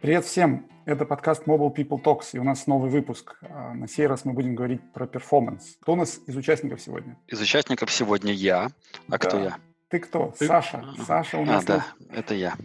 Привет 0.00 0.24
всем! 0.24 0.66
Это 0.86 1.04
подкаст 1.04 1.46
Mobile 1.46 1.74
People 1.74 2.02
Talks, 2.02 2.30
и 2.32 2.38
у 2.38 2.42
нас 2.42 2.66
новый 2.66 2.88
выпуск. 2.88 3.36
А, 3.42 3.74
на 3.74 3.86
сей 3.86 4.06
раз 4.06 4.24
мы 4.24 4.32
будем 4.32 4.54
говорить 4.54 4.80
про 4.94 5.06
перформанс. 5.06 5.76
Кто 5.82 5.92
у 5.92 5.96
нас 5.96 6.20
из 6.26 6.34
участников 6.36 6.80
сегодня? 6.80 7.18
Из 7.26 7.38
участников 7.38 7.92
сегодня 7.92 8.32
я. 8.32 8.64
А 8.64 8.70
да. 9.08 9.18
кто 9.18 9.38
я? 9.38 9.58
Ты 9.88 9.98
кто? 9.98 10.32
Ты? 10.38 10.46
Саша. 10.46 10.86
Саша 11.06 11.36
у 11.36 11.44
нас. 11.44 11.64
А, 11.64 11.66
да, 11.66 11.86
это 12.14 12.34
я. 12.34 12.56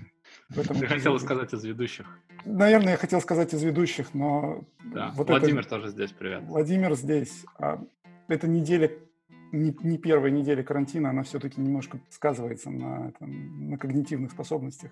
В 0.47 0.59
этом 0.61 0.79
Ты 0.79 0.87
хотел 0.87 1.19
сказать 1.19 1.53
из 1.53 1.65
ведущих. 1.65 2.05
Наверное, 2.45 2.91
я 2.91 2.97
хотел 2.97 3.19
сказать 3.19 3.53
из 3.53 3.61
ведущих, 3.63 4.13
но... 4.13 4.63
Да, 4.85 5.11
вот 5.15 5.27
Владимир 5.27 5.59
это... 5.59 5.71
тоже 5.71 5.89
здесь, 5.89 6.13
привет. 6.13 6.41
Владимир 6.43 6.95
здесь. 6.95 7.43
А, 7.59 7.83
эта 8.29 8.47
неделя 8.47 8.89
не, 9.55 9.75
не 9.81 9.97
первая 9.97 10.31
неделя 10.31 10.63
карантина, 10.63 11.09
она 11.09 11.23
все-таки 11.23 11.59
немножко 11.61 11.99
сказывается 12.09 12.69
на, 12.69 13.11
там, 13.19 13.69
на 13.69 13.77
когнитивных 13.77 14.31
способностях. 14.31 14.91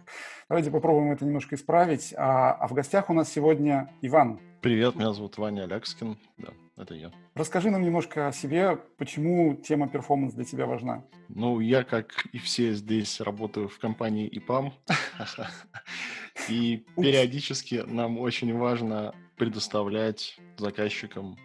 Давайте 0.50 0.72
попробуем 0.72 1.12
это 1.12 1.26
немножко 1.26 1.56
исправить. 1.56 2.14
А, 2.18 2.54
а 2.54 2.68
в 2.68 2.74
гостях 2.74 3.10
у 3.10 3.14
нас 3.14 3.32
сегодня 3.32 3.94
Иван. 4.02 4.40
Привет, 4.62 4.96
меня 4.96 5.14
зовут 5.14 5.38
Ваня 5.38 5.64
Алякскин. 5.64 6.18
Да, 6.38 6.50
это 6.78 6.96
я. 6.96 7.12
Расскажи 7.36 7.70
нам 7.70 7.84
немножко 7.84 8.28
о 8.28 8.32
себе, 8.32 8.78
почему 8.98 9.56
тема 9.56 9.90
перформанс 9.90 10.34
для 10.34 10.46
тебя 10.46 10.66
важна. 10.66 11.04
Ну, 11.28 11.60
я, 11.60 11.84
как 11.84 12.26
и 12.32 12.38
все 12.38 12.74
здесь, 12.74 13.20
работаю 13.20 13.68
в 13.68 13.78
компании 13.80 14.28
ИПАМ. 14.28 14.74
И 16.50 16.86
периодически 16.98 17.84
нам 17.86 18.18
очень 18.18 18.58
важно 18.58 19.14
предоставлять 19.38 20.38
заказчикам 20.58 21.38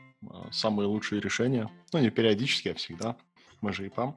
самые 0.50 0.86
лучшие 0.86 1.20
решения. 1.20 1.70
Ну, 1.92 2.00
не 2.00 2.10
периодически, 2.10 2.68
а 2.68 2.74
всегда. 2.74 3.16
Мы 3.60 3.72
же 3.72 3.86
и 3.86 3.88
ПАМ. 3.88 4.16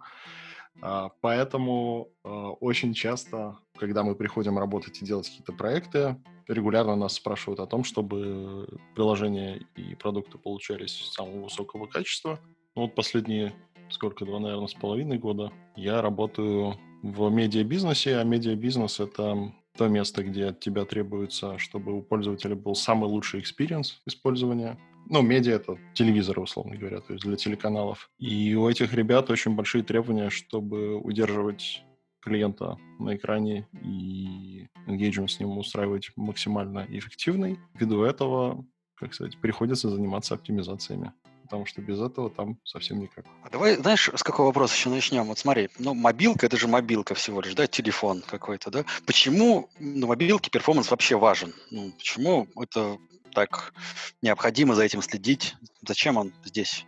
А, 0.82 1.12
поэтому 1.22 2.10
а, 2.24 2.52
очень 2.52 2.94
часто, 2.94 3.58
когда 3.78 4.04
мы 4.04 4.16
приходим 4.16 4.58
работать 4.58 5.02
и 5.02 5.06
делать 5.06 5.28
какие-то 5.28 5.54
проекты, 5.54 6.18
регулярно 6.48 6.96
нас 6.96 7.14
спрашивают 7.14 7.60
о 7.60 7.68
том, 7.68 7.84
чтобы 7.84 8.68
приложения 8.96 9.62
и 9.76 9.96
продукты 9.96 10.38
получались 10.38 11.12
самого 11.12 11.44
высокого 11.44 11.88
качества. 11.88 12.40
Ну, 12.76 12.84
вот 12.84 12.96
последние, 12.96 13.54
сколько, 13.90 14.26
два, 14.26 14.40
наверное, 14.40 14.68
с 14.68 14.74
половиной 14.74 15.18
года 15.18 15.52
я 15.76 16.02
работаю 16.02 16.78
в 17.04 17.30
медиабизнесе, 17.30 18.18
а 18.18 18.24
медиабизнес— 18.24 19.00
это 19.00 19.54
то 19.78 19.88
место, 19.88 20.24
где 20.24 20.48
от 20.48 20.60
тебя 20.60 20.86
требуется, 20.86 21.58
чтобы 21.58 21.98
у 21.98 22.02
пользователя 22.02 22.56
был 22.56 22.76
самый 22.76 23.10
лучший 23.10 23.40
experience 23.40 24.02
использования 24.06 24.78
ну, 25.10 25.22
медиа— 25.22 25.56
это 25.56 25.78
телевизоры, 25.94 26.42
условно 26.42 26.76
говоря, 26.76 27.02
то 27.02 27.14
есть 27.14 27.26
для 27.26 27.36
телеканалов. 27.36 28.10
И 28.18 28.56
у 28.56 28.70
этих 28.70 28.94
ребят 28.94 29.30
очень 29.30 29.56
большие 29.56 29.84
требования, 29.84 30.30
чтобы 30.30 30.98
удерживать 30.98 31.84
клиента 32.22 32.78
на 33.00 33.16
экране 33.16 33.68
и 33.82 34.68
engagement 34.88 35.28
с 35.28 35.40
ним 35.40 35.58
устраивать 35.58 36.12
максимально 36.16 36.86
эффективный. 36.90 37.60
Ввиду 37.74 38.04
этого, 38.04 38.66
как 38.96 39.14
сказать, 39.14 39.40
приходится 39.40 39.90
заниматься 39.90 40.36
оптимизациями 40.36 41.14
потому 41.52 41.66
что 41.66 41.82
без 41.82 42.00
этого 42.00 42.30
там 42.30 42.58
совсем 42.64 43.02
никак. 43.02 43.26
А 43.44 43.50
давай, 43.50 43.76
знаешь, 43.76 44.10
с 44.16 44.24
какого 44.24 44.48
вопроса 44.48 44.74
еще 44.74 44.88
начнем? 44.88 45.26
Вот 45.26 45.38
смотри, 45.38 45.68
ну, 45.80 45.94
мобилка, 45.94 46.46
это 46.46 46.56
же 46.56 46.70
мобилка 46.70 47.14
всего 47.14 47.42
лишь, 47.42 47.56
да, 47.56 47.68
телефон 47.68 48.24
какой-то, 48.26 48.72
да? 48.72 48.86
Почему 49.06 49.70
на 49.78 50.08
мобилке 50.08 50.50
перформанс 50.50 50.90
вообще 50.90 51.18
важен? 51.18 51.54
Ну, 51.70 51.92
почему 51.92 52.48
это 52.56 52.98
так 53.32 53.74
необходимо 54.22 54.76
за 54.76 54.84
этим 54.84 55.02
следить. 55.02 55.56
Зачем 55.86 56.18
он 56.18 56.34
здесь? 56.46 56.86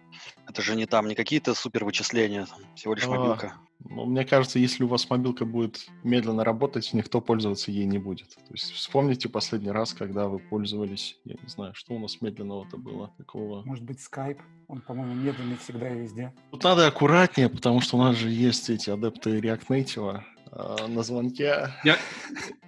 Это 0.48 0.62
же 0.62 0.76
не 0.76 0.86
там 0.86 1.08
не 1.08 1.16
какие-то 1.16 1.54
супер 1.54 1.86
вычисления, 1.86 2.48
всего 2.76 2.94
лишь 2.94 3.06
а, 3.06 3.10
мобилка. 3.10 3.54
Ну, 3.80 4.06
мне 4.06 4.24
кажется, 4.26 4.60
если 4.60 4.84
у 4.84 4.88
вас 4.88 5.10
мобилка 5.10 5.46
будет 5.46 5.86
медленно 6.04 6.44
работать, 6.44 6.94
никто 6.94 7.22
пользоваться 7.22 7.72
ей 7.72 7.86
не 7.86 7.98
будет. 7.98 8.30
То 8.36 8.54
есть 8.54 8.72
вспомните 8.72 9.30
последний 9.30 9.72
раз, 9.72 9.94
когда 9.94 10.28
вы 10.28 10.40
пользовались, 10.40 11.18
я 11.26 11.36
не 11.42 11.50
знаю, 11.50 11.74
что 11.76 11.94
у 11.94 12.00
нас 12.00 12.22
медленного-то 12.22 12.78
было 12.78 13.14
такого. 13.18 13.64
Может 13.64 13.84
быть, 13.84 14.00
Skype? 14.00 14.40
Он, 14.68 14.82
по-моему, 14.82 15.14
медленный 15.16 15.58
всегда 15.58 15.90
и 15.90 16.00
везде. 16.00 16.34
Тут 16.52 16.64
надо 16.64 16.88
аккуратнее, 16.88 17.50
потому 17.50 17.82
что 17.82 17.98
у 17.98 18.02
нас 18.02 18.16
же 18.16 18.30
есть 18.30 18.70
эти 18.70 18.90
адепты 18.90 19.40
React 19.40 19.68
Native, 19.68 20.22
э, 20.56 20.88
на 20.88 21.04
звонке. 21.04 21.70
Я, 21.84 21.98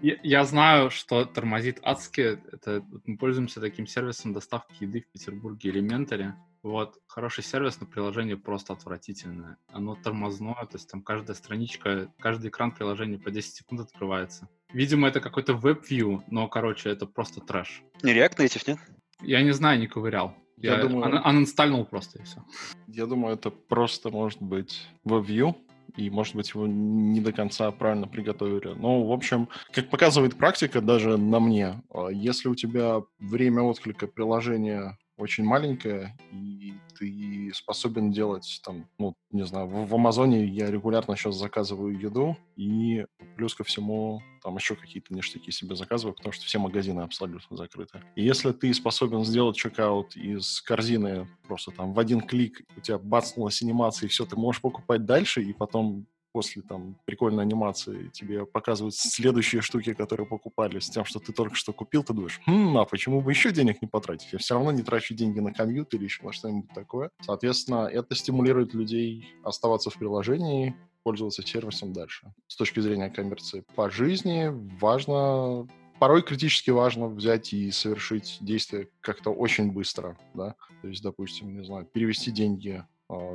я, 0.02 0.18
я 0.24 0.44
знаю, 0.44 0.90
что 0.90 1.26
тормозит 1.26 1.80
адски. 1.84 2.40
Это, 2.52 2.84
мы 3.06 3.18
пользуемся 3.18 3.62
таким 3.62 3.88
сервисом 3.88 4.34
доставки 4.34 4.84
еды 4.84 5.02
в 5.02 5.12
Петербурге 5.12 5.72
Elementary. 5.72 6.34
Вот, 6.64 6.98
хороший 7.06 7.44
сервис, 7.44 7.80
но 7.80 7.86
приложение 7.86 8.38
просто 8.38 8.74
отвратительное. 8.74 9.58
Оно 9.68 9.96
тормозное, 9.96 10.66
то 10.66 10.78
есть 10.78 10.90
там 10.90 11.04
каждая 11.04 11.36
страничка, 11.36 12.12
каждый 12.18 12.50
экран 12.50 12.72
приложения 12.72 13.20
по 13.20 13.30
10 13.30 13.54
секунд 13.54 13.82
открывается. 13.82 14.50
Видимо, 14.74 15.08
это 15.08 15.22
какой-то 15.22 15.54
веб-вью, 15.54 16.24
но, 16.28 16.48
короче, 16.48 16.90
это 16.90 17.06
просто 17.06 17.40
трэш. 17.40 17.84
Не 18.02 18.16
React 18.16 18.38
Native, 18.38 18.64
нет? 18.66 18.80
Я 19.22 19.44
не 19.44 19.52
знаю, 19.52 19.80
не 19.80 19.86
ковырял. 19.86 20.36
Я, 20.58 20.78
я 20.78 20.82
думаю, 20.82 21.28
анинстальнул 21.28 21.86
просто 21.86 22.20
и 22.20 22.24
все. 22.24 22.44
Я 22.88 23.06
думаю, 23.06 23.36
это 23.36 23.52
просто 23.52 24.10
может 24.10 24.42
быть 24.42 24.88
веб-вью, 25.04 25.56
и, 25.98 26.10
может 26.10 26.36
быть, 26.36 26.50
его 26.50 26.68
не 26.68 27.22
до 27.22 27.32
конца 27.32 27.72
правильно 27.72 28.08
приготовили. 28.08 28.74
Но, 28.76 29.06
в 29.06 29.12
общем, 29.12 29.50
как 29.72 29.90
показывает 29.90 30.38
практика 30.38 30.82
даже 30.82 31.18
на 31.18 31.40
мне, 31.40 31.82
а, 31.94 32.10
если 32.10 32.50
у 32.50 32.56
тебя 32.56 33.02
время 33.20 33.62
отклика 33.62 34.08
приложения 34.08 34.98
очень 35.18 35.44
маленькая, 35.44 36.18
и 36.32 36.74
ты 36.98 37.52
способен 37.54 38.12
делать 38.12 38.62
там, 38.64 38.88
ну, 38.98 39.16
не 39.32 39.46
знаю, 39.46 39.68
в, 39.68 39.88
в 39.88 39.96
Амазоне 39.96 40.46
я 40.46 40.70
регулярно 40.70 41.16
сейчас 41.16 41.36
заказываю 41.36 41.98
еду, 41.98 42.38
и 42.56 43.06
плюс 43.36 43.56
ко 43.56 43.64
всему 43.64 44.22
там 44.44 44.56
еще 44.56 44.76
какие-то 44.76 45.14
ништяки 45.14 45.52
себе 45.52 45.76
заказываю, 45.76 46.16
потому 46.16 46.34
что 46.34 46.46
все 46.46 46.60
магазины 46.60 47.02
абсолютно 47.02 47.58
закрыты. 47.58 48.02
И 48.16 48.24
если 48.24 48.52
ты 48.52 48.74
способен 48.74 49.24
сделать 49.24 49.56
чекаут 49.56 50.16
из 50.16 50.62
корзины 50.62 51.28
просто 51.48 51.72
там 51.72 51.94
в 51.94 52.00
один 52.00 52.22
клик, 52.22 52.62
у 52.76 52.82
тебя 52.82 52.98
бацнулась 52.98 53.62
анимация, 53.62 54.08
и 54.08 54.10
все, 54.10 54.26
ты 54.26 54.36
можешь 54.36 54.62
покупать 54.62 55.06
дальше, 55.06 55.42
и 55.42 55.54
потом 55.54 56.06
после 56.36 56.62
там 56.64 56.98
прикольной 57.06 57.44
анимации 57.44 58.10
тебе 58.10 58.46
показывают 58.46 58.94
следующие 58.94 59.62
штуки, 59.62 59.94
которые 59.94 60.28
покупали, 60.28 60.80
с 60.80 60.90
тем, 60.90 61.06
что 61.06 61.20
ты 61.20 61.32
только 61.32 61.56
что 61.56 61.72
купил, 61.72 62.04
ты 62.04 62.12
думаешь, 62.12 62.42
хм, 62.46 62.78
а 62.78 62.84
почему 62.84 63.22
бы 63.22 63.32
еще 63.32 63.54
денег 63.54 63.82
не 63.82 63.88
потратить? 63.88 64.34
Я 64.34 64.40
все 64.40 64.56
равно 64.56 64.74
не 64.74 64.84
трачу 64.84 65.14
деньги 65.14 65.40
на 65.40 65.54
комьют 65.54 65.94
или 65.94 66.04
еще 66.04 66.24
на 66.24 66.34
что-нибудь 66.34 66.74
такое. 66.76 67.10
Соответственно, 67.22 67.88
это 67.88 68.16
стимулирует 68.16 68.74
людей 68.74 69.34
оставаться 69.46 69.90
в 69.90 69.94
приложении, 69.94 70.76
пользоваться 71.04 71.42
сервисом 71.42 71.94
дальше. 71.94 72.34
С 72.48 72.58
точки 72.58 72.82
зрения 72.82 73.10
коммерции 73.10 73.64
по 73.74 73.90
жизни 73.90 74.52
важно 74.82 75.66
порой 76.00 76.22
критически 76.22 76.72
важно 76.72 77.08
взять 77.08 77.54
и 77.54 77.72
совершить 77.72 78.40
действие 78.42 78.90
как-то 79.00 79.30
очень 79.30 79.72
быстро, 79.72 80.18
да, 80.34 80.56
то 80.82 80.90
есть, 80.90 81.02
допустим, 81.02 81.58
не 81.58 81.64
знаю, 81.64 81.86
перевести 81.86 82.30
деньги 82.30 82.84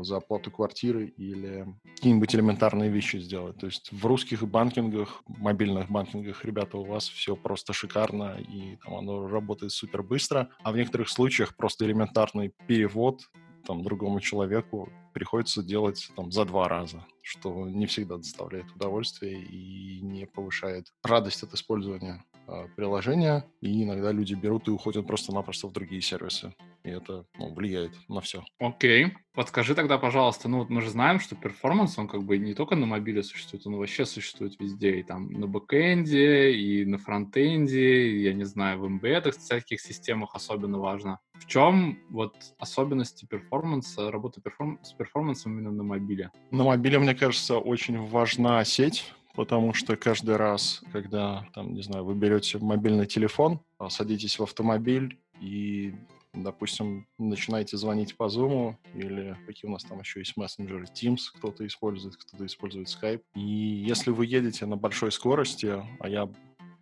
за 0.00 0.16
оплату 0.16 0.50
квартиры 0.50 1.06
или 1.06 1.66
какие-нибудь 1.96 2.34
элементарные 2.34 2.90
вещи 2.90 3.18
сделать. 3.18 3.58
То 3.58 3.66
есть 3.66 3.92
в 3.92 4.04
русских 4.06 4.46
банкингах, 4.46 5.22
мобильных 5.26 5.90
банкингах, 5.90 6.44
ребята, 6.44 6.78
у 6.78 6.84
вас 6.84 7.08
все 7.08 7.36
просто 7.36 7.72
шикарно, 7.72 8.38
и 8.40 8.76
там 8.84 8.96
оно 8.96 9.28
работает 9.28 9.72
супер 9.72 10.02
быстро, 10.02 10.50
а 10.62 10.72
в 10.72 10.76
некоторых 10.76 11.08
случаях 11.08 11.56
просто 11.56 11.84
элементарный 11.84 12.52
перевод 12.66 13.22
там, 13.66 13.82
другому 13.82 14.20
человеку 14.20 14.88
приходится 15.12 15.62
делать 15.62 16.10
там, 16.16 16.32
за 16.32 16.44
два 16.44 16.68
раза, 16.68 17.04
что 17.22 17.68
не 17.68 17.86
всегда 17.86 18.16
доставляет 18.16 18.70
удовольствие 18.74 19.42
и 19.42 20.00
не 20.00 20.26
повышает 20.26 20.92
радость 21.04 21.42
от 21.42 21.52
использования 21.54 22.24
э, 22.46 22.66
приложения. 22.76 23.44
И 23.60 23.82
иногда 23.84 24.12
люди 24.12 24.34
берут 24.34 24.68
и 24.68 24.70
уходят 24.70 25.06
просто-напросто 25.06 25.68
в 25.68 25.72
другие 25.72 26.02
сервисы 26.02 26.54
и 26.84 26.90
это 26.90 27.24
ну, 27.38 27.52
влияет 27.54 27.92
на 28.08 28.20
все. 28.20 28.44
Окей. 28.58 29.06
Okay. 29.06 29.12
Подскажи 29.32 29.74
тогда, 29.74 29.96
пожалуйста, 29.96 30.48
ну 30.48 30.58
вот 30.58 30.70
мы 30.70 30.80
же 30.80 30.90
знаем, 30.90 31.20
что 31.20 31.36
performance, 31.36 31.96
он 31.98 32.08
как 32.08 32.24
бы 32.24 32.36
не 32.36 32.52
только 32.52 32.74
на 32.74 32.86
мобиле 32.86 33.22
существует, 33.22 33.66
он 33.66 33.76
вообще 33.76 34.04
существует 34.04 34.58
везде, 34.58 34.98
и 34.98 35.02
там 35.02 35.30
на 35.30 35.46
бэкэнде, 35.46 36.52
и 36.52 36.84
на 36.84 36.98
фронтенде, 36.98 38.08
и, 38.08 38.22
я 38.22 38.32
не 38.32 38.44
знаю, 38.44 38.80
в 38.80 38.86
embed 38.86 39.14
ах, 39.14 39.36
всяких 39.36 39.80
системах 39.80 40.34
особенно 40.34 40.78
важно. 40.78 41.20
В 41.34 41.46
чем 41.46 41.98
вот 42.10 42.34
особенности 42.58 43.24
performance 43.24 43.97
а, 43.97 44.10
работы 44.10 44.40
перформ... 44.40 44.80
с 44.82 44.92
перформансом 44.92 45.52
именно 45.52 45.70
на 45.70 45.84
мобиле? 45.84 46.32
На 46.50 46.64
мобиле, 46.64 46.98
мне 46.98 47.14
кажется, 47.14 47.58
очень 47.58 48.04
важна 48.08 48.64
сеть, 48.64 49.14
потому 49.34 49.74
что 49.74 49.96
каждый 49.96 50.36
раз, 50.36 50.82
когда, 50.92 51.46
там, 51.54 51.72
не 51.72 51.82
знаю, 51.82 52.04
вы 52.04 52.14
берете 52.14 52.58
мобильный 52.58 53.06
телефон, 53.06 53.60
а, 53.78 53.88
садитесь 53.90 54.38
в 54.38 54.42
автомобиль 54.42 55.18
и 55.40 55.94
допустим, 56.34 57.06
начинаете 57.18 57.76
звонить 57.76 58.16
по 58.16 58.24
Zoom 58.24 58.76
или 58.94 59.36
какие 59.46 59.68
у 59.68 59.72
нас 59.72 59.84
там 59.84 60.00
еще 60.00 60.20
есть 60.20 60.36
мессенджеры, 60.36 60.84
Teams 60.84 61.22
кто-то 61.34 61.66
использует, 61.66 62.16
кто-то 62.16 62.46
использует 62.46 62.88
Skype. 62.88 63.22
И 63.34 63.40
если 63.40 64.10
вы 64.10 64.26
едете 64.26 64.66
на 64.66 64.76
большой 64.76 65.12
скорости, 65.12 65.82
а 65.98 66.08
я 66.08 66.28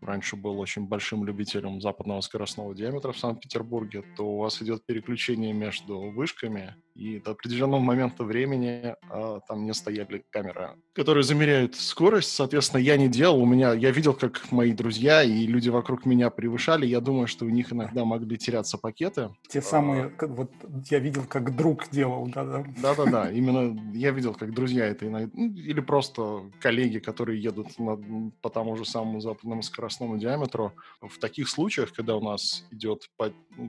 раньше 0.01 0.37
был 0.37 0.59
очень 0.61 0.87
большим 0.87 1.25
любителем 1.25 1.81
западного 1.81 2.21
скоростного 2.21 2.75
диаметра 2.75 3.13
в 3.13 3.19
Санкт-Петербурге, 3.19 4.05
то 4.17 4.27
у 4.27 4.39
вас 4.39 4.63
идет 4.63 4.85
переключение 4.87 5.53
между 5.53 6.11
вышками, 6.11 6.77
и 6.99 7.21
до 7.21 7.31
определенного 7.31 7.81
момента 7.81 8.25
времени 8.25 8.97
а, 9.09 9.39
там 9.47 9.65
не 9.65 9.73
стояли 9.73 10.25
камеры, 10.31 10.71
которые 10.95 11.23
замеряют 11.23 11.77
скорость. 11.77 12.33
Соответственно, 12.33 12.81
я 12.81 12.97
не 12.97 13.09
делал. 13.09 13.41
У 13.41 13.47
меня, 13.47 13.73
я 13.73 13.93
видел, 13.93 14.15
как 14.15 14.51
мои 14.51 14.73
друзья 14.73 15.23
и 15.23 15.47
люди 15.47 15.69
вокруг 15.69 16.05
меня 16.07 16.29
превышали. 16.29 16.87
Я 16.87 17.01
думаю, 17.01 17.29
что 17.29 17.45
у 17.45 17.49
них 17.49 17.73
иногда 17.73 18.05
могли 18.05 18.37
теряться 18.37 18.79
пакеты. 18.79 19.31
Те 19.49 19.63
самые, 19.63 20.09
как, 20.11 20.31
вот 20.31 20.51
я 20.91 20.99
видел, 20.99 21.25
как 21.25 21.55
друг 21.57 21.89
делал, 21.91 22.27
да-да. 22.27 22.65
Да-да-да, 22.83 23.31
именно 23.33 23.81
я 23.95 24.11
видел, 24.11 24.35
как 24.35 24.53
друзья 24.53 24.85
это 24.87 25.07
иногда, 25.07 25.31
ну, 25.35 25.55
или 25.55 25.81
просто 25.81 26.51
коллеги, 26.61 26.99
которые 26.99 27.41
едут 27.41 27.79
на, 27.79 28.33
по 28.43 28.51
тому 28.51 28.77
же 28.77 28.85
самому 28.85 29.21
западному 29.21 29.63
скоростному 29.63 30.19
диаметру. 30.19 30.73
В 31.01 31.19
таких 31.21 31.49
случаях, 31.49 31.93
когда 31.93 32.17
у 32.17 32.21
нас 32.21 32.67
идет 32.73 33.09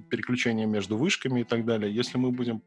переключение 0.10 0.66
между 0.66 0.98
вышками 0.98 1.42
и 1.42 1.44
так 1.44 1.64
далее, 1.64 1.94
если 1.94 2.18
мы 2.18 2.32
будем 2.32 2.64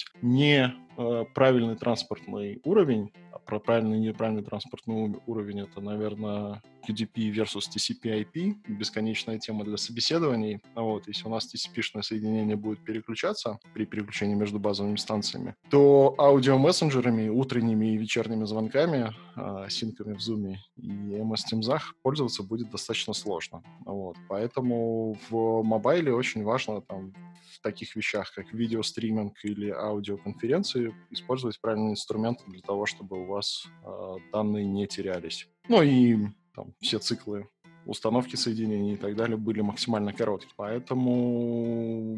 пользовать 0.00 0.22
не 0.22 0.74
э, 0.96 1.24
правильный 1.34 1.76
транспортный 1.76 2.60
уровень, 2.64 3.12
а 3.32 3.38
про 3.38 3.58
правильный 3.58 3.98
и 3.98 4.00
неправильный 4.00 4.42
транспортный 4.42 5.20
уровень 5.26 5.60
это, 5.60 5.80
наверное, 5.80 6.62
UDP 6.88 7.30
versus 7.32 7.68
TCP-IP, 7.74 8.56
бесконечная 8.68 9.38
тема 9.38 9.64
для 9.64 9.76
собеседований. 9.76 10.60
Вот, 10.74 11.08
если 11.08 11.26
у 11.26 11.30
нас 11.30 11.52
TCP-шное 11.52 12.02
соединение 12.02 12.56
будет 12.56 12.84
переключаться 12.84 13.58
при 13.74 13.84
переключении 13.84 14.34
между 14.34 14.58
базовыми 14.58 14.96
станциями, 14.96 15.54
то 15.70 16.14
аудиомессенджерами, 16.18 17.28
утренними 17.28 17.94
и 17.94 17.96
вечерними 17.96 18.44
звонками, 18.44 19.12
э, 19.36 19.68
синками 19.68 20.14
в 20.14 20.18
Zoom 20.18 20.56
и 20.76 20.86
MS 21.14 21.40
Teams 21.52 21.80
пользоваться 22.02 22.42
будет 22.42 22.70
достаточно 22.70 23.14
сложно. 23.14 23.62
Вот, 23.84 24.16
поэтому 24.28 25.18
в 25.28 25.62
мобайле 25.62 26.12
очень 26.12 26.42
важно 26.42 26.80
там, 26.82 27.12
в 27.50 27.60
таких 27.60 27.96
вещах, 27.96 28.32
как 28.34 28.52
видеостриминг 28.52 29.34
или 29.44 29.70
аудиоконференции, 29.70 30.94
использовать 31.10 31.60
правильные 31.60 31.92
инструменты 31.92 32.44
для 32.46 32.62
того, 32.62 32.86
чтобы 32.86 33.22
у 33.22 33.26
вас 33.26 33.66
э, 33.84 34.16
данные 34.32 34.64
не 34.64 34.86
терялись. 34.86 35.48
Ну 35.68 35.82
и 35.82 36.16
там, 36.54 36.74
все 36.80 36.98
циклы 36.98 37.48
установки 37.86 38.36
соединений 38.36 38.94
и 38.94 38.96
так 38.96 39.16
далее 39.16 39.36
были 39.36 39.60
максимально 39.60 40.12
короткие. 40.12 40.52
Поэтому, 40.56 42.16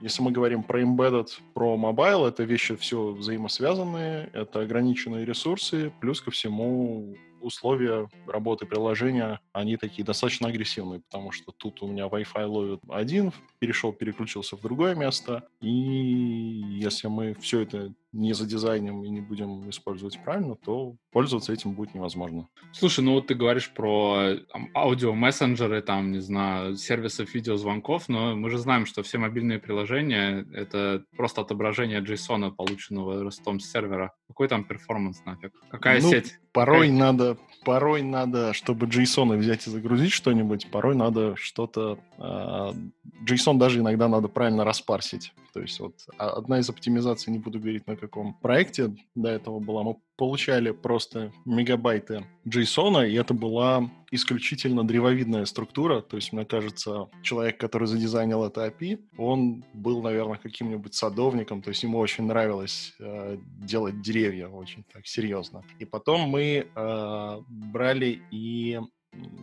если 0.00 0.22
мы 0.22 0.30
говорим 0.30 0.62
про 0.62 0.82
embedded, 0.82 1.28
про 1.54 1.76
mobile, 1.76 2.28
это 2.28 2.44
вещи 2.44 2.76
все 2.76 3.10
взаимосвязанные, 3.12 4.30
это 4.32 4.60
ограниченные 4.60 5.24
ресурсы, 5.24 5.92
плюс 6.00 6.20
ко 6.20 6.30
всему 6.30 7.16
условия 7.40 8.08
работы 8.26 8.66
приложения, 8.66 9.40
они 9.52 9.76
такие 9.76 10.04
достаточно 10.04 10.48
агрессивные, 10.48 11.00
потому 11.00 11.30
что 11.30 11.52
тут 11.52 11.82
у 11.82 11.86
меня 11.86 12.06
Wi-Fi 12.06 12.44
ловит 12.46 12.80
один, 12.88 13.32
перешел, 13.60 13.92
переключился 13.92 14.56
в 14.56 14.60
другое 14.60 14.94
место, 14.94 15.48
и 15.60 15.68
если 15.68 17.08
мы 17.08 17.34
все 17.34 17.60
это 17.60 17.92
не 18.12 18.32
задизайним 18.32 19.04
и 19.04 19.08
не 19.10 19.20
будем 19.20 19.68
использовать 19.68 20.18
правильно, 20.24 20.56
то 20.56 20.96
пользоваться 21.12 21.52
этим 21.52 21.72
будет 21.72 21.94
невозможно. 21.94 22.48
Слушай, 22.72 23.04
ну 23.04 23.12
вот 23.14 23.26
ты 23.26 23.34
говоришь 23.34 23.70
про 23.70 24.36
там, 24.50 24.70
аудио-мессенджеры, 24.74 25.82
там, 25.82 26.12
не 26.12 26.20
знаю, 26.20 26.76
сервисов 26.76 27.34
видеозвонков, 27.34 28.08
но 28.08 28.34
мы 28.34 28.50
же 28.50 28.58
знаем, 28.58 28.86
что 28.86 29.02
все 29.02 29.18
мобильные 29.18 29.58
приложения— 29.58 30.46
это 30.54 31.04
просто 31.16 31.42
отображение 31.42 32.00
JSON, 32.00 32.50
полученного 32.52 33.22
ростом 33.22 33.60
с 33.60 33.70
сервера. 33.70 34.12
Какой 34.26 34.48
там 34.48 34.64
перформанс 34.64 35.24
нафиг? 35.24 35.52
Какая 35.70 36.00
ну, 36.00 36.10
сеть? 36.10 36.38
Порой 36.52 36.88
Какая... 36.88 36.98
надо, 36.98 37.38
порой 37.64 38.02
надо, 38.02 38.52
чтобы 38.54 38.86
JSON 38.86 39.36
взять 39.36 39.66
и 39.66 39.70
загрузить 39.70 40.12
что-нибудь, 40.12 40.70
порой 40.70 40.94
надо 40.94 41.36
что-то... 41.36 41.98
Э, 42.18 42.72
JSON 43.26 43.58
даже 43.58 43.80
иногда 43.80 44.08
надо 44.08 44.28
правильно 44.28 44.64
распарсить. 44.64 45.32
То 45.58 45.62
есть 45.62 45.80
вот 45.80 45.94
а, 46.18 46.30
одна 46.30 46.60
из 46.60 46.70
оптимизаций, 46.70 47.32
не 47.32 47.40
буду 47.40 47.58
говорить 47.58 47.84
на 47.88 47.96
каком 47.96 48.34
проекте 48.34 48.94
до 49.16 49.28
этого 49.28 49.58
была, 49.58 49.82
мы 49.82 49.96
получали 50.16 50.70
просто 50.70 51.32
мегабайты 51.44 52.24
JSON, 52.46 53.08
и 53.08 53.14
это 53.14 53.34
была 53.34 53.90
исключительно 54.12 54.86
древовидная 54.86 55.46
структура. 55.46 56.00
То 56.00 56.14
есть, 56.14 56.32
мне 56.32 56.44
кажется, 56.44 57.08
человек, 57.24 57.58
который 57.58 57.88
задизайнил 57.88 58.44
это 58.44 58.68
API, 58.68 59.00
он 59.16 59.64
был, 59.74 60.00
наверное, 60.00 60.38
каким-нибудь 60.38 60.94
садовником, 60.94 61.60
то 61.60 61.70
есть 61.70 61.82
ему 61.82 61.98
очень 61.98 62.26
нравилось 62.26 62.94
э, 63.00 63.36
делать 63.60 64.00
деревья 64.00 64.46
очень 64.46 64.84
так 64.92 65.08
серьезно. 65.08 65.64
И 65.80 65.84
потом 65.84 66.20
мы 66.20 66.68
э, 66.72 67.40
брали 67.48 68.22
и 68.30 68.78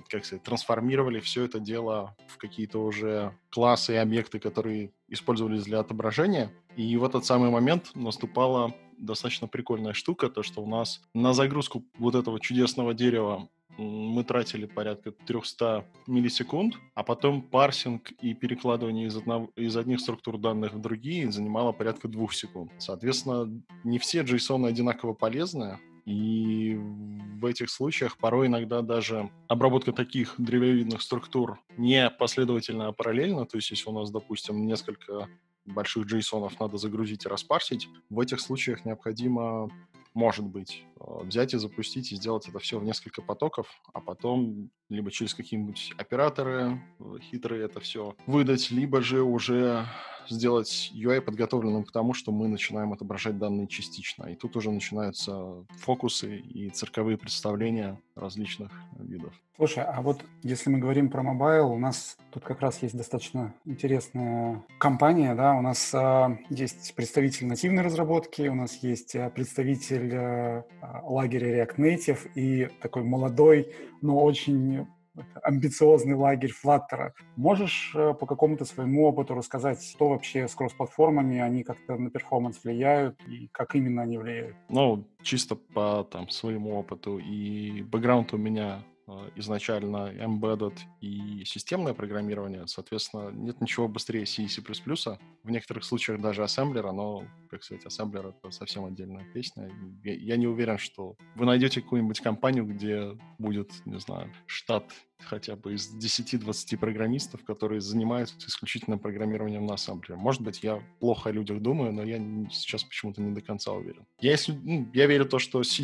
как 0.09 0.25
сказать, 0.25 0.43
трансформировали 0.43 1.19
все 1.19 1.45
это 1.45 1.59
дело 1.59 2.15
в 2.27 2.37
какие-то 2.37 2.79
уже 2.79 3.37
классы 3.49 3.93
и 3.93 3.97
объекты, 3.97 4.39
которые 4.39 4.91
использовались 5.07 5.63
для 5.63 5.79
отображения. 5.79 6.51
И 6.75 6.95
в 6.97 7.03
этот 7.03 7.25
самый 7.25 7.49
момент 7.49 7.91
наступала 7.95 8.73
достаточно 8.97 9.47
прикольная 9.47 9.93
штука, 9.93 10.29
то, 10.29 10.43
что 10.43 10.61
у 10.61 10.67
нас 10.67 11.01
на 11.13 11.33
загрузку 11.33 11.83
вот 11.97 12.15
этого 12.15 12.39
чудесного 12.39 12.93
дерева 12.93 13.49
мы 13.77 14.23
тратили 14.23 14.65
порядка 14.65 15.11
300 15.11 15.85
миллисекунд, 16.07 16.75
а 16.93 17.03
потом 17.03 17.41
парсинг 17.41 18.11
и 18.21 18.33
перекладывание 18.33 19.07
из, 19.07 19.17
одного, 19.17 19.51
из 19.57 19.75
одних 19.75 19.99
структур 19.99 20.37
данных 20.37 20.73
в 20.73 20.79
другие 20.79 21.29
занимало 21.31 21.73
порядка 21.73 22.07
двух 22.07 22.33
секунд. 22.33 22.71
Соответственно, 22.77 23.61
не 23.83 23.99
все 23.99 24.21
JSON 24.21 24.65
одинаково 24.65 25.13
полезны, 25.13 25.79
и 26.05 26.75
в 26.77 27.45
этих 27.45 27.69
случаях 27.69 28.17
порой 28.17 28.47
иногда 28.47 28.81
даже 28.81 29.29
обработка 29.47 29.91
таких 29.91 30.35
древовидных 30.37 31.01
структур 31.01 31.59
не 31.77 32.09
последовательно, 32.09 32.87
а 32.87 32.91
параллельно, 32.91 33.45
то 33.45 33.57
есть 33.57 33.71
если 33.71 33.89
у 33.89 33.93
нас, 33.93 34.11
допустим, 34.11 34.65
несколько 34.65 35.27
больших 35.65 36.05
JSON 36.05 36.49
надо 36.59 36.77
загрузить 36.77 37.25
и 37.25 37.29
распарсить, 37.29 37.89
в 38.09 38.19
этих 38.19 38.39
случаях 38.39 38.85
необходимо 38.85 39.69
может 40.15 40.45
быть, 40.45 40.85
э, 40.99 41.23
взять 41.23 41.53
и 41.53 41.57
запустить 41.57 42.11
и 42.11 42.15
сделать 42.15 42.47
это 42.47 42.57
все 42.59 42.79
в 42.79 42.83
несколько 42.85 43.21
потоков, 43.21 43.67
а 43.93 43.99
потом 43.99 44.71
либо 44.89 45.11
через 45.11 45.33
какие-нибудь 45.33 45.93
операторы 45.97 46.81
э, 46.99 47.03
хитрые 47.21 47.65
это 47.65 47.79
все 47.79 48.15
выдать, 48.27 48.71
либо 48.71 49.01
же 49.01 49.21
уже 49.21 49.85
сделать 50.29 50.91
UI 50.93 51.21
подготовленным 51.21 51.83
к 51.83 51.91
тому, 51.91 52.13
что 52.13 52.31
мы 52.31 52.47
начинаем 52.47 52.93
отображать 52.93 53.37
данные 53.37 53.67
частично. 53.67 54.25
И 54.25 54.35
тут 54.35 54.55
уже 54.55 54.71
начинаются 54.71 55.65
фокусы 55.79 56.37
и 56.37 56.69
цирковые 56.69 57.17
представления 57.17 57.99
различных 58.15 58.71
видов. 58.97 59.33
Слушай, 59.57 59.85
а 59.85 60.01
вот 60.01 60.25
если 60.43 60.69
мы 60.69 60.79
говорим 60.79 61.09
про 61.09 61.23
mobile, 61.23 61.71
у 61.71 61.77
нас 61.77 62.17
тут 62.31 62.43
как 62.43 62.59
раз 62.59 62.81
есть 62.81 62.97
достаточно 62.97 63.53
интересная 63.63 64.65
компания, 64.79 65.33
да, 65.33 65.53
у 65.53 65.61
нас 65.61 65.93
э, 65.93 66.37
есть 66.49 66.93
представитель 66.93 67.47
нативной 67.47 67.83
разработки, 67.83 68.49
у 68.49 68.55
нас 68.55 68.75
есть 68.83 69.15
э, 69.15 69.29
представитель 69.29 70.13
э, 70.13 70.63
лагеря 71.03 71.63
React 71.63 71.75
Native 71.77 72.31
и 72.35 72.69
такой 72.81 73.03
молодой, 73.03 73.73
но 74.01 74.21
очень 74.21 74.74
амбициозный 75.43 76.15
лагерь 76.15 76.51
Flutter. 76.51 77.11
Можешь 77.35 77.93
э, 77.95 78.13
по 78.13 78.25
какому-то 78.25 78.65
своему 78.65 79.05
опыту 79.05 79.33
рассказать, 79.35 79.83
что 79.83 80.09
вообще 80.09 80.47
с 80.47 80.55
кросс-платформами, 80.55 81.39
они 81.39 81.63
как-то 81.63 81.95
на 81.95 82.09
performance 82.09 82.63
влияют 82.63 83.19
и 83.27 83.47
как 83.51 83.75
именно 83.75 84.03
они 84.03 84.17
влияют? 84.17 84.55
Ну, 84.69 85.05
чисто 85.21 85.55
по 85.55 86.07
там, 86.11 86.29
своему 86.29 86.77
опыту 86.77 87.17
и 87.17 87.81
бэкграунд 87.83 88.33
у 88.33 88.37
меня 88.37 88.83
изначально 89.35 90.11
embedded 90.13 90.77
и 91.01 91.43
системное 91.45 91.93
программирование. 91.93 92.67
Соответственно, 92.67 93.29
нет 93.29 93.61
ничего 93.61 93.87
быстрее 93.87 94.25
C 94.25 94.43
и 94.43 94.47
C++. 94.47 94.61
В 94.61 95.51
некоторых 95.51 95.83
случаях 95.83 96.21
даже 96.21 96.43
ассемблера, 96.43 96.91
но, 96.91 97.23
как 97.49 97.63
сказать, 97.63 97.85
ассемблер— 97.85 98.27
это 98.43 98.51
совсем 98.51 98.85
отдельная 98.85 99.25
песня. 99.33 99.71
Я 100.03 100.37
не 100.37 100.47
уверен, 100.47 100.77
что 100.77 101.15
вы 101.35 101.45
найдете 101.45 101.81
какую-нибудь 101.81 102.19
компанию, 102.19 102.65
где 102.65 103.17
будет, 103.37 103.71
не 103.85 103.99
знаю, 103.99 104.33
штат 104.47 104.91
хотя 105.19 105.55
бы 105.55 105.73
из 105.73 105.93
10-20 105.93 106.77
программистов, 106.77 107.43
которые 107.43 107.81
занимаются 107.81 108.35
исключительно 108.47 108.97
программированием 108.97 109.65
на 109.65 109.75
ассемблере. 109.75 110.15
Может 110.15 110.41
быть, 110.41 110.63
я 110.63 110.81
плохо 110.99 111.29
о 111.29 111.31
людях 111.31 111.61
думаю, 111.61 111.91
но 111.91 112.03
я 112.03 112.17
сейчас 112.51 112.83
почему-то 112.83 113.21
не 113.21 113.33
до 113.33 113.41
конца 113.41 113.71
уверен. 113.71 114.05
Я, 114.19 114.31
если, 114.31 114.53
ну, 114.53 114.87
я 114.93 115.07
верю 115.07 115.25
в 115.25 115.29
то, 115.29 115.39
что 115.39 115.63
C++ 115.63 115.83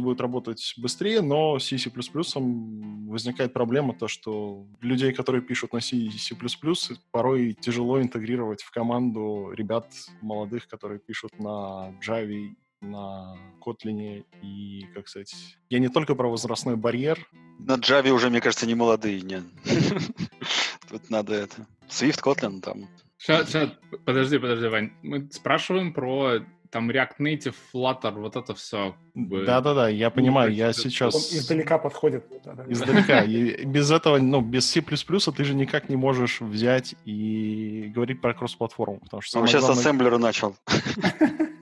будет 0.00 0.20
работать 0.20 0.74
быстрее, 0.76 1.20
но 1.20 1.58
C++ 1.58 1.76
возникает 3.08 3.52
проблема 3.52 3.94
то, 3.94 4.08
что 4.08 4.66
людей, 4.80 5.12
которые 5.12 5.42
пишут 5.42 5.72
на 5.72 5.80
C 5.80 6.10
C++, 6.10 6.34
порой 7.10 7.54
тяжело 7.54 8.00
интегрировать 8.00 8.62
в 8.62 8.70
команду 8.70 9.50
ребят 9.52 9.92
молодых, 10.20 10.68
которые 10.68 11.00
пишут 11.00 11.38
на 11.38 11.94
Java 12.06 12.54
на 12.80 13.36
Kotlin 13.64 14.24
и, 14.42 14.86
как 14.94 15.08
сказать, 15.08 15.34
я 15.68 15.78
не 15.78 15.88
только 15.88 16.14
про 16.14 16.28
возрастной 16.28 16.76
барьер. 16.76 17.28
На 17.58 17.76
Java 17.76 18.10
уже, 18.10 18.30
мне 18.30 18.40
кажется, 18.40 18.66
не 18.66 18.74
молодые, 18.74 19.20
нет. 19.20 19.44
Тут 20.88 21.10
надо 21.10 21.34
это. 21.34 21.66
Swift, 21.88 22.22
Kotlin 22.22 22.60
там. 22.60 22.88
Сейчас, 23.18 23.48
сейчас, 23.48 23.70
подожди, 24.04 24.38
подожди, 24.38 24.68
Вань. 24.68 24.92
Мы 25.02 25.28
спрашиваем 25.32 25.92
про 25.92 26.40
там 26.70 26.90
React 26.90 27.18
Native, 27.18 27.54
Flutter, 27.72 28.12
вот 28.12 28.36
это 28.36 28.54
все. 28.54 28.94
Да-да-да, 29.14 29.88
я 29.88 30.10
понимаю, 30.10 30.52
я 30.52 30.72
сейчас... 30.72 31.14
Он 31.14 31.20
издалека 31.20 31.78
подходит. 31.78 32.26
Издалека. 32.68 33.22
И 33.24 33.64
без 33.64 33.90
этого, 33.90 34.18
ну, 34.18 34.40
без 34.40 34.70
C++ 34.70 34.82
ты 34.82 35.44
же 35.44 35.54
никак 35.54 35.88
не 35.88 35.96
можешь 35.96 36.40
взять 36.40 36.94
и 37.04 37.90
говорить 37.94 38.20
про 38.20 38.34
кросс-платформу, 38.34 39.00
потому 39.00 39.22
что... 39.22 39.40
Он 39.40 39.46
сейчас 39.46 39.62
главное... 39.62 39.80
ассемблеры 39.80 40.18
начал. 40.18 40.56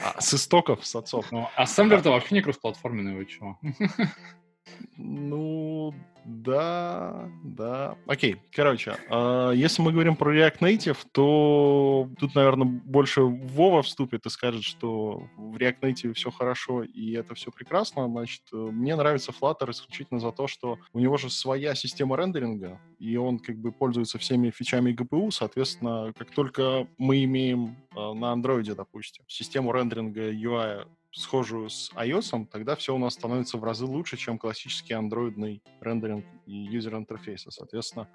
А, 0.00 0.20
с 0.20 0.34
истоков, 0.34 0.86
с 0.86 0.94
отцов. 0.94 1.30
Ну, 1.32 1.48
ассемблер-то 1.56 2.10
вообще 2.10 2.34
не 2.34 2.42
кроссплатформенный, 2.42 3.14
вы 3.14 3.26
чего? 3.26 3.58
Ну, 4.96 5.94
да, 6.24 7.28
да. 7.42 7.96
Окей, 8.06 8.36
короче, 8.52 8.96
э, 9.10 9.52
если 9.54 9.82
мы 9.82 9.92
говорим 9.92 10.14
про 10.16 10.34
React 10.34 10.58
Native, 10.60 10.98
то 11.12 12.08
тут, 12.18 12.34
наверное, 12.34 12.66
больше 12.66 13.22
Вова 13.22 13.82
вступит 13.82 14.26
и 14.26 14.30
скажет, 14.30 14.62
что 14.62 15.24
в 15.36 15.56
React 15.56 15.80
Native 15.80 16.12
все 16.14 16.30
хорошо 16.30 16.84
и 16.84 17.12
это 17.12 17.34
все 17.34 17.50
прекрасно. 17.50 18.08
Значит, 18.08 18.42
мне 18.52 18.94
нравится 18.94 19.32
Flutter 19.32 19.70
исключительно 19.70 20.20
за 20.20 20.30
то, 20.30 20.46
что 20.46 20.78
у 20.92 21.00
него 21.00 21.16
же 21.16 21.30
своя 21.30 21.74
система 21.74 22.16
рендеринга, 22.16 22.80
и 22.98 23.16
он 23.16 23.38
как 23.38 23.56
бы 23.56 23.72
пользуется 23.72 24.18
всеми 24.18 24.50
фичами 24.50 24.92
GPU, 24.92 25.30
соответственно, 25.32 26.12
как 26.16 26.30
только 26.30 26.86
мы 26.98 27.24
имеем 27.24 27.76
э, 27.96 28.12
на 28.12 28.32
Android, 28.32 28.74
допустим, 28.74 29.24
систему 29.26 29.72
рендеринга 29.72 30.30
UI 30.32 30.86
схожую 31.12 31.68
с 31.68 31.92
iOS, 31.92 32.46
тогда 32.46 32.74
все 32.74 32.94
у 32.94 32.98
нас 32.98 33.14
становится 33.14 33.58
в 33.58 33.64
разы 33.64 33.84
лучше, 33.84 34.16
чем 34.16 34.38
классический 34.38 34.94
андроидный 34.94 35.62
рендеринг 35.80 36.24
и 36.46 36.52
юзер 36.52 36.96
интерфейса. 36.96 37.50
Соответственно, 37.50 38.08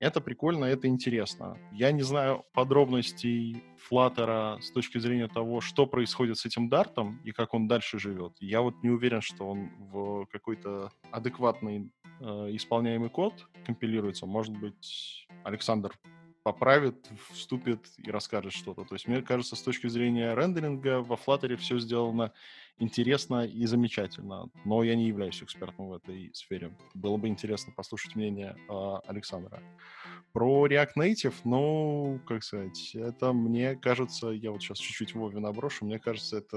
это 0.00 0.20
прикольно, 0.20 0.64
это 0.64 0.88
интересно. 0.88 1.58
Я 1.72 1.92
не 1.92 2.02
знаю 2.02 2.44
подробностей 2.52 3.62
Flutter 3.90 4.60
с 4.60 4.70
точки 4.72 4.98
зрения 4.98 5.28
того, 5.28 5.60
что 5.60 5.86
происходит 5.86 6.38
с 6.38 6.46
этим 6.46 6.68
дартом 6.68 7.20
и 7.24 7.32
как 7.32 7.54
он 7.54 7.68
дальше 7.68 7.98
живет. 7.98 8.32
Я 8.40 8.62
вот 8.62 8.82
не 8.82 8.90
уверен, 8.90 9.20
что 9.20 9.48
он 9.48 9.70
в 9.78 10.26
какой-то 10.26 10.90
адекватный 11.10 11.90
э, 12.20 12.24
исполняемый 12.52 13.10
код 13.10 13.46
компилируется. 13.64 14.26
Может 14.26 14.56
быть, 14.56 15.26
Александр 15.44 15.92
поправит, 16.42 17.08
вступит 17.32 17.80
и 17.98 18.10
расскажет 18.10 18.52
что-то. 18.52 18.84
То 18.84 18.94
есть, 18.94 19.06
мне 19.06 19.22
кажется, 19.22 19.56
с 19.56 19.62
точки 19.62 19.86
зрения 19.88 20.34
рендеринга 20.34 21.00
во 21.00 21.16
Flutter 21.16 21.56
все 21.56 21.78
сделано 21.78 22.32
интересно 22.80 23.44
и 23.44 23.66
замечательно, 23.66 24.48
но 24.64 24.82
я 24.82 24.96
не 24.96 25.06
являюсь 25.06 25.42
экспертом 25.42 25.88
в 25.88 25.92
этой 25.92 26.30
сфере. 26.34 26.72
Было 26.94 27.16
бы 27.16 27.28
интересно 27.28 27.72
послушать 27.76 28.16
мнение 28.16 28.56
э, 28.68 28.96
Александра. 29.06 29.62
Про 30.32 30.66
React 30.66 30.92
Native, 30.96 31.34
ну, 31.44 32.20
как 32.26 32.44
сказать, 32.44 32.94
это 32.94 33.32
мне 33.32 33.74
кажется, 33.74 34.28
я 34.28 34.52
вот 34.52 34.62
сейчас 34.62 34.78
чуть-чуть 34.78 35.14
Вове 35.14 35.40
наброшу, 35.40 35.84
мне 35.84 35.98
кажется, 35.98 36.38
это 36.38 36.56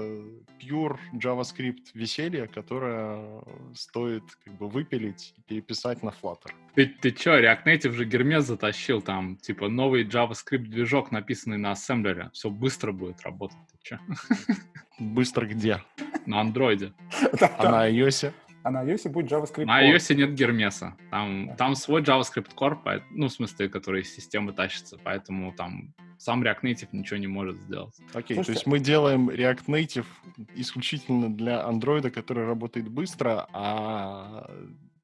pure 0.60 0.96
JavaScript 1.14 1.90
веселье, 1.92 2.46
которое 2.46 3.42
стоит 3.74 4.22
как 4.44 4.54
бы 4.54 4.68
выпилить 4.68 5.34
и 5.36 5.42
переписать 5.42 6.02
на 6.02 6.10
Flutter. 6.10 6.52
Ты, 6.74 6.86
ты 6.86 7.10
чё, 7.10 7.40
React 7.40 7.64
Native 7.64 7.92
же 7.92 8.04
Гермес 8.04 8.44
затащил 8.44 9.02
там, 9.02 9.36
типа, 9.36 9.68
новый 9.68 10.04
JavaScript-движок, 10.04 11.10
написанный 11.10 11.58
на 11.58 11.72
ассемблере. 11.72 12.30
Все 12.32 12.50
быстро 12.50 12.92
будет 12.92 13.22
работать. 13.22 13.58
Ты 13.72 13.78
чё? 13.82 13.98
Быстро 14.98 15.46
где? 15.46 15.82
На 16.26 16.40
андроиде. 16.40 16.92
А 17.58 17.70
на 17.70 17.90
iOS? 17.90 18.32
А 18.62 18.70
на 18.70 18.82
iOS 18.84 19.10
будет 19.10 19.30
JavaScript 19.30 19.66
На 19.66 19.84
iOS 19.84 20.14
нет 20.14 20.34
Гермеса. 20.34 20.96
Там, 21.10 21.54
там 21.56 21.74
свой 21.74 22.02
JavaScript 22.02 22.54
Core, 22.56 23.02
ну, 23.10 23.28
в 23.28 23.32
смысле, 23.32 23.68
который 23.68 24.02
из 24.02 24.14
системы 24.14 24.52
тащится, 24.52 24.96
поэтому 25.02 25.52
там 25.52 25.94
сам 26.16 26.42
React 26.42 26.62
Native 26.62 26.88
ничего 26.92 27.18
не 27.18 27.26
может 27.26 27.60
сделать. 27.60 27.94
Окей, 28.14 28.38
okay, 28.38 28.44
то 28.44 28.52
есть 28.52 28.66
мы 28.66 28.78
делаем 28.78 29.28
React 29.28 29.66
Native 29.66 30.06
исключительно 30.54 31.34
для 31.34 31.66
андроида, 31.66 32.10
который 32.10 32.46
работает 32.46 32.88
быстро, 32.88 33.46
а 33.52 34.50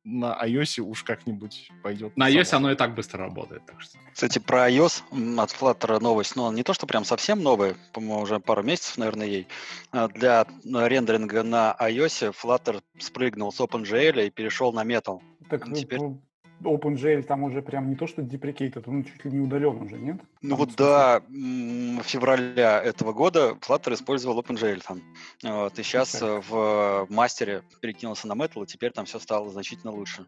на 0.04 0.38
iOS 0.47 0.80
уж 0.80 1.02
как-нибудь 1.02 1.71
пойдет. 1.83 2.16
На 2.16 2.30
iOS 2.30 2.54
оно 2.54 2.73
и 2.73 2.75
так 2.75 2.95
быстро 2.95 3.25
работает. 3.25 3.64
Так 3.66 3.80
что. 3.80 3.99
Кстати, 4.12 4.38
про 4.38 4.71
iOS 4.71 5.02
от 5.38 5.50
Flutter 5.50 6.00
новость, 6.00 6.37
но 6.37 6.52
не 6.52 6.62
то, 6.62 6.73
что 6.73 6.87
прям 6.87 7.04
совсем 7.04 7.42
новая, 7.42 7.76
по-моему, 7.92 8.23
уже 8.23 8.40
пару 8.40 8.62
месяцев, 8.62 8.99
наверное, 8.99 9.26
ей. 9.26 9.49
А 9.92 10.09
для 10.09 10.47
рендеринга 10.64 11.42
на 11.42 11.76
iOS 11.80 12.35
Flutter 12.35 12.83
спрыгнул 12.99 13.52
с 13.52 13.61
OpenGL 13.61 14.26
и 14.26 14.30
перешел 14.30 14.73
на 14.73 14.85
Metal. 14.85 15.21
Так, 15.49 15.66
ну, 15.66 15.75
теперь... 15.75 16.00
OpenGL 16.62 17.22
там 17.22 17.42
уже 17.44 17.62
прям 17.62 17.88
не 17.88 17.96
то, 17.96 18.06
что 18.06 18.22
deprecated, 18.22 18.84
он 18.86 19.04
чуть 19.04 19.24
ли 19.24 19.32
не 19.32 19.40
удален 19.40 19.82
уже, 19.82 19.96
нет? 19.96 20.20
Ну 20.42 20.50
там, 20.50 20.58
вот 20.58 20.76
до 20.76 21.22
февраля 22.02 22.82
этого 22.82 23.12
года 23.12 23.56
Flutter 23.60 23.94
использовал 23.94 24.40
OpenGL 24.40 24.82
там. 24.86 25.02
Вот, 25.42 25.78
и 25.78 25.82
сейчас 25.82 26.20
okay. 26.22 26.42
в 26.48 27.06
мастере 27.10 27.62
перекинулся 27.80 28.28
на 28.28 28.32
Metal, 28.32 28.62
и 28.62 28.66
теперь 28.66 28.92
там 28.92 29.04
все 29.04 29.18
стало 29.18 29.50
значительно 29.50 29.92
лучше. 29.92 30.26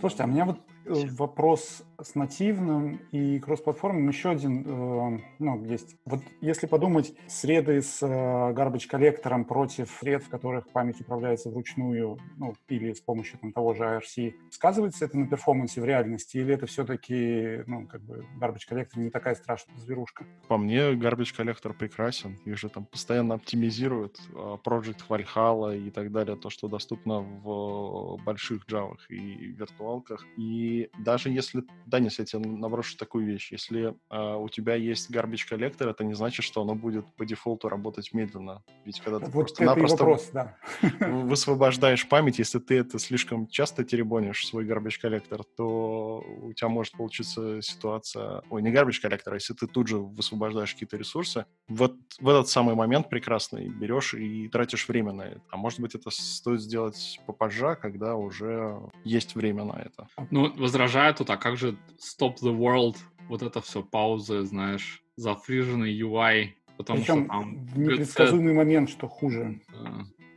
Слушайте, 0.00 0.22
а 0.22 0.26
у 0.26 0.30
меня 0.30 0.44
вот 0.44 0.60
э, 0.83 0.83
вопрос 0.86 1.82
с 2.00 2.14
нативным 2.14 3.00
и 3.12 3.38
кроссплатформенным 3.38 4.08
еще 4.08 4.30
один, 4.30 4.64
э, 4.66 5.20
ну, 5.38 5.64
есть. 5.64 5.96
Вот 6.04 6.20
если 6.40 6.66
подумать, 6.66 7.14
среды 7.28 7.80
с 7.80 8.02
э, 8.02 8.06
garbage 8.06 8.86
коллектором 8.86 9.44
против 9.44 9.90
сред, 9.90 10.22
в 10.22 10.28
которых 10.28 10.68
память 10.70 11.00
управляется 11.00 11.50
вручную, 11.50 12.18
ну, 12.36 12.54
или 12.68 12.92
с 12.92 13.00
помощью 13.00 13.38
там, 13.38 13.52
того 13.52 13.74
же 13.74 13.84
IRC, 13.84 14.34
сказывается 14.50 15.04
это 15.04 15.18
на 15.18 15.26
перформансе 15.26 15.80
в 15.80 15.84
реальности, 15.84 16.38
или 16.38 16.54
это 16.54 16.66
все-таки, 16.66 17.62
ну, 17.66 17.86
как 17.86 18.02
бы, 18.02 18.26
garbage 18.40 18.66
коллектор 18.68 18.98
не 18.98 19.10
такая 19.10 19.34
страшная 19.34 19.78
зверушка? 19.78 20.26
По 20.48 20.58
мне, 20.58 20.92
garbage 20.92 21.34
collector 21.34 21.72
прекрасен. 21.72 22.38
Их 22.44 22.58
же 22.58 22.68
там 22.68 22.86
постоянно 22.86 23.34
оптимизируют. 23.34 24.20
Project 24.64 25.02
Valhalla 25.08 25.76
и 25.76 25.90
так 25.90 26.12
далее, 26.12 26.36
то, 26.36 26.50
что 26.50 26.68
доступно 26.68 27.20
в 27.20 28.18
больших 28.24 28.66
Java 28.66 28.96
и 29.08 29.46
виртуалках. 29.52 30.24
И 30.36 30.73
даже 30.98 31.30
если, 31.30 31.64
да, 31.86 31.98
если 31.98 32.22
я 32.22 32.26
тебе 32.26 32.48
наброшу 32.48 32.96
такую 32.96 33.26
вещь, 33.26 33.52
если 33.52 33.94
э, 34.10 34.36
у 34.36 34.48
тебя 34.48 34.74
есть 34.74 35.10
garbage 35.10 35.48
collector, 35.48 35.88
это 35.88 36.04
не 36.04 36.14
значит, 36.14 36.44
что 36.44 36.62
оно 36.62 36.74
будет 36.74 37.06
по 37.16 37.24
дефолту 37.24 37.68
работать 37.68 38.12
медленно. 38.12 38.62
Ведь 38.84 39.00
когда 39.00 39.18
ты 39.18 39.26
вот 39.26 39.32
просто-напросто 39.32 40.04
вопрос, 40.04 40.30
да. 40.32 40.56
высвобождаешь 41.00 42.08
память, 42.08 42.38
если 42.38 42.58
ты 42.58 42.78
это 42.78 42.98
слишком 42.98 43.46
часто 43.46 43.84
теребонишь, 43.84 44.46
свой 44.46 44.66
garbage 44.66 45.00
collector, 45.00 45.42
то 45.56 46.24
у 46.42 46.52
тебя 46.52 46.68
может 46.68 46.94
получиться 46.94 47.60
ситуация... 47.62 48.42
Ой, 48.50 48.62
не 48.62 48.72
garbage 48.72 49.00
collector, 49.00 49.34
а 49.34 49.36
если 49.36 49.54
ты 49.54 49.66
тут 49.66 49.88
же 49.88 49.98
высвобождаешь 49.98 50.72
какие-то 50.72 50.96
ресурсы, 50.96 51.46
вот 51.68 51.96
в 52.20 52.28
этот 52.28 52.48
самый 52.48 52.74
момент 52.74 53.08
прекрасный 53.08 53.68
берешь 53.68 54.14
и 54.14 54.48
тратишь 54.48 54.88
время 54.88 55.12
на 55.12 55.22
это. 55.22 55.40
А 55.50 55.56
может 55.56 55.80
быть, 55.80 55.94
это 55.94 56.10
стоит 56.10 56.60
сделать 56.60 57.20
попозже, 57.26 57.76
когда 57.80 58.16
уже 58.16 58.78
есть 59.04 59.34
время 59.34 59.64
на 59.64 59.80
это. 59.80 60.08
Ну, 60.30 60.52
возражаю 60.64 61.14
тут, 61.14 61.28
а 61.28 61.36
как 61.36 61.58
же 61.58 61.76
Stop 61.98 62.36
the 62.42 62.56
World, 62.56 62.96
вот 63.28 63.42
это 63.42 63.60
все, 63.60 63.82
паузы, 63.82 64.42
знаешь, 64.44 65.02
зафриженный 65.14 65.94
UI, 66.00 66.52
потому 66.78 67.00
Причем 67.00 67.24
что 67.24 67.32
там... 67.32 67.66
в 67.66 67.78
непредсказуемый 67.78 68.54
момент, 68.54 68.88
что 68.88 69.06
хуже. 69.06 69.60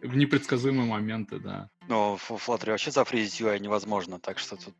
В 0.03 0.15
непредсказуемые 0.15 0.85
моменты, 0.85 1.39
да. 1.39 1.69
Но 1.87 2.17
в 2.17 2.31
Flutter 2.31 2.71
вообще 2.71 2.91
зафризить 2.91 3.39
UI 3.39 3.59
невозможно, 3.59 4.19
так 4.19 4.37
что 4.37 4.57
тут... 4.57 4.75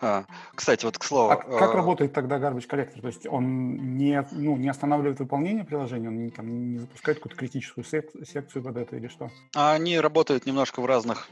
А, 0.00 0.24
кстати, 0.54 0.84
вот 0.84 0.98
к 0.98 1.04
слову... 1.04 1.30
А 1.30 1.36
как 1.36 1.70
а... 1.70 1.76
работает 1.76 2.12
тогда 2.12 2.38
garbage 2.38 2.66
коллектор? 2.66 3.00
То 3.00 3.06
есть 3.06 3.26
он 3.26 3.96
не, 3.96 4.26
ну, 4.32 4.56
не 4.56 4.68
останавливает 4.68 5.20
выполнение 5.20 5.64
приложения, 5.64 6.08
он 6.08 6.24
не, 6.24 6.30
там, 6.30 6.48
не 6.48 6.78
запускает 6.78 7.18
какую-то 7.18 7.38
критическую 7.38 7.84
сек- 7.84 8.10
секцию 8.26 8.64
под 8.64 8.76
это 8.76 8.96
или 8.96 9.06
что? 9.06 9.30
Они 9.54 10.00
работают 10.00 10.46
немножко 10.46 10.82
в 10.82 10.86
разных, 10.86 11.28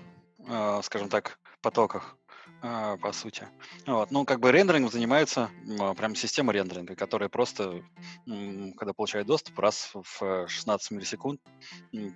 э, 0.48 0.80
скажем 0.84 1.08
так, 1.08 1.40
потоках. 1.60 2.16
А, 2.64 2.96
по 2.96 3.12
сути. 3.12 3.48
Вот. 3.86 4.12
Ну, 4.12 4.24
как 4.24 4.38
бы 4.38 4.52
рендерингом 4.52 4.90
занимается 4.90 5.50
а, 5.80 5.94
прям 5.94 6.14
система 6.14 6.52
рендеринга, 6.52 6.94
которая 6.94 7.28
просто, 7.28 7.82
когда 8.24 8.92
получает 8.92 9.26
доступ, 9.26 9.58
раз 9.58 9.90
в 9.92 10.46
16 10.46 10.92
миллисекунд 10.92 11.40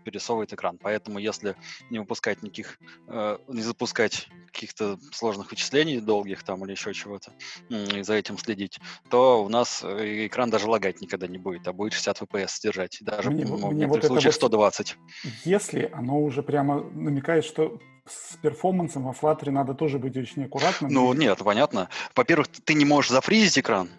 пересовывает 0.04 0.52
экран. 0.52 0.78
Поэтому, 0.78 1.18
если 1.18 1.56
не 1.90 1.98
выпускать 1.98 2.42
никаких, 2.42 2.78
э, 3.08 3.38
не 3.48 3.62
запускать 3.62 4.28
каких-то 4.52 4.98
сложных 5.10 5.50
вычислений 5.50 6.00
долгих 6.00 6.44
там 6.44 6.64
или 6.64 6.72
еще 6.72 6.94
чего-то, 6.94 7.32
и 7.68 8.02
за 8.02 8.14
этим 8.14 8.38
следить, 8.38 8.78
то 9.10 9.44
у 9.44 9.48
нас 9.48 9.82
э, 9.82 10.26
экран 10.26 10.50
даже 10.50 10.68
лагать 10.68 11.00
никогда 11.00 11.26
не 11.26 11.38
будет, 11.38 11.66
а 11.66 11.72
будет 11.72 11.92
60 11.92 12.22
FPS 12.22 12.60
держать. 12.62 12.98
Даже 13.00 13.30
мне, 13.30 13.44
ну, 13.44 13.68
в 13.68 13.74
некоторых 13.74 14.04
вот 14.04 14.12
случаях 14.12 14.34
120. 14.34 14.96
Если 15.44 15.90
оно 15.92 16.22
уже 16.22 16.44
прямо 16.44 16.84
намекает, 16.92 17.44
что 17.44 17.80
с 18.06 18.36
перформансом 18.36 19.04
во 19.04 19.12
Flutter 19.12 19.50
надо 19.50 19.74
тоже 19.74 19.98
быть 19.98 20.16
очень 20.16 20.44
аккуратным. 20.44 20.92
Ну, 20.92 21.12
нет, 21.12 21.38
понятно. 21.44 21.88
Во-первых, 22.14 22.48
ты 22.48 22.74
не 22.74 22.84
можешь 22.84 23.10
зафризить 23.10 23.58
экран, 23.58 23.90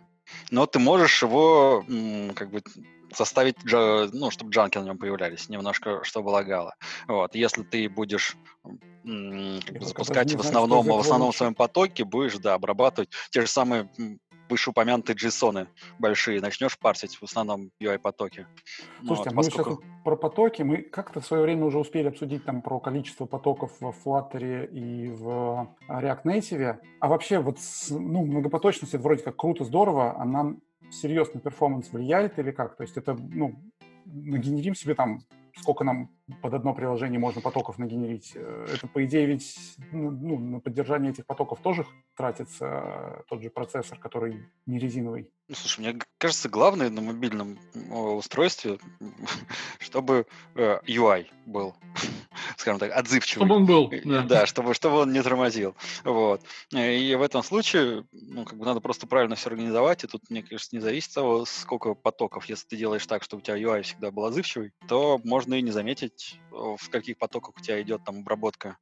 но 0.51 0.65
ты 0.65 0.79
можешь 0.79 1.21
его 1.21 1.83
как 2.35 2.51
бы 2.51 2.63
заставить, 3.15 3.57
ну, 3.63 4.31
чтобы 4.31 4.51
джанки 4.51 4.77
на 4.77 4.83
нем 4.83 4.97
появлялись, 4.97 5.49
немножко, 5.49 6.03
чтобы 6.03 6.29
лагало. 6.29 6.75
Вот. 7.07 7.35
Если 7.35 7.63
ты 7.63 7.87
будешь 7.89 8.35
как 8.63 9.79
бы, 9.79 9.85
запускать 9.85 10.33
в 10.33 10.39
основном, 10.41 10.87
в 10.87 10.99
основном 10.99 11.31
своем 11.31 11.55
потоке, 11.55 12.03
будешь, 12.03 12.37
да, 12.37 12.55
обрабатывать 12.55 13.09
те 13.29 13.41
же 13.41 13.47
самые 13.47 13.89
вышеупомянутые 14.49 15.15
JSON 15.15 15.67
большие, 15.99 16.41
начнешь 16.41 16.77
парсить 16.77 17.15
в 17.15 17.23
основном 17.23 17.71
UI-потоки. 17.81 18.47
Ну 19.01 19.07
Слушайте, 19.07 19.29
ну, 19.31 19.35
вот, 19.35 19.35
мы 19.35 19.35
поскольку... 19.35 19.69
сейчас 19.81 20.03
про 20.03 20.15
потоки, 20.15 20.61
мы 20.61 20.77
как-то 20.81 21.21
в 21.21 21.25
свое 21.25 21.43
время 21.43 21.65
уже 21.65 21.79
успели 21.79 22.07
обсудить 22.07 22.45
там 22.45 22.61
про 22.61 22.79
количество 22.79 23.25
потоков 23.25 23.71
в 23.79 23.93
Flutter 24.05 24.67
и 24.71 25.09
в 25.09 25.75
React 25.89 26.23
Native, 26.23 26.77
а 26.99 27.07
вообще 27.07 27.39
вот 27.39 27.57
ну, 27.89 28.25
многопоточность 28.25 28.93
это 28.93 29.03
вроде 29.03 29.23
как 29.23 29.35
круто, 29.35 29.63
здорово, 29.63 30.19
она 30.19 30.55
серьезно 30.91 31.39
перформанс 31.39 31.91
влияет 31.91 32.39
или 32.39 32.51
как? 32.51 32.77
То 32.77 32.83
есть 32.83 32.97
это, 32.97 33.15
ну, 33.15 33.55
нагенерим 34.05 34.75
себе 34.75 34.95
там 34.95 35.19
сколько 35.59 35.83
нам 35.83 36.09
под 36.41 36.53
одно 36.53 36.73
приложение 36.73 37.19
можно 37.19 37.41
потоков 37.41 37.77
нагенерить. 37.77 38.33
Э, 38.35 38.67
это, 38.73 38.87
по 38.87 39.03
идее, 39.05 39.25
ведь 39.25 39.55
ну, 39.91 40.11
ну, 40.11 40.39
на 40.39 40.59
поддержание 40.59 41.11
этих 41.11 41.25
потоков 41.25 41.59
тоже 41.61 41.85
тратится 42.15 42.65
э, 42.65 43.21
тот 43.29 43.41
же 43.41 43.49
процессор, 43.49 43.97
который 43.97 44.45
не 44.65 44.77
резиновый. 44.77 45.29
Ну, 45.47 45.55
слушай, 45.55 45.79
мне 45.79 45.99
кажется, 46.17 46.49
главное 46.49 46.89
на 46.89 47.01
мобильном 47.01 47.57
устройстве, 47.89 48.79
чтобы 49.79 50.27
э, 50.55 50.79
UI 50.85 51.27
был, 51.45 51.75
скажем 52.57 52.79
так, 52.79 52.91
отзывчивый. 52.91 53.45
Чтобы 53.45 53.55
он 53.55 53.65
был, 53.65 53.89
да. 54.03 54.23
Да, 54.23 54.45
чтобы, 54.45 54.73
чтобы 54.73 54.97
он 54.97 55.13
не 55.13 55.23
тормозил. 55.23 55.75
Вот. 56.03 56.41
И 56.71 57.15
в 57.15 57.21
этом 57.21 57.43
случае, 57.43 58.05
ну, 58.11 58.43
как 58.43 58.57
бы 58.57 58.65
надо 58.65 58.81
просто 58.81 59.07
правильно 59.07 59.35
все 59.35 59.49
организовать, 59.49 60.03
и 60.03 60.07
тут, 60.07 60.29
мне 60.29 60.43
кажется, 60.43 60.75
не 60.75 60.81
зависит 60.81 61.09
от 61.09 61.15
того, 61.15 61.45
сколько 61.45 61.93
потоков. 61.93 62.45
Если 62.45 62.67
ты 62.67 62.75
делаешь 62.75 63.05
так, 63.05 63.23
чтобы 63.23 63.41
у 63.41 63.45
тебя 63.45 63.57
UI 63.57 63.83
всегда 63.83 64.11
был 64.11 64.25
отзывчивый, 64.25 64.73
то 64.89 65.21
можно 65.23 65.53
и 65.53 65.61
не 65.61 65.71
заметить, 65.71 66.16
в 66.51 66.89
каких 66.89 67.17
потоках 67.17 67.55
у 67.57 67.61
тебя 67.61 67.81
идет 67.81 68.03
там 68.03 68.19
обработка 68.19 68.77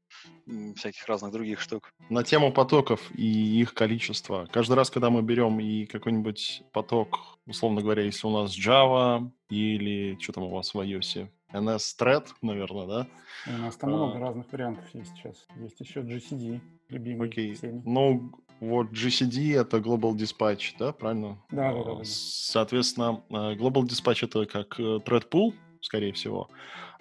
всяких 0.76 1.06
разных 1.08 1.32
других 1.32 1.60
штук. 1.60 1.94
На 2.10 2.24
тему 2.24 2.52
потоков 2.52 3.02
и 3.16 3.62
их 3.62 3.74
количества. 3.74 4.48
Каждый 4.52 4.74
раз, 4.74 4.90
когда 4.90 5.10
мы 5.10 5.22
берем 5.22 5.60
и 5.60 5.86
какой-нибудь 5.86 6.64
поток, 6.72 7.38
условно 7.46 7.82
говоря, 7.82 8.04
если 8.04 8.28
у 8.28 8.32
нас 8.32 8.58
Java 8.58 9.30
или 9.50 10.18
что 10.20 10.34
там 10.34 10.44
у 10.44 10.50
вас 10.50 10.74
в 10.74 10.80
iOS, 10.80 11.30
NS 11.54 11.98
Thread, 12.00 12.28
наверное, 12.42 12.88
да? 12.88 13.08
У 13.48 13.58
нас 13.58 13.76
там 13.78 13.94
а... 13.94 13.98
много 13.98 14.20
разных 14.20 14.52
вариантов 14.52 14.86
есть 14.94 15.16
сейчас. 15.16 15.46
Есть 15.58 15.80
еще 15.80 16.02
GCD, 16.02 16.60
любимый 16.90 17.30
Окей. 17.30 17.58
Ну, 17.86 18.32
вот 18.60 18.92
GCD— 18.92 19.60
это 19.60 19.78
Global 19.78 20.14
Dispatch, 20.14 20.76
да, 20.80 20.92
правильно? 20.92 21.38
Да, 21.52 21.74
да, 21.74 21.84
да. 21.84 22.02
Соответственно, 22.04 23.24
э, 23.30 23.56
Global 23.56 23.84
Dispatch— 23.84 24.20
это 24.26 24.46
как 24.46 24.80
э, 24.80 25.00
thread 25.06 25.30
pool, 25.30 25.54
скорее 25.82 26.14
всего. 26.14 26.50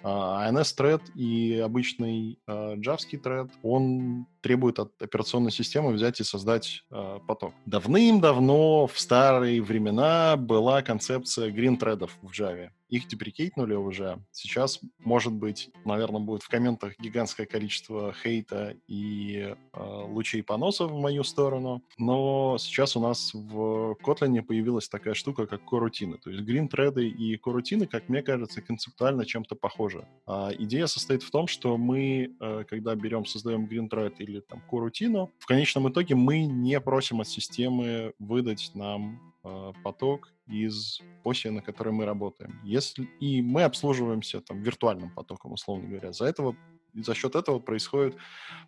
А 0.07 0.47
INS-тред 0.51 1.01
и 1.15 1.57
обычный 1.57 2.37
э, 2.45 2.75
JavaScript 2.75 3.21
тред, 3.23 3.49
он 3.63 4.27
требует 4.41 4.77
от 4.77 5.01
операционной 5.01 5.49
системы 5.49 5.93
взять 5.93 6.19
и 6.19 6.23
создать 6.23 6.83
э, 6.91 7.19
поток. 7.27 7.55
Давным-давно, 7.65 8.85
в 8.85 8.99
старые 8.99 9.63
времена, 9.63 10.35
была 10.37 10.83
концепция 10.83 11.49
green-тредов 11.49 12.11
в 12.21 12.29
Java. 12.39 12.69
Их 12.89 13.07
деприкейтнули 13.07 13.73
уже. 13.73 14.19
Сейчас, 14.31 14.79
может 14.99 15.33
быть, 15.33 15.69
наверное, 15.85 16.21
будет 16.21 16.43
в 16.43 16.49
комментах 16.49 16.93
гигантское 16.99 17.45
количество 17.45 18.13
хейта 18.13 18.75
и 18.87 19.55
э, 19.73 20.05
лучей 20.07 20.43
поносов 20.43 20.91
в 20.91 20.95
мою 20.95 21.23
сторону. 21.23 21.81
Но 21.97 22.57
сейчас 22.59 22.95
у 22.95 22.99
нас 22.99 23.33
в 23.33 23.97
Kotlin 24.03 24.41
появилась 24.43 24.87
такая 24.87 25.13
штука, 25.13 25.47
как 25.47 25.65
корутины. 25.65 26.17
То 26.17 26.29
есть 26.29 26.43
green-треды 26.43 27.07
и 27.07 27.37
корутины, 27.37 27.87
как 27.87 28.09
мне 28.09 28.21
кажется, 28.21 28.61
концептуально 28.61 29.25
чем-то 29.25 29.55
похожи. 29.55 30.07
А 30.27 30.51
идея 30.57 30.87
состоит 30.87 31.23
в 31.23 31.31
том, 31.31 31.47
что 31.47 31.77
мы, 31.77 32.35
э, 32.39 32.63
когда 32.69 32.95
берем, 32.95 33.25
создаем 33.25 33.65
green-thread 33.65 34.15
или 34.19 34.41
там 34.41 34.61
корутину, 34.69 35.31
в 35.39 35.45
конечном 35.45 35.89
итоге 35.89 36.15
мы 36.15 36.45
не 36.45 36.79
просим 36.79 37.21
от 37.21 37.27
системы 37.27 38.13
выдать 38.19 38.71
нам 38.73 39.34
поток 39.83 40.33
из 40.47 41.01
оси, 41.23 41.49
на 41.49 41.61
которой 41.61 41.89
мы 41.89 42.05
работаем. 42.05 42.59
Если, 42.63 43.05
и 43.19 43.41
мы 43.41 43.63
обслуживаемся 43.63 44.41
там 44.41 44.61
виртуальным 44.61 45.13
потоком, 45.13 45.53
условно 45.53 45.87
говоря. 45.87 46.11
За 46.11 46.25
этого 46.25 46.55
и 46.95 47.03
за 47.03 47.13
счет 47.13 47.35
этого 47.35 47.59
происходит 47.59 48.15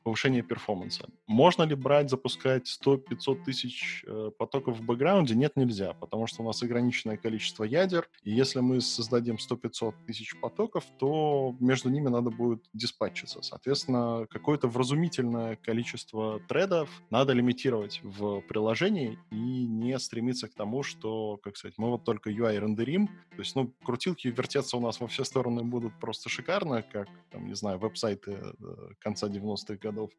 повышение 0.04 0.44
перформанса. 0.44 1.10
Можно 1.26 1.64
ли 1.64 1.76
брать, 1.76 2.10
запускать 2.10 2.68
100-500 2.86 3.44
тысяч 3.46 4.04
э, 4.06 4.32
потоков 4.38 4.78
в 4.78 4.84
бэкграунде? 4.84 5.36
Нет, 5.36 5.56
нельзя, 5.56 5.94
потому 5.94 6.28
что 6.28 6.44
у 6.44 6.46
нас 6.46 6.62
ограниченное 6.62 7.18
количество 7.18 7.64
ядер, 7.64 8.10
и 8.24 8.32
если 8.32 8.60
мы 8.60 8.82
создадим 8.82 9.36
100-500 9.36 9.94
тысяч 10.06 10.40
потоков, 10.40 10.84
то 11.00 11.56
между 11.60 11.90
ними 11.90 12.10
надо 12.10 12.30
будет 12.30 12.64
диспатчиться. 12.74 13.42
Соответственно, 13.42 14.28
какое-то 14.30 14.68
вразумительное 14.68 15.56
количество 15.56 16.40
тредов 16.48 16.90
надо 17.10 17.34
лимитировать 17.34 18.02
в 18.04 18.42
приложении 18.42 19.18
и 19.32 19.68
не 19.68 19.98
стремиться 20.00 20.48
к 20.48 20.54
тому, 20.54 20.84
что, 20.84 21.38
как 21.38 21.56
сказать, 21.58 21.78
мы 21.78 21.90
вот 21.90 22.04
только 22.04 22.30
UI 22.30 22.60
рендерим, 22.60 23.08
то 23.08 23.40
есть, 23.40 23.56
ну, 23.56 23.72
крутилки 23.84 24.28
вертеться 24.28 24.78
у 24.78 24.82
нас 24.82 25.00
во 25.00 25.08
все 25.08 25.24
стороны 25.24 25.64
будут 25.64 25.94
просто 26.00 26.30
шикарно, 26.30 26.82
как, 26.82 27.08
там, 27.30 27.48
не 27.48 27.56
знаю, 27.56 27.78
веб-сайт 27.78 28.17
сайты 28.18 28.32
э, 28.32 28.90
конца 29.00 29.28
90-х 29.28 29.76
годов 29.76 30.12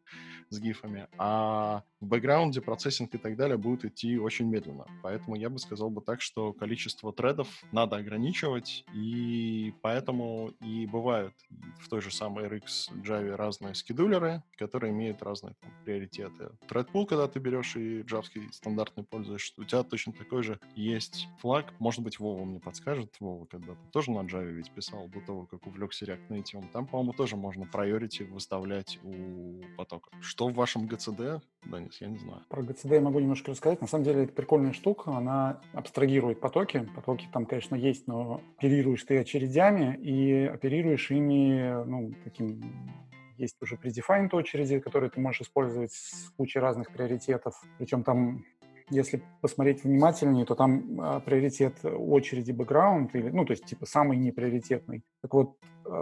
с 0.51 0.59
гифами, 0.59 1.09
а 1.19 1.83
в 2.01 2.07
бэкграунде 2.07 2.61
процессинг 2.61 3.15
и 3.15 3.19
так 3.19 3.37
далее 3.37 3.57
будет 3.57 3.85
идти 3.85 4.19
очень 4.19 4.47
медленно. 4.47 4.87
Поэтому 5.03 5.37
я 5.37 5.51
бы 5.51 5.59
сказал 5.59 5.91
бы 5.91 6.01
так, 6.01 6.23
что 6.23 6.53
количество 6.53 7.13
тредов 7.13 7.49
надо 7.73 7.97
ограничивать, 7.97 8.85
и 8.95 9.75
поэтому 9.83 10.53
и 10.61 10.87
бывают 10.87 11.35
в 11.81 11.89
той 11.89 12.01
же 12.01 12.11
самой 12.11 12.47
RX 12.47 12.93
Java 13.03 13.35
разные 13.37 13.75
скедулеры, 13.75 14.43
которые 14.57 14.93
имеют 14.93 15.23
разные 15.23 15.55
там, 15.61 15.73
приоритеты. 15.85 16.51
Threadpool, 16.69 17.07
когда 17.07 17.29
ты 17.29 17.39
берешь 17.41 17.77
и 17.77 18.03
джавский 18.03 18.49
стандартный 18.53 19.05
пользуешься, 19.05 19.53
у 19.57 19.65
тебя 19.65 19.83
точно 19.83 20.13
такой 20.13 20.43
же 20.43 20.61
есть 20.75 21.29
флаг. 21.41 21.73
Может 21.79 22.03
быть, 22.03 22.19
Вова 22.19 22.45
мне 22.45 22.61
подскажет. 22.61 23.15
Вова 23.21 23.47
когда-то 23.47 23.81
тоже 23.93 24.11
на 24.11 24.21
Java 24.21 24.51
ведь 24.51 24.71
писал 24.71 25.09
до 25.09 25.21
того, 25.21 25.47
как 25.47 25.67
увлекся 25.67 26.05
React 26.05 26.29
Native. 26.29 26.73
Там, 26.73 26.87
по-моему, 26.87 27.13
тоже 27.13 27.37
можно 27.37 27.67
priority 27.89 28.25
выставлять 28.25 28.99
у 29.03 29.63
потока. 29.77 30.11
Что 30.21 30.49
в 30.49 30.55
вашем 30.55 30.87
GCD, 30.87 31.41
Денис, 31.65 32.01
я 32.01 32.09
не 32.09 32.19
знаю. 32.19 32.43
Про 32.49 32.63
GCD 32.63 32.95
я 32.95 33.01
могу 33.01 33.21
немножко 33.21 33.51
рассказать. 33.51 33.81
На 33.81 33.87
самом 33.87 34.05
деле 34.05 34.25
это 34.25 34.33
прикольная 34.33 34.73
штука, 34.73 35.13
она 35.13 35.61
абстрагирует 35.73 36.41
потоки. 36.41 36.89
Потоки 36.95 37.29
там, 37.33 37.47
конечно, 37.47 37.75
есть, 37.75 38.07
но 38.07 38.41
оперируешь 38.59 39.03
ты 39.05 39.19
очередями 39.19 39.97
и 39.97 40.45
оперируешь 40.45 41.11
ими, 41.11 41.85
ну, 41.85 42.13
таким 42.25 42.61
есть 43.37 43.57
уже 43.63 43.77
predefined 43.77 44.31
очереди, 44.33 44.81
которые 44.81 45.11
ты 45.11 45.21
можешь 45.21 45.43
использовать 45.43 45.93
с 45.93 46.31
кучей 46.37 46.59
разных 46.59 46.93
приоритетов. 46.93 47.55
Причем 47.79 48.03
там 48.03 48.45
если 48.91 49.23
посмотреть 49.41 49.85
внимательнее, 49.85 50.45
то 50.45 50.55
там 50.55 51.01
а, 51.01 51.21
приоритет 51.21 51.75
очереди 51.85 52.53
бэкграунд, 52.53 53.15
или, 53.15 53.29
ну, 53.29 53.45
то 53.45 53.53
есть, 53.53 53.65
типа, 53.67 53.87
самый 53.87 54.17
неприоритетный. 54.17 55.03
Так 55.21 55.35
вот, 55.35 55.57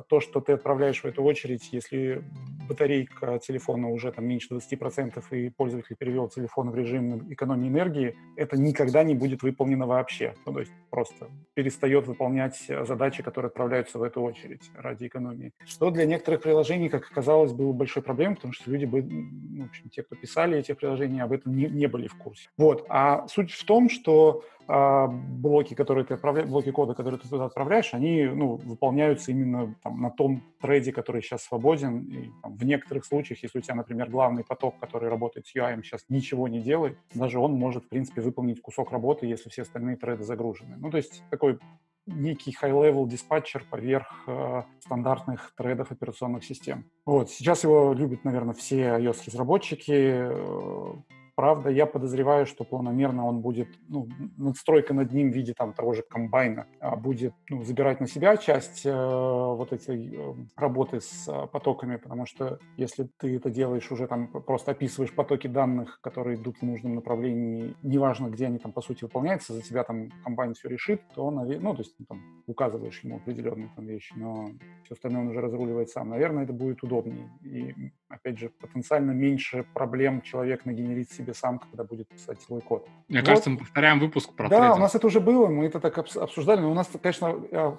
то, 0.08 0.20
что 0.20 0.40
ты 0.40 0.52
отправляешь 0.52 1.02
в 1.02 1.06
эту 1.06 1.22
очередь, 1.22 1.72
если 1.72 2.24
батарейка 2.68 3.38
телефона 3.38 3.88
уже 3.90 4.12
там 4.12 4.26
меньше 4.26 4.48
20% 4.54 5.22
и 5.30 5.50
пользователь 5.50 5.96
перевел 5.96 6.28
телефон 6.28 6.70
в 6.70 6.74
режим 6.74 7.32
экономии 7.32 7.68
энергии, 7.68 8.16
это 8.36 8.56
никогда 8.56 9.04
не 9.04 9.14
будет 9.14 9.42
выполнено 9.42 9.86
вообще. 9.86 10.34
Ну, 10.44 10.52
то 10.52 10.60
есть 10.60 10.72
просто 10.90 11.28
перестает 11.54 12.06
выполнять 12.06 12.70
задачи, 12.86 13.22
которые 13.22 13.48
отправляются 13.48 13.98
в 13.98 14.02
эту 14.02 14.20
очередь 14.22 14.70
ради 14.74 15.06
экономии. 15.06 15.52
Что 15.64 15.90
для 15.90 16.04
некоторых 16.04 16.42
приложений, 16.42 16.88
как 16.88 17.10
оказалось, 17.10 17.52
было 17.52 17.72
большой 17.72 18.02
проблемой, 18.02 18.36
потому 18.36 18.52
что 18.52 18.70
люди, 18.70 18.84
бы, 18.84 19.02
ну, 19.02 19.64
в 19.64 19.68
общем, 19.68 19.88
те, 19.90 20.02
кто 20.02 20.16
писали 20.16 20.58
эти 20.58 20.72
приложения, 20.72 21.22
об 21.22 21.32
этом 21.32 21.56
не, 21.56 21.66
не 21.66 21.86
были 21.86 22.08
в 22.08 22.16
курсе. 22.16 22.48
Вот. 22.56 22.84
А 22.88 23.26
суть 23.28 23.52
в 23.52 23.64
том, 23.64 23.88
что 23.88 24.44
а, 24.68 25.06
блоки, 25.06 25.74
которые 25.74 26.04
ты 26.04 26.14
отправляешь, 26.14 26.48
блоки 26.48 26.70
кода, 26.70 26.94
которые 26.94 27.20
ты 27.20 27.28
туда 27.28 27.44
отправляешь, 27.44 27.94
они 27.94 28.24
ну, 28.24 28.56
выполняются 28.56 29.30
именно 29.30 29.74
там, 29.82 30.00
на 30.00 30.10
том 30.10 30.42
трейде, 30.60 30.92
который 30.92 31.22
сейчас 31.22 31.44
свободен. 31.44 32.00
И, 32.04 32.30
там, 32.42 32.56
в 32.56 32.64
некоторых 32.64 33.04
случаях, 33.04 33.42
если 33.42 33.58
у 33.58 33.62
тебя, 33.62 33.76
например, 33.76 34.10
главный 34.10 34.44
поток, 34.44 34.78
который 34.80 35.08
работает 35.08 35.46
с 35.46 35.54
UI, 35.54 35.82
сейчас 35.82 36.04
ничего 36.08 36.48
не 36.48 36.60
делает, 36.60 36.98
даже 37.14 37.38
он 37.38 37.52
может, 37.52 37.84
в 37.84 37.88
принципе, 37.88 38.20
выполнить 38.22 38.60
кусок 38.60 38.90
работы, 38.90 39.26
если 39.26 39.48
все 39.50 39.62
остальные 39.62 39.96
треды 39.96 40.24
загружены. 40.24 40.76
Ну, 40.78 40.90
то 40.90 40.96
есть 40.96 41.22
такой 41.30 41.58
некий 42.06 42.56
high-level 42.60 43.08
диспатчер 43.08 43.64
поверх 43.68 44.24
э, 44.26 44.62
стандартных 44.80 45.52
трейдов 45.56 45.90
операционных 45.90 46.44
систем. 46.44 46.84
Вот. 47.04 47.30
Сейчас 47.30 47.64
его 47.64 47.92
любят, 47.92 48.24
наверное, 48.24 48.54
все 48.54 48.98
iOS-разработчики. 48.98 49.92
Э, 49.92 50.94
Правда, 51.36 51.68
я 51.68 51.84
подозреваю, 51.84 52.46
что 52.46 52.64
планомерно 52.64 53.26
он 53.26 53.42
будет, 53.42 53.68
ну, 53.88 54.08
надстройка 54.38 54.94
над 54.94 55.12
ним 55.12 55.30
в 55.30 55.34
виде 55.34 55.52
там 55.52 55.74
того 55.74 55.92
же 55.92 56.02
комбайна 56.02 56.66
а, 56.80 56.96
будет 56.96 57.34
ну, 57.50 57.62
забирать 57.62 58.00
на 58.00 58.08
себя 58.08 58.38
часть 58.38 58.86
э, 58.86 58.90
вот 58.90 59.70
этой 59.70 60.16
э, 60.16 60.34
работы 60.56 61.02
с 61.02 61.28
э, 61.28 61.46
потоками, 61.48 61.96
потому 61.96 62.24
что 62.24 62.58
если 62.78 63.10
ты 63.18 63.36
это 63.36 63.50
делаешь 63.50 63.92
уже 63.92 64.06
там, 64.06 64.28
просто 64.28 64.70
описываешь 64.70 65.12
потоки 65.12 65.46
данных, 65.46 66.00
которые 66.00 66.36
идут 66.36 66.56
в 66.56 66.62
нужном 66.62 66.94
направлении, 66.94 67.76
неважно, 67.82 68.28
где 68.28 68.46
они 68.46 68.58
там 68.58 68.72
по 68.72 68.80
сути 68.80 69.04
выполняются, 69.04 69.52
за 69.52 69.60
тебя 69.60 69.84
там 69.84 70.08
комбайн 70.24 70.54
все 70.54 70.70
решит, 70.70 71.02
то, 71.14 71.30
ну, 71.30 71.74
то 71.74 71.82
есть 71.82 71.94
ну, 71.98 72.06
там 72.06 72.42
указываешь 72.46 73.00
ему 73.04 73.16
определенные 73.16 73.70
там 73.76 73.86
вещи, 73.86 74.14
но 74.16 74.52
все 74.84 74.94
остальное 74.94 75.20
он 75.20 75.28
уже 75.28 75.42
разруливает 75.42 75.90
сам. 75.90 76.08
Наверное, 76.08 76.44
это 76.44 76.54
будет 76.54 76.82
удобнее. 76.82 77.28
И, 77.42 77.74
опять 78.08 78.38
же, 78.38 78.48
потенциально 78.48 79.10
меньше 79.10 79.66
проблем 79.74 80.22
человек 80.22 80.64
нагенерит 80.64 81.10
себе 81.10 81.25
тебе 81.26 81.34
сам, 81.34 81.58
когда 81.58 81.82
будет 81.84 82.08
писать 82.08 82.40
свой 82.42 82.60
код. 82.60 82.88
Мне 83.08 83.18
Вот. 83.20 83.26
кажется, 83.26 83.50
мы 83.50 83.58
повторяем 83.58 83.98
выпуск 83.98 84.32
про 84.34 84.48
Да, 84.48 84.56
у 84.56 84.60
threading. 84.60 84.80
нас 84.80 84.94
это 84.94 85.06
уже 85.08 85.20
было, 85.20 85.48
мы 85.48 85.66
это 85.66 85.80
так 85.80 85.98
обс- 85.98 86.18
обсуждали, 86.18 86.60
но 86.60 86.70
у 86.70 86.74
нас, 86.74 86.88
конечно, 87.02 87.32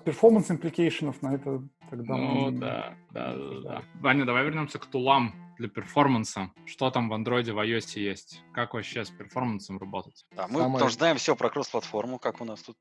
performance 0.04 0.52
implication 0.52 1.11
ов 1.11 1.22
на 1.22 1.36
это 1.36 1.62
тогда... 1.90 2.16
Ну, 2.18 2.52
мы- 2.52 2.52
да, 2.52 2.96
да, 3.12 3.34
да, 3.36 3.60
да. 3.64 3.82
Ваня, 4.02 4.26
давай 4.26 4.44
вернемся 4.44 4.80
к 4.80 4.86
tool 4.86 5.18
ам 5.18 5.34
для 5.58 5.70
performance 5.70 6.39
а. 6.39 6.52
Что 6.66 6.92
там 6.92 7.10
в 7.10 7.14
андроиде, 7.14 7.52
в 7.52 7.58
iOS 7.58 7.98
есть? 8.00 8.44
Как 8.54 8.74
вообще 8.76 9.04
с 9.06 9.10
performance 9.10 9.69
ом 9.69 9.80
работать? 9.80 10.26
Да, 10.36 10.48
мы 10.50 10.60
Самое- 10.60 10.80
тоже 10.80 10.96
знаем 10.96 11.18
все 11.18 11.36
про 11.36 11.50
кросс-платформу, 11.50 12.20
как 12.20 12.42
у 12.42 12.46
нас 12.46 12.62
тут. 12.62 12.78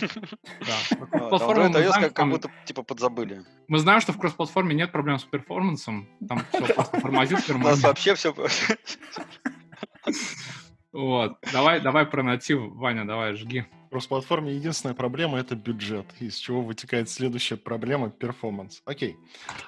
Да. 0.60 1.28
Платформу 1.28 1.64
мы 1.70 1.82
знаем, 1.82 2.12
как, 2.12 2.28
будто 2.28 2.50
типа 2.64 2.82
подзабыли. 2.84 3.42
Мы 3.66 3.78
знаем, 3.78 4.00
что 4.00 4.12
в 4.12 4.18
кросс-платформе 4.18 4.74
нет 4.74 4.92
проблем 4.92 5.18
с 5.18 5.24
перформансом. 5.24 6.06
Там 6.28 6.42
все 6.52 6.74
просто 6.74 7.00
тормозит 7.00 7.50
У 7.50 7.58
нас 7.58 7.82
вообще 7.82 8.14
все... 8.14 8.32
Вот. 10.92 11.38
Давай, 11.52 11.80
давай 11.80 12.04
про 12.04 12.22
натив, 12.22 12.60
Ваня, 12.74 13.06
давай, 13.06 13.34
жги. 13.34 13.64
В 13.86 13.90
кросс-платформе 13.90 14.54
единственная 14.54 14.94
проблема— 14.94 15.38
это 15.40 15.56
бюджет, 15.56 16.06
из 16.20 16.36
чего 16.36 16.62
вытекает 16.62 17.08
следующая 17.08 17.56
проблема— 17.56 18.10
перформанс. 18.10 18.82
Окей. 18.84 19.16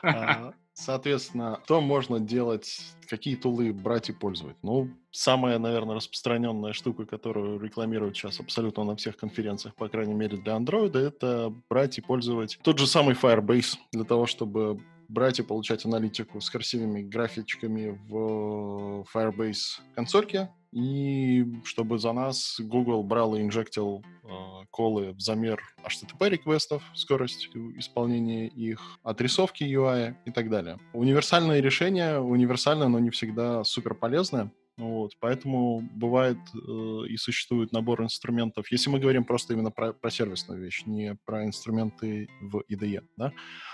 А, 0.03 0.53
Соответственно, 0.75 1.61
что 1.65 1.81
можно 1.81 2.19
делать, 2.19 2.81
какие 3.09 3.37
тулы 3.37 3.73
брать 3.73 4.11
и 4.11 4.13
пользовать? 4.13 4.57
Ну, 4.63 4.91
самая, 5.13 5.61
наверное, 5.61 5.95
распространенная 5.95 6.73
штука, 6.73 7.07
которую 7.07 7.61
рекламируют 7.61 8.17
сейчас 8.17 8.41
абсолютно 8.41 8.83
на 8.83 8.97
всех 8.97 9.17
конференциях, 9.17 9.77
по 9.77 9.89
крайней 9.89 10.15
мере 10.15 10.37
для 10.37 10.57
Android, 10.57 10.99
это 10.99 11.55
брать 11.71 11.99
и 11.99 12.01
пользовать 12.01 12.59
тот 12.65 12.79
же 12.79 12.89
самый 12.89 13.15
Firebase 13.15 13.77
для 13.93 14.03
того, 14.03 14.27
чтобы 14.27 14.81
брать 15.09 15.39
и 15.39 15.43
получать 15.43 15.85
аналитику 15.85 16.41
с 16.41 16.51
красивыми 16.51 17.03
графичками 17.03 17.99
в 18.09 19.05
Firebase 19.15 19.81
консольке, 19.95 20.51
и 20.75 21.47
чтобы 21.65 21.99
за 22.01 22.13
нас 22.13 22.57
Google 22.59 23.05
брал 23.05 23.37
и 23.37 23.43
инжектил 23.43 24.03
э, 24.25 24.29
колы 24.71 25.13
в 25.13 25.21
замер 25.21 25.63
HTTP 25.85 26.31
реквестов, 26.31 26.83
скорость 26.95 27.49
исполнения 27.77 28.49
их, 28.49 28.99
отрисовки 29.05 29.63
UI 29.63 30.17
и 30.25 30.33
так 30.33 30.51
далее. 30.51 30.79
Универсальное 30.93 31.61
решение, 31.61 32.19
универсальное, 32.19 32.89
но 32.89 32.99
не 32.99 33.11
всегда 33.11 33.63
супер 33.63 33.95
полезное. 33.95 34.51
Вот, 34.77 35.13
поэтому 35.21 35.83
бывает 35.93 36.39
э, 36.53 37.07
и 37.09 37.17
существует 37.17 37.71
набор 37.71 38.03
инструментов. 38.03 38.73
Если 38.73 38.91
мы 38.91 38.99
говорим 38.99 39.25
просто 39.25 39.55
именно 39.55 39.71
про, 39.71 39.93
про 39.93 40.11
сервисную 40.11 40.61
вещь, 40.61 40.83
не 40.85 41.17
про 41.25 41.45
инструменты 41.45 42.29
в 42.41 42.65
IDE, 42.69 43.03
да, 43.17 43.27
а, 43.27 43.74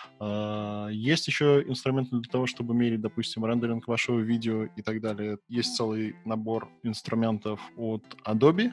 Есть 0.90 1.28
еще 1.28 1.64
инструменты 1.66 2.16
для 2.16 2.30
того, 2.30 2.46
чтобы 2.46 2.74
мерить, 2.74 3.00
допустим, 3.00 3.44
рендеринг 3.46 3.88
вашего 3.88 4.20
видео 4.20 4.64
и 4.64 4.82
так 4.82 5.00
далее. 5.00 5.38
Есть 5.48 5.76
целый 5.76 6.14
набор 6.26 6.68
инструментов 6.82 7.60
от 7.76 8.04
Adobe. 8.26 8.70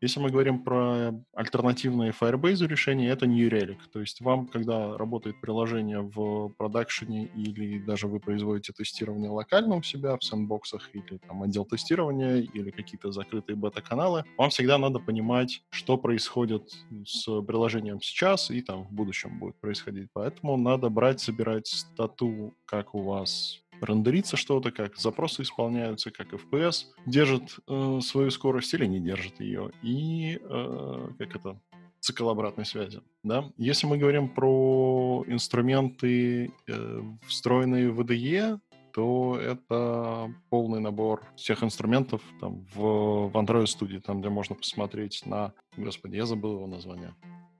Если 0.00 0.20
мы 0.20 0.30
говорим 0.30 0.62
про 0.62 1.12
альтернативные 1.34 2.12
Firebase 2.12 2.66
решения, 2.68 3.08
это 3.08 3.26
New 3.26 3.48
Relic. 3.48 3.78
То 3.92 4.00
есть 4.00 4.20
вам, 4.20 4.46
когда 4.46 4.96
работает 4.96 5.40
приложение 5.40 6.00
в 6.00 6.50
продакшене 6.56 7.26
или 7.34 7.80
даже 7.80 8.06
вы 8.06 8.20
производите 8.20 8.72
тестирование 8.72 9.30
локально 9.30 9.74
у 9.74 9.82
себя 9.82 10.16
в 10.16 10.22
сэндбоксах 10.22 10.88
или 10.94 11.18
там 11.26 11.42
отдел 11.42 11.64
тестирования 11.64 12.36
или 12.36 12.70
какие-то 12.70 13.10
закрытые 13.10 13.56
бета-каналы, 13.56 14.24
вам 14.36 14.50
всегда 14.50 14.78
надо 14.78 15.00
понимать, 15.00 15.62
что 15.70 15.96
происходит 15.96 16.70
с 17.04 17.24
приложением 17.42 18.00
сейчас 18.00 18.52
и 18.52 18.62
там 18.62 18.84
в 18.84 18.92
будущем 18.92 19.38
будет 19.40 19.56
происходить. 19.60 20.08
Поэтому 20.12 20.56
надо 20.56 20.90
брать, 20.90 21.18
собирать 21.18 21.66
стату, 21.66 22.54
как 22.66 22.94
у 22.94 23.02
вас 23.02 23.60
рендерится 23.80 24.36
что-то, 24.36 24.70
как 24.70 24.96
запросы 24.96 25.42
исполняются, 25.42 26.10
как 26.10 26.32
FPS 26.32 26.86
держит 27.06 27.58
э, 27.68 28.00
свою 28.02 28.30
скорость 28.30 28.74
или 28.74 28.86
не 28.86 29.00
держит 29.00 29.40
ее, 29.40 29.70
и 29.82 30.38
э, 30.40 31.08
как 31.18 31.36
это 31.36 31.60
цикл 32.00 32.28
обратной 32.28 32.64
связи. 32.64 33.00
Да? 33.22 33.50
Если 33.56 33.86
мы 33.86 33.98
говорим 33.98 34.28
про 34.28 35.24
инструменты, 35.26 36.52
э, 36.66 37.02
встроенные 37.26 37.90
в 37.90 38.00
IDE, 38.00 38.60
то 38.92 39.38
это 39.38 40.32
полный 40.50 40.80
набор 40.80 41.22
всех 41.36 41.62
инструментов 41.62 42.22
там, 42.40 42.66
в, 42.74 43.28
в 43.28 43.36
Android 43.36 43.64
Studio, 43.64 44.00
там, 44.00 44.20
где 44.20 44.28
можно 44.28 44.56
посмотреть 44.56 45.22
на... 45.26 45.52
Господи, 45.76 46.16
я 46.16 46.26
забыл 46.26 46.54
его 46.54 46.66
название. 46.66 47.14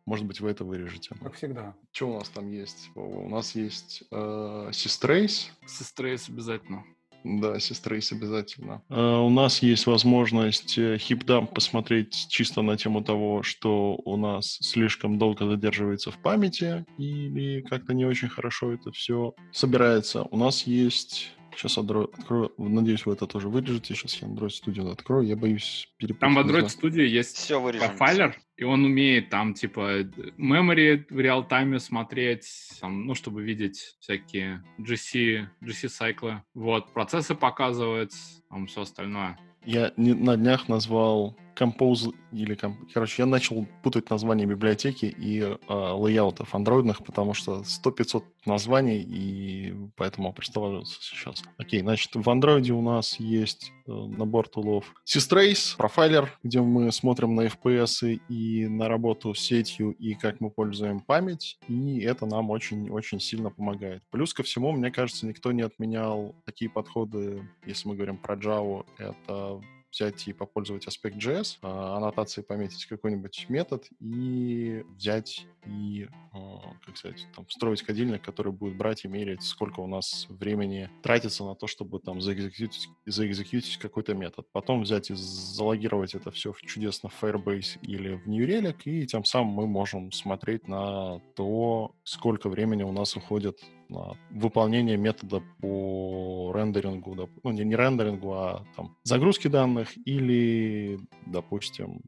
Может 0.09 0.25
быть, 0.25 0.41
вы 0.41 0.51
это 0.51 0.65
вырежете. 0.65 1.15
Как 1.23 1.35
всегда. 1.35 1.75
Что 1.93 2.11
у 2.11 2.19
нас 2.19 2.31
там 2.31 2.51
есть? 2.51 2.91
У 2.95 3.29
нас 3.29 3.55
есть 3.55 4.05
э, 4.11 4.71
Systrace, 4.73 5.51
Систрейс 5.67 6.31
обязательно. 6.31 6.83
да, 7.25 7.57
Systrace 7.57 8.15
обязательно. 8.17 8.81
Э, 8.89 9.19
у 9.19 9.29
нас 9.29 9.61
есть 9.63 9.87
возможность 9.87 10.79
э, 10.79 10.97
HipDump 10.97 11.53
посмотреть 11.53 12.27
чисто 12.31 12.63
на 12.63 12.79
тему 12.79 13.05
того, 13.05 13.43
что 13.43 14.01
у 14.03 14.17
нас 14.17 14.57
слишком 14.63 15.19
долго 15.19 15.47
задерживается 15.47 16.11
в 16.11 16.17
памяти 16.23 16.87
или 16.97 17.61
как-то 17.61 17.93
не 17.93 18.07
очень 18.07 18.31
хорошо 18.31 18.73
это 18.73 18.91
все 18.93 19.35
собирается. 19.53 20.23
У 20.23 20.39
нас 20.39 20.63
есть... 20.67 21.35
Сейчас 21.59 21.77
Android 21.77 22.11
открою. 22.17 22.53
Надеюсь, 22.57 23.05
вы 23.05 23.15
это 23.15 23.27
тоже 23.27 23.49
вырежете. 23.49 23.93
Сейчас 23.95 24.15
я 24.23 24.29
Android 24.29 24.51
Studio 24.51 24.93
открою. 24.93 25.27
Я 25.27 25.35
боюсь 25.35 25.89
перепутать. 25.99 26.21
Там 26.21 26.35
в 26.37 26.39
Android. 26.39 26.67
Studio 26.67 27.05
есть 27.05 27.37
Все 27.37 27.61
профайлер, 27.61 28.37
и 28.57 28.63
он 28.63 28.85
умеет 28.85 29.29
там, 29.31 29.55
типа, 29.55 30.03
memory 30.39 31.05
в 31.11 31.19
реал-тайме 31.19 31.81
смотреть, 31.81 32.47
там, 32.81 33.07
ну, 33.07 33.15
чтобы 33.17 33.43
видеть 33.43 33.97
всякие 33.99 34.63
GC, 34.79 35.49
GC-сайклы. 35.61 36.43
Вот, 36.55 36.93
процессы 36.93 37.35
показывать, 37.35 38.15
там 38.51 38.69
все 38.69 38.83
остальное. 38.83 39.37
Я 39.65 39.93
не- 39.97 40.15
на 40.15 40.37
днях 40.37 40.69
назвал 40.69 41.37
Compose 41.59 42.15
или... 42.33 42.59
Короче, 42.93 43.23
я 43.23 43.27
начал 43.27 43.67
путать 43.83 44.11
названия 44.11 44.47
библиотеки 44.47 45.07
и 45.07 45.41
э, 45.41 45.57
лейаутов 45.69 46.55
андроидных, 46.55 47.05
потому 47.05 47.35
что 47.35 47.63
100-500 47.63 48.23
названий, 48.47 49.01
и 49.01 49.75
поэтому 49.97 50.33
представляется 50.33 50.99
сейчас. 51.01 51.43
Окей, 51.57 51.81
значит, 51.81 52.11
в 52.15 52.29
андроиде 52.31 52.73
у 52.73 52.83
нас 52.83 53.19
есть 53.19 53.73
э, 53.87 53.93
набор 53.93 54.49
тулов 54.49 54.95
Systrace, 55.07 55.77
профайлер, 55.77 56.33
где 56.43 56.61
мы 56.61 56.93
смотрим 56.93 57.35
на 57.35 57.47
FPS 57.47 58.21
и 58.29 58.67
на 58.67 58.89
работу 58.89 59.35
с 59.35 59.41
сетью, 59.41 59.93
и 59.93 60.15
как 60.15 60.41
мы 60.41 60.51
пользуем 60.51 61.01
память, 61.01 61.59
и 61.69 62.01
это 62.01 62.27
нам 62.27 62.51
очень-очень 62.51 63.21
сильно 63.21 63.51
помогает. 63.51 64.03
Плюс 64.11 64.35
ко 64.35 64.43
всему, 64.43 64.73
мне 64.73 64.91
кажется, 64.91 65.27
никто 65.27 65.53
не 65.53 65.63
отменял 65.63 66.35
такие 66.45 66.71
подходы, 66.71 67.49
если 67.67 67.89
мы 67.89 67.97
говорим 67.97 68.19
про 68.19 68.37
Java, 68.37 68.85
это 68.99 69.61
взять 69.99 70.29
и 70.29 70.33
попользовать 70.33 70.87
Aspect.js, 70.87 71.59
а, 71.63 71.97
аннотации 71.97 72.43
пометить 72.43 72.87
какой-нибудь 72.87 73.47
метод 73.49 73.87
и 74.01 74.85
взять 74.97 75.47
и, 75.67 76.09
а, 76.33 76.75
как 76.85 76.97
сказать, 76.97 77.27
там, 77.35 77.47
встроить 77.47 77.83
кодильник, 77.83 78.23
который 78.23 78.53
будет 78.53 78.77
брать 78.77 79.05
и 79.05 79.09
мерить, 79.09 79.43
сколько 79.43 79.81
у 79.81 79.87
нас 79.87 80.27
времени 80.29 80.89
тратится 81.03 81.45
на 81.45 81.55
то, 81.55 81.67
чтобы 81.67 81.99
там 81.99 82.21
заэкзекьютить, 82.21 82.89
заэкзекьютить 83.07 83.79
какой-то 83.79 84.15
метод. 84.15 84.47
Потом 84.53 84.83
взять 84.83 85.11
и 85.11 85.15
залогировать 85.15 86.15
это 86.15 86.31
все 86.31 86.53
в 86.53 86.61
чудесно 86.63 87.09
в 87.09 87.23
Firebase 87.23 87.79
или 87.83 88.15
в 88.15 88.29
New 88.29 88.47
Relic, 88.47 88.83
и 88.85 89.07
тем 89.07 89.25
самым 89.25 89.53
мы 89.53 89.67
можем 89.67 90.13
смотреть 90.13 90.69
на 90.69 91.21
то, 91.35 91.95
сколько 92.05 92.49
времени 92.49 92.83
у 92.83 92.93
нас 92.93 93.17
уходит 93.17 93.61
на 93.89 94.17
выполнение 94.31 94.97
метода 94.97 95.43
по 95.61 96.53
рендерингу, 96.55 97.29
ну 97.43 97.51
не, 97.51 97.65
не 97.65 97.77
рендерингу, 97.77 98.33
а 98.33 98.65
там 98.77 98.97
загрузки 99.05 99.49
данных 99.49 99.97
или, 100.07 101.01
допустим, 101.27 102.03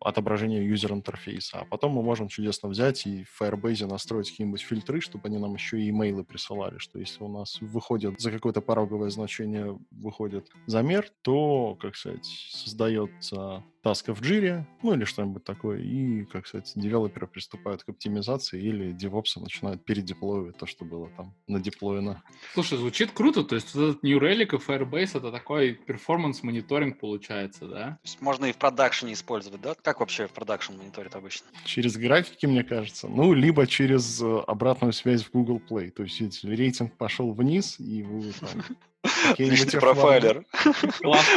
отображение 0.00 0.66
юзер-интерфейса. 0.66 1.60
А 1.60 1.64
потом 1.64 1.92
мы 1.92 2.02
можем 2.02 2.28
чудесно 2.28 2.68
взять 2.68 3.06
и 3.06 3.24
в 3.24 3.40
Firebase 3.40 3.86
настроить 3.86 4.30
какие-нибудь 4.30 4.62
фильтры, 4.62 5.00
чтобы 5.00 5.28
они 5.28 5.38
нам 5.38 5.54
еще 5.54 5.80
и 5.80 5.90
имейлы 5.90 6.24
присылали, 6.24 6.78
что 6.78 6.98
если 6.98 7.22
у 7.22 7.28
нас 7.28 7.58
выходит 7.60 8.20
за 8.20 8.30
какое-то 8.30 8.60
пороговое 8.60 9.10
значение 9.10 9.78
выходит 9.90 10.50
замер, 10.66 11.10
то, 11.22 11.76
как 11.80 11.96
сказать, 11.96 12.24
создается 12.24 13.62
таска 13.82 14.14
в 14.14 14.20
джире, 14.20 14.66
ну 14.82 14.94
или 14.94 15.04
что-нибудь 15.04 15.44
такое, 15.44 15.80
и, 15.80 16.24
как 16.24 16.46
сказать, 16.46 16.70
девелоперы 16.74 17.26
приступают 17.26 17.82
к 17.82 17.88
оптимизации 17.88 18.60
или 18.60 18.92
девопсы 18.92 19.40
начинают 19.40 19.84
передеплоивать 19.84 20.56
то, 20.58 20.66
что 20.66 20.84
было 20.84 21.08
там 21.16 21.34
надеплоено. 21.46 22.22
Слушай, 22.54 22.78
звучит 22.78 23.12
круто, 23.12 23.42
то 23.42 23.54
есть 23.54 23.74
вот 23.74 23.90
этот 23.90 24.02
New 24.02 24.18
Relic 24.18 24.54
и 24.54 24.58
Firebase 24.58 25.18
это 25.18 25.32
такой 25.32 25.74
performance 25.74 26.39
monitoring 26.39 26.98
получается, 26.98 27.66
да? 27.66 27.84
То 27.90 28.00
есть 28.04 28.20
можно 28.20 28.46
и 28.46 28.52
в 28.52 28.56
production 28.56 29.09
е 29.09 29.14
использовать, 29.14 29.60
да? 29.60 29.74
Как 29.82 30.00
вообще 30.00 30.26
в 30.26 30.32
production 30.32 30.76
мониторит 30.76 31.14
обычно? 31.14 31.46
Через 31.64 31.96
графики, 31.96 32.46
мне 32.46 32.64
кажется, 32.64 33.08
ну, 33.08 33.32
либо 33.32 33.66
через 33.66 34.20
э, 34.22 34.38
обратную 34.46 34.92
связь 34.92 35.24
в 35.24 35.30
Google 35.30 35.60
Play. 35.60 35.90
То 35.90 36.02
есть 36.02 36.20
если 36.20 36.54
рейтинг 36.54 36.96
пошел 36.96 37.32
вниз, 37.32 37.78
и 37.78 38.02
вы 38.02 38.32
там... 38.32 38.62
оффлайн- 39.38 39.80
profiler. 39.80 40.44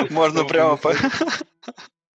Можно 0.10 0.44
прямо 0.46 0.78
по... 0.78 0.94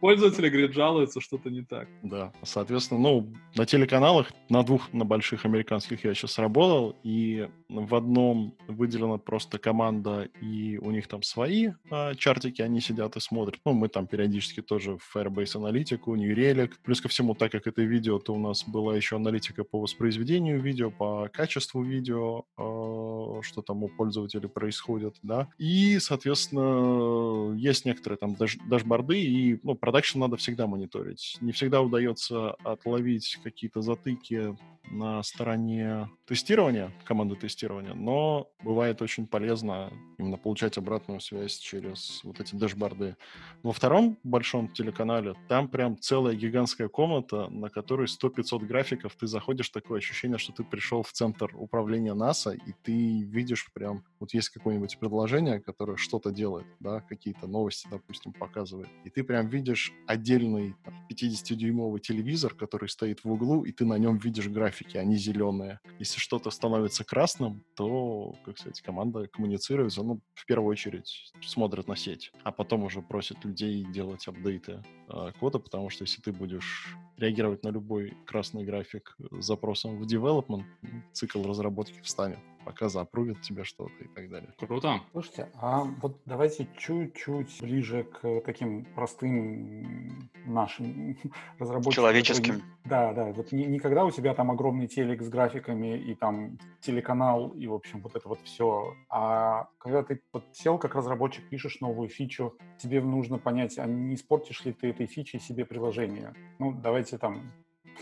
Пользователи, 0.00 0.48
говорит, 0.48 0.72
жалуются, 0.72 1.20
что-то 1.20 1.50
не 1.50 1.62
так. 1.62 1.88
Да, 2.02 2.32
соответственно, 2.42 3.00
ну, 3.00 3.32
на 3.54 3.66
телеканалах, 3.66 4.32
на 4.48 4.62
двух, 4.62 4.92
на 4.92 5.04
больших 5.04 5.44
американских 5.44 6.04
я 6.04 6.14
сейчас 6.14 6.38
работал, 6.38 6.96
и 7.02 7.48
в 7.68 7.94
одном 7.94 8.54
выделена 8.66 9.18
просто 9.18 9.58
команда, 9.58 10.28
и 10.40 10.78
у 10.78 10.90
них 10.90 11.06
там 11.06 11.22
свои 11.22 11.70
а, 11.90 12.14
chart 12.14 12.41
ики, 12.41 12.62
они 12.62 12.80
сидят 12.80 13.16
и 13.16 13.20
смотрят. 13.20 13.60
Ну, 13.64 13.72
мы 13.72 13.88
там 13.88 14.06
периодически 14.06 14.62
тоже 14.62 14.96
в 14.96 15.16
Firebase 15.16 15.56
аналитику, 15.56 16.14
New 16.14 16.34
Relic. 16.34 16.72
Плюс 16.82 17.00
ко 17.00 17.08
всему, 17.08 17.34
так 17.34 17.52
как 17.52 17.66
это 17.66 17.82
видео, 17.82 18.18
то 18.18 18.34
у 18.34 18.38
нас 18.38 18.64
была 18.66 18.96
еще 18.96 19.16
аналитика 19.16 19.64
по 19.64 19.80
воспроизведению 19.80 20.60
видео, 20.60 20.90
по 20.90 21.28
качеству 21.32 21.82
видео, 21.82 22.44
э, 22.58 23.42
что 23.42 23.62
там 23.62 23.82
у 23.84 23.88
пользователей 23.88 24.48
происходит, 24.48 25.16
да. 25.22 25.48
И, 25.58 25.98
соответственно, 25.98 27.54
есть 27.56 27.84
некоторые 27.84 28.18
там 28.18 28.34
даш 28.34 28.56
дашборды, 28.68 29.20
и, 29.20 29.60
ну, 29.62 29.74
продакшн 29.90 30.20
надо 30.20 30.36
всегда 30.36 30.68
мониторить. 30.68 31.36
Не 31.40 31.50
всегда 31.50 31.80
удается 31.80 32.52
отловить 32.62 33.40
какие-то 33.42 33.82
затыки 33.82 34.56
на 34.90 35.22
стороне 35.22 36.08
тестирования, 36.26 36.92
команды 37.04 37.36
тестирования, 37.36 37.94
но 37.94 38.48
бывает 38.62 39.02
очень 39.02 39.26
полезно 39.26 39.92
именно 40.18 40.36
получать 40.36 40.78
обратную 40.78 41.20
связь 41.20 41.58
через 41.58 42.22
вот 42.24 42.40
эти 42.40 42.54
дэшборды. 42.54 43.16
Во 43.62 43.72
втором 43.72 44.18
большом 44.24 44.68
телеканале 44.68 45.34
там 45.48 45.68
прям 45.68 45.98
целая 45.98 46.34
гигантская 46.34 46.88
комната, 46.88 47.48
на 47.48 47.68
которой 47.68 48.06
100-500 48.06 48.66
графиков. 48.66 49.14
Ты 49.16 49.26
заходишь, 49.26 49.70
такое 49.70 49.98
ощущение, 49.98 50.38
что 50.38 50.52
ты 50.52 50.64
пришел 50.64 51.02
в 51.02 51.12
центр 51.12 51.50
управления 51.54 52.14
NASA, 52.14 52.54
и 52.54 52.74
ты 52.82 53.22
видишь 53.22 53.70
прям, 53.72 54.04
вот 54.18 54.34
есть 54.34 54.50
какое-нибудь 54.50 54.98
предложение, 54.98 55.60
которое 55.60 55.96
что-то 55.96 56.30
делает, 56.30 56.66
да, 56.80 57.00
какие-то 57.00 57.46
новости, 57.46 57.88
допустим, 57.90 58.32
показывает, 58.32 58.88
и 59.04 59.10
ты 59.10 59.22
прям 59.22 59.48
видишь 59.48 59.79
отдельный 60.06 60.74
50-дюймовый 61.10 62.00
телевизор, 62.00 62.54
который 62.54 62.88
стоит 62.88 63.24
в 63.24 63.30
углу, 63.30 63.64
и 63.64 63.72
ты 63.72 63.84
на 63.84 63.98
нем 63.98 64.18
видишь 64.18 64.48
графики, 64.48 64.96
они 64.96 65.16
зеленые. 65.16 65.80
Если 65.98 66.18
что-то 66.18 66.50
становится 66.50 67.04
красным, 67.04 67.64
то, 67.76 68.34
как 68.44 68.58
сказать, 68.58 68.80
команда 68.80 69.26
коммуницирует, 69.28 69.96
ну, 69.96 70.20
в 70.34 70.46
первую 70.46 70.70
очередь 70.70 71.32
смотрят 71.42 71.88
на 71.88 71.96
сеть, 71.96 72.32
а 72.42 72.52
потом 72.52 72.84
уже 72.84 73.02
просят 73.02 73.44
людей 73.44 73.84
делать 73.84 74.26
апдейты 74.26 74.82
э, 75.08 75.32
кода, 75.38 75.58
потому 75.58 75.90
что 75.90 76.04
если 76.04 76.20
ты 76.20 76.32
будешь 76.32 76.96
реагировать 77.20 77.62
на 77.62 77.68
любой 77.68 78.14
красный 78.26 78.64
график 78.64 79.16
с 79.30 79.44
запросом 79.44 79.98
в 79.98 80.06
development, 80.06 80.64
цикл 81.12 81.42
разработки 81.42 82.00
встанет 82.02 82.38
пока 82.64 82.88
запрувит 82.88 83.40
тебе 83.40 83.64
что-то 83.64 84.04
и 84.04 84.08
так 84.08 84.28
далее. 84.28 84.52
Круто. 84.58 85.00
Слушайте, 85.12 85.48
а 85.54 85.82
вот 85.82 86.20
давайте 86.26 86.68
чуть-чуть 86.76 87.60
ближе 87.60 88.04
к 88.04 88.40
таким 88.42 88.84
простым 88.94 90.30
нашим 90.46 91.16
разработчикам. 91.58 92.04
Человеческим. 92.04 92.62
Да, 92.90 93.12
да. 93.12 93.26
Вот 93.26 93.52
не, 93.52 93.66
не 93.66 93.78
когда 93.78 94.04
у 94.04 94.10
тебя 94.10 94.34
там 94.34 94.50
огромный 94.50 94.88
телек 94.88 95.22
с 95.22 95.28
графиками 95.28 95.96
и 95.96 96.16
там 96.16 96.58
телеканал 96.80 97.50
и, 97.50 97.68
в 97.68 97.74
общем, 97.74 98.00
вот 98.02 98.16
это 98.16 98.28
вот 98.28 98.40
все, 98.42 98.94
а 99.08 99.68
когда 99.78 100.02
ты 100.02 100.20
вот 100.32 100.44
сел 100.52 100.76
как 100.76 100.96
разработчик, 100.96 101.48
пишешь 101.48 101.80
новую 101.80 102.08
фичу, 102.08 102.58
тебе 102.78 103.00
нужно 103.00 103.38
понять, 103.38 103.78
а 103.78 103.86
не 103.86 104.16
испортишь 104.16 104.64
ли 104.64 104.72
ты 104.72 104.90
этой 104.90 105.06
фичей 105.06 105.38
себе 105.38 105.64
приложение. 105.64 106.34
Ну, 106.58 106.72
давайте 106.72 107.16
там 107.16 107.52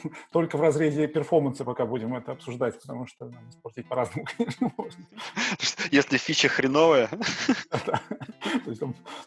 только 0.32 0.56
в 0.56 0.60
разрезе 0.60 1.06
перформанса 1.08 1.64
пока 1.64 1.86
будем 1.86 2.14
это 2.14 2.32
обсуждать, 2.32 2.80
потому 2.80 3.06
что 3.06 3.26
нам 3.26 3.48
испортить 3.48 3.88
по-разному, 3.88 4.26
конечно, 4.36 4.72
можно. 4.76 5.04
Если 5.90 6.16
фича 6.16 6.48
хреновая, 6.48 7.08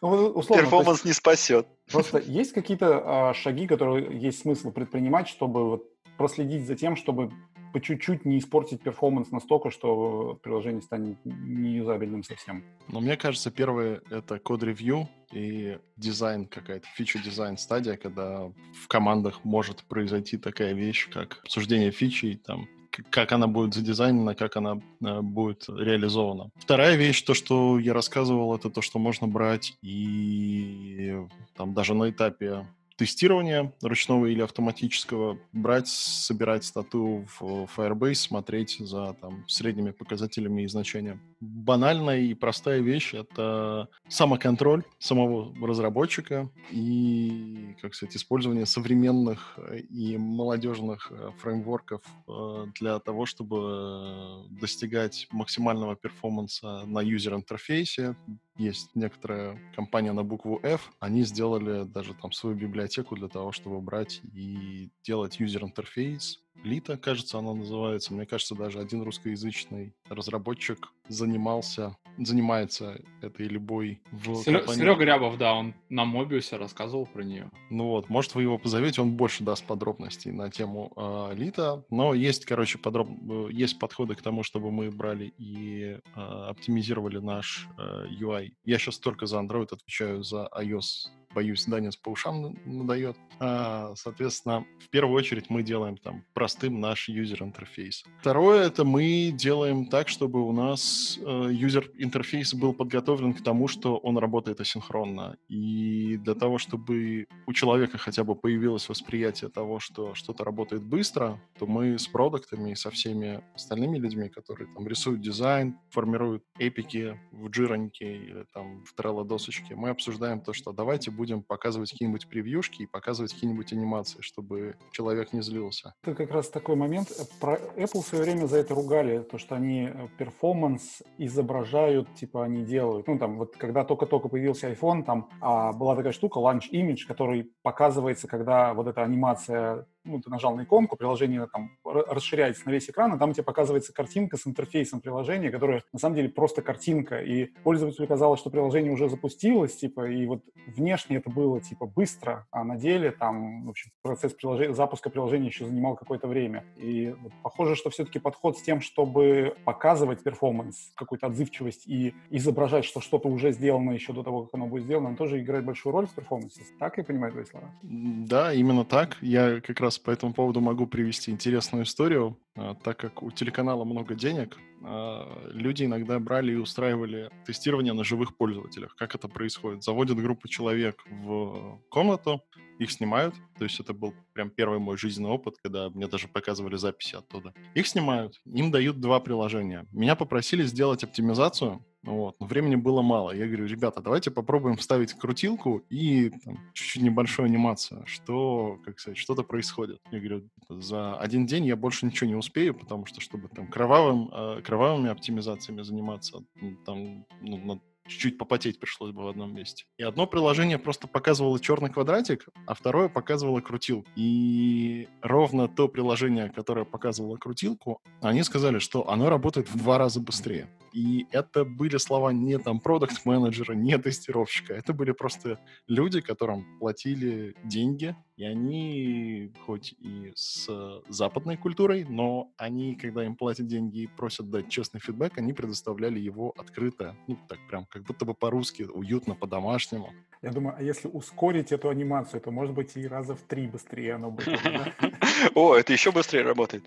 ну, 0.02 0.44
перформанс 0.44 1.06
не 1.06 1.14
спасет. 1.14 1.68
Просто 1.92 2.20
есть 2.20 2.54
какие-то 2.54 3.30
а, 3.30 3.34
шаги, 3.34 3.68
которые 3.68 4.20
есть 4.20 4.40
смысл 4.40 4.72
предпринимать, 4.72 5.28
чтобы 5.28 5.84
проследить 6.18 6.68
за 6.68 6.76
тем, 6.76 6.96
чтобы 6.96 7.32
по 7.72 7.82
чуть-чуть 7.82 8.26
не 8.26 8.40
испортить 8.40 8.82
перформанс 8.82 9.32
настолько, 9.32 9.72
что 9.72 10.40
приложение 10.42 10.82
станет 10.82 11.18
неюзабельным 11.24 12.24
совсем. 12.24 12.64
Но 12.88 13.00
мне 13.00 13.18
кажется, 13.18 13.52
первое— 13.52 14.02
это 14.10 14.40
код-ревью 14.40 15.08
и 15.32 15.78
дизайн 15.98 16.46
какая-то, 16.46 16.88
фичу-дизайн 16.96 17.58
стадия, 17.58 17.98
когда 17.98 18.52
в 18.74 18.88
командах 18.88 19.44
может 19.44 19.84
произойти 19.84 20.38
такая 20.38 20.74
вещь, 20.74 21.10
как 21.10 21.40
обсуждение 21.44 21.92
фичи, 21.92 22.42
там, 22.46 22.68
как 23.10 23.32
она 23.32 23.48
будет 23.48 23.74
задизайнена, 23.74 24.36
как 24.36 24.58
она 24.58 24.80
э, 25.04 25.22
будет 25.22 25.66
реализована. 25.70 26.50
Вторая 26.56 26.96
вещь, 26.96 27.22
то, 27.22 27.34
что 27.34 27.80
я 27.80 27.94
рассказывал, 27.94 28.56
это 28.56 28.70
то, 28.70 28.82
что 28.82 29.00
можно 29.00 29.28
брать 29.28 29.78
и 29.82 31.16
там 31.56 31.74
даже 31.74 31.94
на 31.94 32.10
этапе 32.10 32.68
тестирования 33.02 33.74
ручного 33.82 34.28
или 34.28 34.44
автоматического, 34.44 35.40
брать, 35.54 35.88
собирать 35.88 36.64
стату 36.64 37.26
в 37.40 37.68
Firebase, 37.76 38.14
смотреть 38.14 38.78
за 38.78 39.14
там, 39.20 39.44
средними 39.48 39.90
показателями 39.90 40.62
и 40.62 40.68
значениями. 40.68 41.20
Банальная 41.40 42.20
и 42.20 42.36
простая 42.36 42.80
вещь— 42.80 43.14
это 43.16 43.88
самоконтроль 44.08 44.84
самого 45.00 45.52
разработчика 45.66 46.52
и, 46.70 47.76
как 47.82 47.96
сказать, 47.96 48.16
использование 48.16 48.68
современных 48.68 49.58
и 49.90 50.18
молодежных 50.20 51.12
э, 51.12 51.32
фреймворков 51.40 52.04
э, 52.28 52.66
для 52.80 53.00
того, 53.00 53.26
чтобы 53.26 54.46
достигать 54.52 55.28
максимального 55.32 55.96
перформанса 55.96 56.84
на 56.86 57.02
юзер-интерфейсе, 57.02 58.16
есть 58.58 58.92
некоторая 58.94 59.58
компания 59.76 60.12
на 60.12 60.24
букву 60.24 60.60
F, 60.62 60.92
они 61.00 61.24
сделали 61.24 61.84
даже 61.84 62.14
там 62.14 62.32
свою 62.32 62.56
библиотеку 62.56 62.91
для 63.00 63.28
того, 63.28 63.52
чтобы 63.52 63.82
брать 63.82 64.22
и 64.34 64.90
делать 65.04 65.40
юзер-интерфейс 65.40 66.40
Лита, 66.64 66.98
кажется, 66.98 67.40
она 67.40 67.54
называется. 67.54 68.14
Мне 68.14 68.26
кажется, 68.26 68.56
даже 68.56 68.80
один 68.80 69.02
русскоязычный 69.02 69.96
разработчик 70.10 70.94
занимался, 71.08 71.98
занимается 72.20 73.02
этой 73.22 73.48
любой 73.48 74.02
в 74.12 74.44
Серега, 74.44 74.74
Серега 74.74 75.04
Рябов, 75.04 75.38
да, 75.38 75.56
он 75.56 75.74
на 75.90 76.06
Мобиусе 76.06 76.58
рассказывал 76.58 77.08
про 77.08 77.24
нее. 77.24 77.50
Ну 77.70 77.88
вот, 77.88 78.10
может, 78.10 78.36
вы 78.36 78.44
его 78.44 78.60
позовете, 78.60 79.02
он 79.02 79.16
больше 79.16 79.44
даст 79.44 79.66
подробностей 79.66 80.32
на 80.32 80.52
тему 80.52 80.92
э, 80.96 81.36
Лита. 81.36 81.84
Но 81.90 82.14
есть, 82.14 82.46
короче, 82.46 82.78
подроб... 82.78 83.10
есть 83.50 83.80
подходы 83.80 84.16
к 84.16 84.22
тому, 84.22 84.44
чтобы 84.44 84.72
мы 84.72 84.92
брали 84.92 85.34
и 85.38 85.98
э, 86.16 86.20
оптимизировали 86.20 87.18
наш 87.18 87.68
э, 87.78 88.06
UI. 88.22 88.52
Я 88.66 88.78
сейчас 88.78 89.00
только 89.00 89.26
за 89.26 89.40
Android 89.40 89.70
отвечаю, 89.72 90.24
за 90.24 90.48
iOS 90.56 91.10
боюсь, 91.34 91.66
Данис 91.66 91.96
по 91.96 92.10
ушам 92.10 92.56
надает. 92.66 93.18
А, 93.40 93.94
соответственно, 93.96 94.66
в 94.80 94.90
первую 94.90 95.18
очередь 95.18 95.50
мы 95.50 95.64
делаем 95.64 95.98
там 95.98 96.24
простым 96.34 96.80
наш 96.80 97.10
юзер-интерфейс. 97.10 98.04
Второе, 98.20 98.68
это 98.68 98.86
мы 98.86 99.32
делаем 99.34 99.88
так, 99.88 100.10
чтобы 100.10 100.48
у 100.48 100.52
нас 100.52 101.18
э, 101.20 101.50
юзер-интерфейс 101.52 102.54
был 102.54 102.74
подготовлен 102.74 103.34
к 103.34 103.44
тому, 103.44 103.68
что 103.68 103.98
он 103.98 104.18
работает 104.18 104.62
асинхронно. 104.62 105.38
И 105.48 106.18
для 106.18 106.36
того, 106.36 106.60
чтобы 106.60 107.26
у 107.48 107.54
человека 107.54 107.98
хотя 107.98 108.24
бы 108.24 108.36
появилось 108.36 108.90
восприятие 108.90 109.50
того, 109.50 109.80
что 109.80 110.14
что-то 110.14 110.44
работает 110.44 110.84
быстро, 110.84 111.42
то 111.58 111.66
мы 111.66 111.98
с 111.98 112.08
продуктами 112.08 112.72
и 112.72 112.76
со 112.76 112.92
всеми 112.92 113.42
остальными 113.56 113.98
людьми, 113.98 114.30
которые 114.30 114.72
там 114.74 114.88
рисуют 114.88 115.22
дизайн, 115.22 115.78
формируют 115.90 116.44
эпики 116.60 117.20
в 117.32 117.50
Jira-оньке 117.50 118.18
или 118.18 118.46
там 118.54 118.84
в 118.84 118.94
Trello 118.96 119.26
досочке, 119.26 119.76
мы 119.76 119.90
обсуждаем 119.90 120.42
то, 120.42 120.54
что 120.54 120.72
давайте 120.72 121.10
будем 121.10 121.21
показывать 121.48 121.92
какие-нибудь 121.92 122.28
превьюшки 122.28 122.84
и 122.84 122.86
показывать 122.86 123.34
какие-нибудь 123.34 123.74
анимации, 123.74 124.20
чтобы 124.22 124.76
человек 124.92 125.34
не 125.34 125.42
злился. 125.42 125.94
Это 126.04 126.16
как 126.16 126.32
раз 126.32 126.50
такой 126.50 126.76
момент. 126.76 127.10
Про 127.40 127.56
Apple 127.76 128.02
в 128.02 128.08
свое 128.08 128.24
время 128.24 128.46
за 128.46 128.58
это 128.58 128.74
ругали, 128.74 129.20
то, 129.20 129.38
что 129.38 129.56
они 129.56 129.90
э, 129.94 130.08
перформанс 130.18 131.02
изображают, 131.18 132.14
типа 132.16 132.44
они 132.44 132.64
делают. 132.64 133.08
Ну, 133.08 133.18
там, 133.18 133.38
вот 133.38 133.56
когда 133.58 133.84
только-только 133.84 134.30
появился 134.30 134.72
iPhone, 134.72 135.04
там 135.04 135.30
а, 135.42 135.74
была 135.74 135.96
такая 135.96 136.14
штука, 136.14 136.40
Launch 136.40 136.70
Image, 136.72 137.08
который 137.08 137.52
показывается, 137.62 138.28
когда 138.28 138.74
вот 138.74 138.88
эта 138.88 139.04
анимация 139.04 139.86
ну, 140.04 140.22
ты 140.22 140.30
нажал 140.30 140.56
на 140.56 140.64
иконку, 140.64 140.96
приложение 140.96 141.48
там 141.48 141.78
расширяется 141.84 142.64
на 142.66 142.72
весь 142.72 142.90
экран, 142.90 143.16
и 143.16 143.20
там 143.20 143.34
тебе 143.34 143.44
показывается 143.44 143.94
картинка 143.94 144.38
с 144.38 144.48
интерфейсом 144.48 145.02
приложения, 145.02 145.52
которая 145.52 145.84
на 145.94 146.00
самом 146.00 146.16
деле 146.16 146.30
просто 146.30 146.62
картинка, 146.62 147.22
и 147.22 147.46
пользователю 147.64 148.08
казалось, 148.08 148.40
что 148.40 148.50
приложение 148.50 148.92
уже 148.92 149.10
запустилось, 149.10 149.76
типа, 149.76 150.10
и 150.10 150.26
вот 150.26 150.44
внешне 150.68 151.18
это 151.18 151.30
было, 151.30 151.62
типа, 151.62 151.86
быстро, 151.86 152.48
а 152.52 152.64
на 152.64 152.78
деле 152.78 153.12
там, 153.12 153.66
в 153.66 153.70
общем, 153.70 153.92
процесс 154.02 154.34
приложения, 154.34 154.74
запуска 154.74 155.10
приложения 155.10 155.48
еще 155.48 155.66
занимал 155.66 155.96
какое-то 155.96 156.28
время. 156.28 156.66
И 156.76 157.16
вот, 157.22 157.32
похоже, 157.44 157.76
что 157.76 157.90
все-таки 157.90 158.20
подход 158.20 158.58
с 158.58 158.62
тем, 158.62 158.82
чтобы 158.82 159.56
показывать 159.66 160.24
перформанс, 160.24 160.92
какую-то 160.96 161.28
отзывчивость 161.28 161.88
и 161.88 162.14
изображать, 162.30 162.86
что 162.86 163.02
что-то 163.02 163.30
уже 163.30 163.52
сделано 163.52 163.92
еще 163.92 164.14
до 164.14 164.24
того, 164.24 164.44
как 164.44 164.54
оно 164.56 164.68
будет 164.68 164.84
сделано, 164.84 165.10
он 165.10 165.16
тоже 165.16 165.40
играет 165.42 165.66
большую 165.66 165.94
роль 165.94 166.08
в 166.08 166.14
перформансе. 166.14 166.62
Так 166.80 166.98
я 166.98 167.04
понимаю 167.04 167.32
твои 167.32 167.46
слова? 167.46 167.70
Да, 167.84 168.54
именно 168.54 168.86
так. 168.86 169.18
Я 169.22 169.62
как 169.62 169.80
раз 169.80 169.91
раз 169.92 170.00
по 170.00 170.12
этому 170.12 170.34
поводу 170.34 170.62
могу 170.62 170.88
привести 170.88 171.32
интересную 171.32 171.84
историю. 171.84 172.38
А, 172.56 172.76
так 172.76 172.98
как 172.98 173.24
у 173.24 173.32
телеканала 173.32 173.84
много 173.84 174.16
денег, 174.16 174.58
а, 174.84 175.50
люди 175.52 175.84
иногда 175.84 176.18
брали 176.20 176.54
и 176.54 176.56
устраивали 176.56 177.30
тестирование 177.46 177.94
на 177.94 178.04
живых 178.04 178.38
пользователях. 178.38 178.96
Как 178.96 179.16
это 179.16 179.28
происходит? 179.28 179.84
Заводят 179.84 180.18
группу 180.18 180.48
человек 180.48 181.04
в 181.10 181.82
комнату, 181.90 182.42
их 182.82 182.92
снимают. 182.92 183.36
То 183.58 183.64
есть 183.64 183.80
это 183.80 183.94
был 183.94 184.14
прям 184.34 184.50
первый 184.50 184.80
мой 184.80 184.98
жизненный 184.98 185.30
опыт, 185.30 185.56
когда 185.64 185.90
мне 185.90 186.08
даже 186.08 186.28
показывали 186.28 186.78
записи 186.78 187.16
оттуда. 187.16 187.54
Их 187.76 187.88
снимают, 187.88 188.42
им 188.46 188.72
дают 188.72 189.00
два 189.00 189.20
приложения. 189.20 189.86
Меня 189.92 190.16
попросили 190.16 190.64
сделать 190.64 191.04
оптимизацию 191.04 191.86
вот. 192.04 192.36
Но 192.40 192.48
времени 192.48 192.76
было 192.76 193.02
мало. 193.02 193.32
Я 193.32 193.46
говорю, 193.46 193.68
ребята, 193.68 194.02
давайте 194.02 194.32
попробуем 194.32 194.76
вставить 194.76 195.14
крутилку 195.14 195.84
и 195.90 196.32
там, 196.44 196.58
чуть-чуть 196.74 197.04
небольшую 197.04 197.46
анимацию. 197.46 198.04
Что, 198.08 198.80
как 198.84 199.00
сказать, 199.00 199.18
что-то 199.18 199.44
происходит. 199.44 200.00
Я 200.12 200.20
говорю, 200.20 200.50
за 200.70 201.16
один 201.18 201.46
день 201.46 201.66
я 201.66 201.76
больше 201.76 202.06
ничего 202.08 202.28
не 202.28 202.36
успею, 202.36 202.74
потому 202.74 203.06
что, 203.06 203.22
чтобы 203.22 203.50
там 203.50 203.68
кровавым, 203.68 204.30
э, 204.34 204.62
кровавыми 204.64 205.10
оптимизациями 205.10 205.84
заниматься, 205.84 206.40
там 206.86 207.26
ну, 207.42 207.82
чуть-чуть 208.12 208.38
попотеть 208.38 208.80
пришлось 208.80 209.12
бы 209.12 209.24
в 209.24 209.28
одном 209.28 209.54
месте. 209.54 209.86
И 209.98 210.04
одно 210.04 210.28
приложение 210.28 210.78
просто 210.78 211.08
показывало 211.08 211.60
черный 211.60 211.90
квадратик, 211.90 212.46
а 212.68 212.74
второе 212.74 213.10
показывало 213.10 213.62
крутилку. 213.62 214.08
И 214.16 215.08
ровно 215.22 215.68
то 215.68 215.88
приложение, 215.88 216.50
которое 216.50 216.86
показывало 216.86 217.38
крутилку, 217.38 218.02
они 218.22 218.44
сказали, 218.44 218.80
что 218.80 219.10
оно 219.10 219.30
работает 219.30 219.70
в 219.70 219.78
два 219.78 219.98
раза 219.98 220.20
быстрее. 220.20 220.70
И 220.94 221.26
это 221.32 221.64
были 221.64 221.98
слова 221.98 222.32
не 222.32 222.58
там 222.60 222.80
продукт-менеджера, 222.80 223.74
не 223.74 223.98
тестировщика. 223.98 224.74
Это 224.74 224.94
были 224.94 225.12
просто 225.12 225.60
люди, 225.88 226.20
которым 226.20 226.80
платили 226.80 227.56
деньги, 227.64 228.16
и 228.42 228.44
они 228.44 229.54
хоть 229.68 229.94
и 230.00 230.32
с 230.34 230.68
западной 231.08 231.58
культурой, 231.58 232.06
но 232.10 232.52
они, 232.58 232.96
когда 232.96 233.24
им 233.24 233.36
платят 233.36 233.68
деньги 233.68 234.00
и 234.00 234.08
просят 234.08 234.50
дать 234.50 234.68
честный 234.68 235.00
фидбэк, 235.00 235.38
они 235.38 235.54
предоставляли 235.54 236.20
его 236.20 236.52
открыто, 236.58 237.16
ну, 237.28 237.38
так 237.48 237.60
прям 237.70 237.86
как 237.86 238.02
будто 238.04 238.26
бы 238.26 238.34
по-русски, 238.34 238.88
уютно, 238.92 239.36
по-домашнему. 239.36 240.12
Я 240.42 240.50
думаю, 240.52 240.76
а 240.76 240.82
если 240.82 241.08
ускорить 241.08 241.72
эту 241.72 241.90
анимацию, 241.90 242.42
то, 242.42 242.50
может 242.50 242.74
быть, 242.74 242.96
и 242.96 243.08
раза 243.08 243.36
в 243.36 243.42
три 243.42 243.68
быстрее 243.68 244.16
оно 244.16 244.32
будет. 244.32 244.60
О, 245.56 245.76
это 245.76 245.94
еще 245.94 246.12
быстрее 246.12 246.42
работает. 246.42 246.84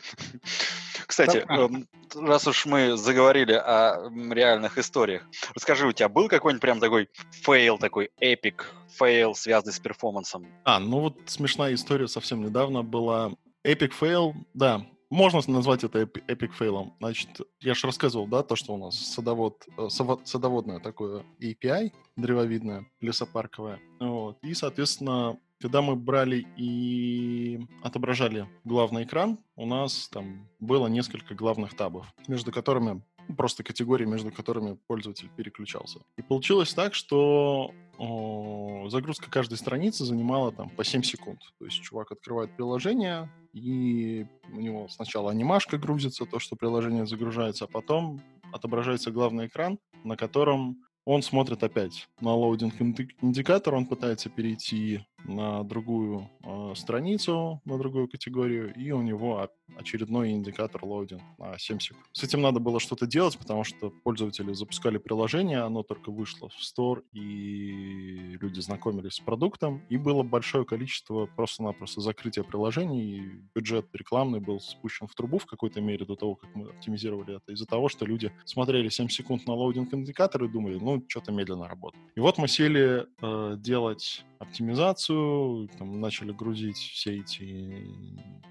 Кстати, 1.06 1.44
эм, 1.48 1.86
раз 2.16 2.48
уж 2.48 2.66
мы 2.66 2.96
заговорили 2.96 3.52
о 3.52 4.10
реальных 4.32 4.76
историях, 4.78 5.28
расскажи, 5.54 5.86
у 5.86 5.92
тебя 5.92 6.08
был 6.08 6.28
какой-нибудь 6.28 6.62
прям 6.62 6.80
такой 6.80 7.08
фейл, 7.30 7.78
такой 7.78 8.10
эпик 8.18 8.74
фейл, 8.88 9.36
связанный 9.36 9.72
с 9.72 9.78
перформансом? 9.78 10.46
А, 10.64 10.80
ну 10.80 11.00
вот 11.00 11.16
смешная 11.26 11.74
история 11.74 12.08
совсем 12.08 12.42
недавно 12.42 12.82
была. 12.82 13.32
Эпик 13.62 13.92
фейл, 13.94 14.34
да, 14.54 14.84
можно 15.14 15.40
назвать 15.46 15.84
это 15.84 16.00
эпик 16.00 16.52
фейлом. 16.54 16.94
Значит, 16.98 17.40
я 17.60 17.74
же 17.74 17.86
рассказывал, 17.86 18.26
да, 18.26 18.42
то, 18.42 18.56
что 18.56 18.74
у 18.74 18.76
нас 18.76 18.96
садовод, 18.96 19.64
э, 19.78 19.88
садоводное 19.88 20.80
такое 20.80 21.24
API, 21.40 21.92
древовидное, 22.16 22.86
лесопарковое. 23.00 23.80
Вот. 24.00 24.38
И, 24.42 24.54
соответственно, 24.54 25.38
когда 25.60 25.82
мы 25.82 25.96
брали 25.96 26.46
и 26.56 27.60
отображали 27.82 28.48
главный 28.64 29.04
экран, 29.04 29.38
у 29.56 29.66
нас 29.66 30.08
там 30.08 30.48
было 30.60 30.88
несколько 30.88 31.34
главных 31.34 31.74
табов, 31.74 32.06
между 32.28 32.52
которыми 32.52 33.02
просто 33.36 33.62
категории, 33.62 34.04
между 34.04 34.30
которыми 34.30 34.78
пользователь 34.86 35.28
переключался. 35.36 36.00
И 36.16 36.22
получилось 36.22 36.74
так, 36.74 36.94
что 36.94 37.72
о, 37.98 38.88
загрузка 38.88 39.30
каждой 39.30 39.58
страницы 39.58 40.04
занимала 40.04 40.52
там 40.52 40.70
по 40.70 40.84
7 40.84 41.02
секунд. 41.02 41.40
То 41.58 41.64
есть 41.64 41.80
чувак 41.82 42.12
открывает 42.12 42.54
приложение, 42.56 43.30
и 43.52 44.26
у 44.52 44.60
него 44.60 44.88
сначала 44.88 45.30
анимашка 45.30 45.78
грузится, 45.78 46.26
то, 46.26 46.38
что 46.38 46.56
приложение 46.56 47.06
загружается, 47.06 47.64
а 47.64 47.68
потом 47.68 48.20
отображается 48.52 49.10
главный 49.10 49.46
экран, 49.46 49.78
на 50.04 50.16
котором 50.16 50.78
он 51.04 51.22
смотрит 51.22 51.62
опять 51.62 52.08
на 52.20 52.34
loading 52.34 52.80
индикатор, 52.80 53.74
он 53.74 53.86
пытается 53.86 54.30
перейти 54.30 55.04
на 55.24 55.64
другую 55.64 56.28
э, 56.42 56.72
страницу, 56.76 57.60
на 57.64 57.78
другую 57.78 58.08
категорию, 58.08 58.74
и 58.74 58.90
у 58.90 59.02
него 59.02 59.48
очередной 59.76 60.30
индикатор 60.30 60.84
loading 60.84 61.22
на 61.38 61.58
7 61.58 61.78
секунд. 61.78 62.04
С 62.12 62.22
этим 62.22 62.42
надо 62.42 62.60
было 62.60 62.80
что-то 62.80 63.06
делать, 63.06 63.38
потому 63.38 63.64
что 63.64 63.90
пользователи 63.90 64.52
запускали 64.52 64.98
приложение, 64.98 65.60
оно 65.60 65.82
только 65.82 66.10
вышло 66.10 66.48
в 66.48 66.58
Store, 66.60 67.02
и 67.12 68.36
люди 68.40 68.60
знакомились 68.60 69.14
с 69.14 69.20
продуктом, 69.20 69.82
и 69.88 69.96
было 69.96 70.22
большое 70.22 70.64
количество 70.64 71.26
просто-напросто 71.26 72.00
закрытия 72.00 72.44
приложений, 72.44 73.02
и 73.02 73.22
бюджет 73.54 73.86
рекламный 73.92 74.40
был 74.40 74.60
спущен 74.60 75.06
в 75.06 75.14
трубу 75.14 75.38
в 75.38 75.46
какой-то 75.46 75.80
мере 75.80 76.04
до 76.04 76.16
того, 76.16 76.34
как 76.36 76.54
мы 76.54 76.68
оптимизировали 76.68 77.36
это, 77.36 77.52
из-за 77.52 77.66
того, 77.66 77.88
что 77.88 78.04
люди 78.04 78.32
смотрели 78.44 78.88
7 78.88 79.08
секунд 79.08 79.46
на 79.46 79.54
loading-индикатор 79.54 80.44
и 80.44 80.48
думали, 80.48 80.78
ну, 80.80 81.02
что-то 81.08 81.32
медленно 81.32 81.68
работает. 81.68 82.04
И 82.14 82.20
вот 82.20 82.38
мы 82.38 82.48
сели 82.48 83.06
э, 83.22 83.56
делать 83.58 84.24
оптимизацию, 84.44 85.68
там, 85.78 86.00
начали 86.00 86.32
грузить 86.32 86.76
все 86.76 87.18
эти 87.18 87.88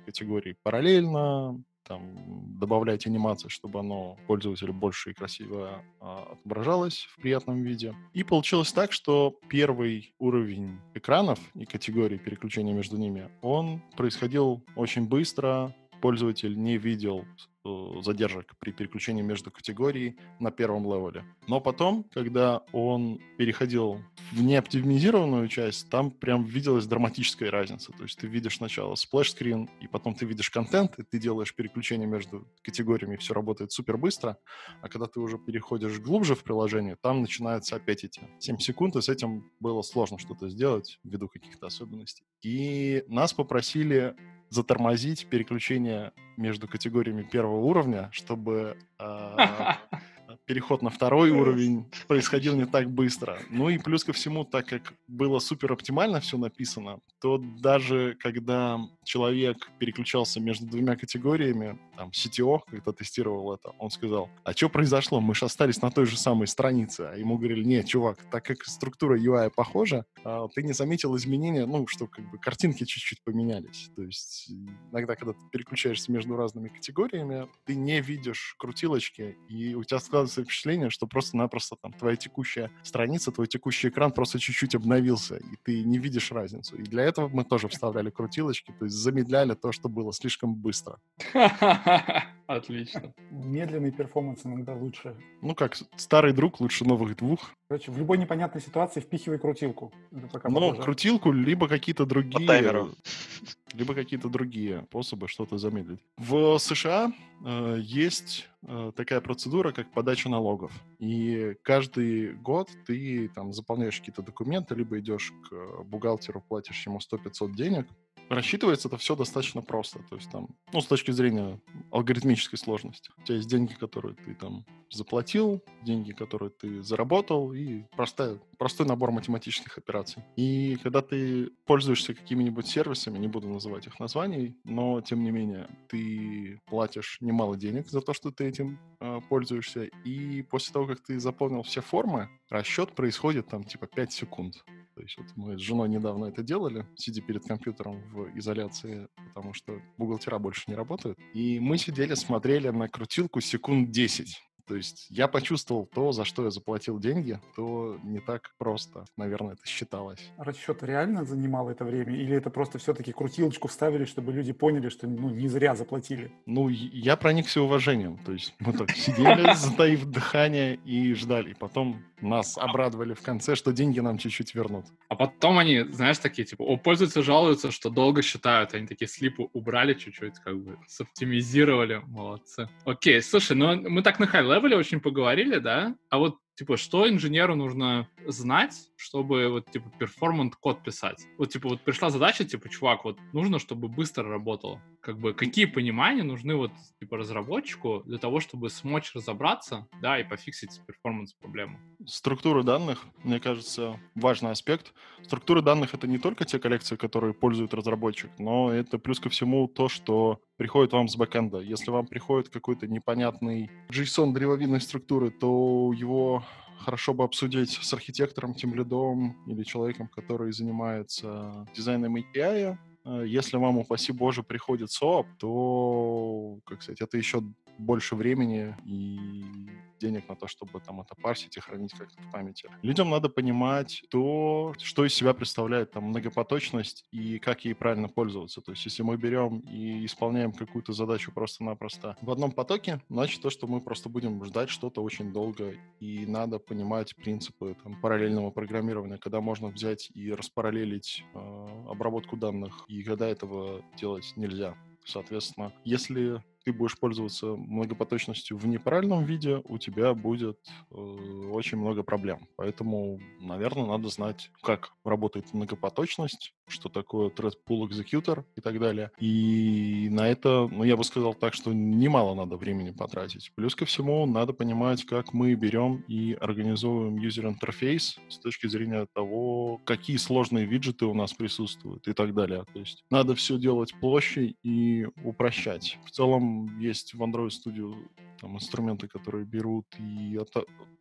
категории 0.05 0.55
параллельно, 0.63 1.63
там, 1.83 2.59
добавлять 2.59 3.05
анимации, 3.05 3.49
чтобы 3.49 3.79
оно 3.79 4.17
пользователю 4.27 4.73
больше 4.73 5.11
и 5.11 5.13
красиво 5.13 5.83
а, 5.99 6.33
отображалось 6.33 7.07
в 7.11 7.21
приятном 7.21 7.63
виде. 7.63 7.93
И 8.13 8.23
получилось 8.23 8.71
так, 8.71 8.91
что 8.91 9.37
первый 9.49 10.13
уровень 10.17 10.79
экранов 10.93 11.39
и 11.55 11.65
категории 11.65 12.17
переключения 12.17 12.73
между 12.73 12.97
ними, 12.97 13.29
он 13.41 13.81
происходил 13.97 14.63
очень 14.75 15.07
быстро, 15.07 15.75
пользователь 16.03 16.59
не 16.59 16.77
видел 16.77 17.25
Э, 17.65 18.01
задержек 18.01 18.57
при 18.59 18.71
переключении 18.71 19.21
между 19.21 19.49
категорией 19.49 20.17
на 20.37 20.51
первом 20.51 20.83
level 20.83 21.12
е. 21.12 21.23
Но 21.47 21.61
потом, 21.61 22.03
когда 22.13 22.61
он 22.73 23.21
переходил 23.37 24.01
в 24.33 24.43
неоптимизированную 24.43 25.47
часть, 25.47 25.89
там 25.89 26.11
прям 26.11 26.43
виделась 26.43 26.85
драматическая 26.87 27.49
разница. 27.49 27.93
То 27.93 28.03
есть 28.03 28.19
ты 28.19 28.27
видишь 28.27 28.57
сначала 28.57 28.95
splash 28.95 29.30
screen, 29.30 29.69
и 29.79 29.87
потом 29.87 30.13
ты 30.13 30.25
видишь 30.25 30.49
контент, 30.49 30.99
и 30.99 31.03
ты 31.03 31.19
делаешь 31.19 31.55
переключение 31.55 32.05
между 32.05 32.45
категориями, 32.63 33.13
и 33.13 33.17
все 33.17 33.33
работает 33.33 33.71
супер 33.71 33.95
быстро. 33.95 34.37
А 34.81 34.89
когда 34.89 35.05
ты 35.05 35.21
уже 35.21 35.37
переходишь 35.37 35.99
глубже 35.99 36.35
в 36.35 36.43
приложение, 36.43 36.97
там 36.97 37.21
начинаются 37.21 37.77
опять 37.77 38.03
эти 38.03 38.19
7 38.39 38.57
секунд, 38.57 38.97
и 38.97 39.01
с 39.01 39.07
этим 39.07 39.49
было 39.61 39.83
сложно 39.83 40.19
что-то 40.19 40.49
сделать 40.49 40.99
ввиду 41.05 41.29
каких-то 41.29 41.67
особенностей. 41.67 42.25
И 42.41 43.05
нас 43.07 43.31
попросили 43.31 44.17
затормозить 44.53 45.27
переключение 45.27 46.11
между 46.37 46.67
категориями 46.67 47.23
первого 47.23 47.59
уровня, 47.59 48.09
чтобы 48.11 48.77
э, 48.99 49.37
переход 50.45 50.81
на 50.81 50.89
второй 50.89 51.31
уровень 51.31 51.85
происходил 52.07 52.55
не 52.55 52.65
так 52.65 52.89
быстро. 52.89 53.39
Ну 53.49 53.69
и 53.69 53.77
плюс 53.77 54.03
ко 54.03 54.13
всему, 54.13 54.45
так 54.45 54.67
как 54.67 54.93
было 55.07 55.39
супер 55.39 55.71
оптимально 55.71 56.19
все 56.19 56.37
написано, 56.37 56.99
то 57.21 57.37
даже 57.37 58.15
когда 58.19 58.79
человек 59.03 59.69
переключался 59.79 60.39
между 60.39 60.65
двумя 60.65 60.95
категориями, 60.95 61.79
там, 61.95 62.09
CTO, 62.09 62.61
когда 62.67 62.91
тестировал 62.91 63.53
это, 63.53 63.69
он 63.79 63.89
сказал, 63.91 64.29
а 64.43 64.53
что 64.53 64.69
произошло? 64.69 65.21
Мы 65.21 65.35
же 65.35 65.45
остались 65.45 65.81
на 65.81 65.91
той 65.91 66.05
же 66.05 66.17
самой 66.17 66.47
странице. 66.47 67.11
А 67.13 67.15
ему 67.15 67.37
говорили, 67.37 67.63
нет, 67.63 67.87
чувак, 67.87 68.17
так 68.31 68.45
как 68.45 68.63
структура 68.63 69.19
UI 69.19 69.51
похожа, 69.55 70.05
а, 70.23 70.47
ты 70.47 70.63
не 70.63 70.73
заметил 70.73 71.15
изменения, 71.15 71.65
ну, 71.65 71.85
что 71.87 72.07
как 72.07 72.29
бы 72.29 72.37
картинки 72.37 72.83
чуть-чуть 72.83 73.23
поменялись. 73.23 73.89
То 73.95 74.03
есть 74.03 74.51
иногда, 74.91 75.15
когда 75.15 75.33
ты 75.33 75.39
переключаешься 75.51 76.11
между 76.11 76.35
разными 76.35 76.69
категориями, 76.69 77.47
ты 77.65 77.75
не 77.75 78.01
видишь 78.01 78.55
крутилочки, 78.57 79.37
и 79.49 79.75
у 79.75 79.83
тебя 79.83 79.99
складывается 79.99 80.43
впечатление, 80.43 80.89
что 80.89 81.07
просто-напросто 81.07 81.75
там 81.81 81.93
твоя 81.93 82.15
текущая 82.15 82.71
страница, 82.83 83.31
твой 83.31 83.47
текущий 83.47 83.89
экран 83.89 84.11
просто 84.11 84.39
чуть-чуть 84.39 84.75
обновился, 84.75 85.37
и 85.37 85.55
ты 85.63 85.83
не 85.83 85.99
видишь 85.99 86.31
разницу. 86.31 86.75
И 86.75 86.83
для 86.83 87.03
этого 87.03 87.27
мы 87.27 87.43
тоже 87.43 87.67
вставляли 87.67 88.09
крутилочки, 88.09 88.73
то 88.77 88.85
есть 88.85 88.92
замедляли 88.93 89.53
то, 89.53 89.71
что 89.71 89.89
было 89.89 90.13
слишком 90.13 90.55
быстро. 90.55 90.99
Отлично. 92.47 93.13
Медленный 93.31 93.91
перформанс 93.91 94.45
иногда 94.45 94.73
лучше. 94.73 95.15
Ну 95.41 95.55
как, 95.55 95.77
старый 95.95 96.33
друг 96.33 96.59
лучше 96.59 96.85
новых 96.85 97.15
двух. 97.15 97.51
Короче, 97.67 97.91
в 97.91 97.97
любой 97.97 98.17
непонятной 98.17 98.61
ситуации 98.61 98.99
впихивай 98.99 99.39
крутилку. 99.39 99.91
Ну, 100.11 100.75
крутилку, 100.75 101.31
либо 101.31 101.67
какие-то 101.67 102.05
другие... 102.05 102.39
По 102.39 102.45
таймеру. 102.45 102.91
Либо 103.73 103.95
какие-то 103.95 104.29
другие 104.29 104.83
способы 104.89 105.27
что-то 105.27 105.57
замедлить. 105.57 105.99
В 106.17 106.59
США 106.59 107.11
э, 107.43 107.77
есть 107.81 108.47
э, 108.61 108.91
такая 108.95 109.19
процедура, 109.19 109.71
как 109.71 109.91
подача 109.91 110.29
налогов. 110.29 110.71
И 110.99 111.55
каждый 111.63 112.33
год 112.33 112.69
ты 112.85 113.29
там 113.29 113.51
заполняешь 113.51 113.97
какие-то 113.97 114.21
документы, 114.21 114.75
либо 114.75 114.99
идешь 114.99 115.33
к 115.49 115.83
бухгалтеру, 115.85 116.43
платишь 116.47 116.85
ему 116.85 116.99
100-500 116.99 117.55
денег, 117.55 117.87
рассчитывается 118.29 118.87
это 118.87 118.97
все 118.97 119.15
достаточно 119.15 119.61
просто. 119.61 119.99
То 120.09 120.15
есть 120.15 120.29
там, 120.31 120.49
ну, 120.71 120.81
с 120.81 120.85
точки 120.85 121.11
зрения 121.11 121.59
алгоритмической 121.91 122.57
сложности. 122.57 123.11
У 123.17 123.23
тебя 123.23 123.37
есть 123.37 123.49
деньги, 123.49 123.73
которые 123.73 124.15
ты 124.15 124.35
там 124.35 124.65
заплатил, 124.91 125.63
деньги, 125.81 126.11
которые 126.11 126.49
ты 126.51 126.81
заработал, 126.83 127.53
и 127.53 127.83
простая, 127.95 128.39
простой 128.57 128.85
набор 128.85 129.11
математических 129.11 129.77
операций. 129.77 130.23
И 130.35 130.77
когда 130.83 131.01
ты 131.01 131.49
пользуешься 131.65 132.13
какими-нибудь 132.13 132.67
сервисами, 132.67 133.17
не 133.17 133.27
буду 133.27 133.47
называть 133.47 133.87
их 133.87 133.99
названий, 133.99 134.55
но 134.63 135.01
тем 135.01 135.23
не 135.23 135.31
менее 135.31 135.67
ты 135.89 136.61
платишь 136.65 137.17
немало 137.21 137.57
денег 137.57 137.89
за 137.89 138.01
то, 138.01 138.13
что 138.13 138.31
ты 138.31 138.45
этим 138.45 138.79
э, 138.99 139.19
пользуешься, 139.29 139.83
и 140.05 140.43
после 140.43 140.73
того, 140.73 140.87
как 140.87 140.99
ты 141.01 141.19
заполнил 141.19 141.63
все 141.63 141.81
формы, 141.81 142.29
расчет 142.49 142.93
происходит 142.93 143.47
там 143.47 143.63
типа 143.63 143.87
5 143.87 144.13
секунд. 144.13 144.63
То 144.95 145.01
есть 145.01 145.17
вот 145.17 145.27
мы 145.35 145.57
с 145.57 145.61
женой 145.61 145.89
недавно 145.89 146.25
это 146.25 146.43
делали, 146.43 146.85
сидя 146.95 147.21
перед 147.21 147.43
компьютером 147.43 148.01
в 148.11 148.37
изоляции, 148.37 149.07
потому 149.33 149.53
что 149.53 149.81
бухгалтера 149.97 150.37
больше 150.37 150.63
не 150.67 150.75
работают. 150.75 151.17
И 151.33 151.59
мы 151.59 151.77
сидели, 151.77 152.13
смотрели 152.13 152.69
на 152.69 152.87
крутилку 152.87 153.41
секунд 153.41 153.91
10. 153.91 154.39
То 154.67 154.75
есть 154.75 155.07
я 155.09 155.27
почувствовал 155.27 155.85
то, 155.85 156.11
за 156.11 156.25
что 156.25 156.45
я 156.45 156.51
заплатил 156.51 156.99
деньги, 156.99 157.39
то 157.55 157.97
не 158.03 158.19
так 158.19 158.51
просто, 158.57 159.05
наверное, 159.17 159.53
это 159.53 159.67
считалось. 159.67 160.31
Расчет 160.37 160.83
реально 160.83 161.25
занимал 161.25 161.69
это 161.69 161.83
время? 161.83 162.15
Или 162.15 162.35
это 162.35 162.49
просто 162.49 162.77
все-таки 162.77 163.11
крутилочку 163.11 163.67
вставили, 163.67 164.05
чтобы 164.05 164.31
люди 164.31 164.53
поняли, 164.53 164.89
что 164.89 165.07
ну, 165.07 165.29
не 165.29 165.47
зря 165.47 165.75
заплатили? 165.75 166.31
Ну, 166.45 166.69
я 166.69 167.17
проникся 167.17 167.61
уважением. 167.61 168.17
То 168.25 168.31
есть 168.31 168.55
мы 168.59 168.73
так 168.73 168.91
сидели, 168.91 169.53
затаив 169.55 170.05
дыхание 170.05 170.75
и 170.75 171.13
ждали. 171.13 171.51
И 171.51 171.53
потом 171.53 172.03
нас 172.21 172.57
обрадовали 172.57 173.13
в 173.13 173.21
конце, 173.21 173.55
что 173.55 173.73
деньги 173.73 173.99
нам 173.99 174.17
чуть-чуть 174.17 174.55
вернут. 174.55 174.85
А 175.09 175.15
потом 175.15 175.59
они, 175.59 175.83
знаешь, 175.91 176.17
такие, 176.17 176.45
типа, 176.45 176.63
о, 176.63 176.77
пользователи 176.77 177.21
жалуются, 177.21 177.71
что 177.71 177.89
долго 177.89 178.21
считают. 178.21 178.73
Они 178.73 178.87
такие 178.87 179.07
слипы 179.07 179.43
убрали 179.53 179.93
чуть-чуть, 179.93 180.39
как 180.39 180.57
бы, 180.57 180.77
соптимизировали. 180.87 182.01
Молодцы. 182.07 182.69
Окей, 182.85 183.21
слушай, 183.21 183.55
ну 183.55 183.89
мы 183.89 184.01
так 184.01 184.19
на 184.19 184.27
хай 184.27 184.43
левеле 184.53 184.77
очень 184.77 184.99
поговорили, 184.99 185.57
да? 185.57 185.95
А 186.09 186.17
вот 186.17 186.37
типа, 186.55 186.77
что 186.77 187.09
инженеру 187.09 187.55
нужно 187.55 188.07
знать, 188.27 188.89
чтобы 188.95 189.49
вот, 189.49 189.69
типа, 189.71 189.91
перформант 189.99 190.55
код 190.55 190.83
писать? 190.83 191.25
Вот, 191.37 191.49
типа, 191.49 191.69
вот 191.69 191.81
пришла 191.81 192.09
задача, 192.09 192.43
типа, 192.45 192.69
чувак, 192.69 193.05
вот 193.05 193.17
нужно, 193.33 193.59
чтобы 193.59 193.87
быстро 193.87 194.29
работало. 194.29 194.81
Как 195.01 195.19
бы, 195.19 195.33
какие 195.33 195.65
понимания 195.65 196.23
нужны 196.23 196.55
вот, 196.55 196.71
типа, 196.99 197.17
разработчику 197.17 198.03
для 198.05 198.17
того, 198.17 198.39
чтобы 198.39 198.69
смочь 198.69 199.13
разобраться, 199.13 199.87
да, 200.01 200.19
и 200.19 200.23
пофиксить 200.23 200.81
перформанс 200.85 201.33
проблему? 201.33 201.79
Структура 202.05 202.63
данных, 202.63 203.03
мне 203.23 203.39
кажется, 203.39 203.99
важный 204.15 204.51
аспект. 204.51 204.93
Структура 205.23 205.61
данных— 205.61 205.93
это 205.93 206.07
не 206.07 206.17
только 206.17 206.45
те 206.45 206.59
коллекции, 206.59 206.95
которые 206.95 207.33
пользует 207.33 207.73
разработчик, 207.73 208.31
но 208.37 208.71
это 208.71 208.97
плюс 208.97 209.19
ко 209.19 209.29
всему 209.29 209.67
то, 209.67 209.89
что 209.89 210.39
приходит 210.57 210.93
вам 210.93 211.07
с 211.07 211.15
бэкэнда. 211.15 211.59
Если 211.59 211.91
вам 211.91 212.07
приходит 212.07 212.49
какой-то 212.49 212.87
непонятный 212.87 213.69
JSON 213.89 214.33
древовидной 214.33 214.81
структуры, 214.81 215.31
то 215.31 215.91
его 215.93 216.42
хорошо 216.83 217.13
бы 217.13 217.23
обсудить 217.23 217.71
с 217.81 217.93
архитектором, 217.93 218.53
тимлидом 218.53 219.37
или 219.47 219.63
человеком, 219.63 220.07
который 220.07 220.51
занимается 220.51 221.65
дизайном 221.75 222.15
API. 222.17 222.77
Э, 223.05 223.23
если 223.25 223.57
вам, 223.57 223.77
упаси 223.77 224.11
боже, 224.11 224.43
приходит 224.43 224.89
SOAP, 224.89 225.25
то, 225.39 226.59
как 226.65 226.83
сказать, 226.83 227.01
это 227.01 227.17
еще 227.17 227.41
больше 227.77 228.15
времени 228.15 228.75
и 228.85 229.69
денег 230.03 230.27
на 230.27 230.35
то, 230.35 230.47
чтобы 230.47 230.81
там 230.81 230.99
это 231.01 231.15
парсить 231.15 231.55
и 231.55 231.59
хранить 231.61 231.93
как-то 231.93 232.21
в 232.21 232.31
памяти. 232.31 232.69
Людям 232.81 233.09
надо 233.09 233.29
понимать 233.29 234.03
то, 234.09 234.73
что 234.81 235.05
из 235.05 235.13
себя 235.13 235.33
представляет 235.33 235.91
там 235.91 236.05
многопоточность 236.05 237.05
и 237.11 237.39
как 237.39 237.63
ей 237.63 237.73
правильно 237.73 238.09
пользоваться. 238.09 238.61
То 238.61 238.71
есть 238.71 238.83
если 238.85 239.01
мы 239.01 239.15
берем 239.15 239.59
и 239.59 240.05
исполняем 240.05 240.51
какую-то 240.51 240.91
задачу 240.91 241.31
просто-напросто 241.31 242.17
в 242.21 242.29
одном 242.31 242.51
потоке, 242.51 243.01
значит 243.09 243.41
то, 243.41 243.49
что 243.49 243.65
мы 243.67 243.79
просто 243.79 244.09
будем 244.09 244.43
ждать 244.43 244.69
что-то 244.69 245.01
очень 245.01 245.31
долго, 245.31 245.73
и 246.01 246.25
надо 246.25 246.59
понимать 246.59 247.15
принципы 247.15 247.77
там, 247.81 247.99
параллельного 248.01 248.51
программирования, 248.51 249.17
когда 249.17 249.39
можно 249.39 249.69
взять 249.69 250.11
и 250.13 250.33
распараллелить 250.33 251.23
э, 251.33 251.87
обработку 251.89 252.35
данных, 252.35 252.83
и 252.89 253.03
когда 253.03 253.27
этого 253.27 253.81
делать 253.97 254.33
нельзя. 254.35 254.75
Соответственно, 255.05 255.73
если 255.83 256.41
ты 256.63 256.73
будешь 256.73 256.97
пользоваться 256.97 257.55
многопоточностью 257.55 258.57
в 258.57 258.65
неправильном 258.67 259.23
виде, 259.23 259.61
у 259.65 259.77
тебя 259.77 260.13
будет 260.13 260.59
э, 260.91 260.95
очень 260.95 261.77
много 261.77 262.03
проблем. 262.03 262.47
Поэтому, 262.55 263.19
наверное, 263.39 263.85
надо 263.85 264.09
знать, 264.09 264.51
как 264.61 264.93
работает 265.03 265.53
многопоточность, 265.53 266.53
что 266.67 266.89
такое 266.89 267.29
thread 267.29 267.53
pool 267.67 267.87
executor 267.87 268.45
и 268.55 268.61
так 268.61 268.79
далее. 268.79 269.11
И 269.19 270.07
на 270.11 270.27
это, 270.27 270.67
ну, 270.71 270.83
я 270.83 270.97
бы 270.97 271.03
сказал 271.03 271.33
так, 271.33 271.53
что 271.53 271.73
немало 271.73 272.33
надо 272.35 272.57
времени 272.57 272.91
потратить. 272.91 273.51
Плюс 273.55 273.75
ко 273.75 273.85
всему, 273.85 274.25
надо 274.25 274.53
понимать, 274.53 275.05
как 275.05 275.33
мы 275.33 275.53
берем 275.55 276.03
и 276.07 276.33
организовываем 276.33 277.17
user-интерфейс 277.17 278.17
с 278.29 278.39
точки 278.39 278.67
зрения 278.67 279.07
того, 279.13 279.79
какие 279.85 280.17
сложные 280.17 280.65
виджеты 280.65 281.05
у 281.05 281.13
нас 281.13 281.33
присутствуют 281.33 282.07
и 282.07 282.13
так 282.13 282.33
далее. 282.33 282.65
То 282.73 282.79
есть 282.79 283.03
надо 283.09 283.35
все 283.35 283.57
делать 283.57 283.93
проще 283.99 284.55
и 284.63 285.07
упрощать. 285.23 285.97
В 286.05 286.11
целом, 286.11 286.52
есть 286.79 287.13
в 287.13 287.21
Android 287.21 287.49
Studio 287.49 287.95
там, 288.39 288.55
инструменты, 288.55 289.07
которые 289.07 289.45
берут 289.45 289.85
и 289.97 290.37
от, 290.37 290.49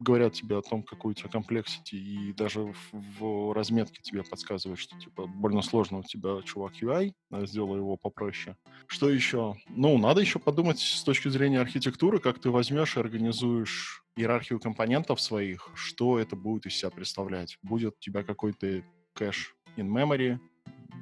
говорят 0.01 0.35
тебе 0.35 0.59
о 0.59 0.63
том, 0.63 0.83
какой 0.83 1.13
у 1.13 1.15
тебя 1.15 1.29
комплексити, 1.29 1.97
и 1.97 2.33
даже 2.33 2.73
в, 2.73 2.93
в 2.93 3.53
разметке 3.53 4.01
тебе 4.03 4.23
подсказывают, 4.23 4.79
что 4.79 4.99
типа 4.99 5.27
больно 5.27 5.63
сложно 5.63 5.99
у 5.99 6.03
тебя 6.03 6.41
чувак 6.43 6.75
UI, 6.81 7.15
сделай 7.47 7.79
его 7.79 7.97
попроще. 7.97 8.57
Что 8.87 9.11
еще? 9.11 9.57
Ну, 9.69 9.99
надо 9.99 10.21
еще 10.21 10.39
подумать 10.39 10.79
с 10.79 11.03
точки 11.03 11.29
зрения 11.29 11.61
архитектуры, 11.61 12.19
как 12.19 12.39
ты 12.39 12.51
возьмешь 12.51 12.97
и 12.97 13.01
организуешь 13.01 14.05
иерархию 14.17 14.61
компонентов 14.61 15.21
своих, 15.21 15.71
что 15.75 16.19
это 16.19 16.37
будет 16.37 16.67
из 16.67 16.75
себя 16.75 16.91
представлять. 16.91 17.59
Будет 17.63 17.95
у 17.97 18.01
тебя 18.01 18.23
какой-то 18.23 18.85
кэш 19.15 19.57
in 19.77 19.89
memory, 19.89 20.39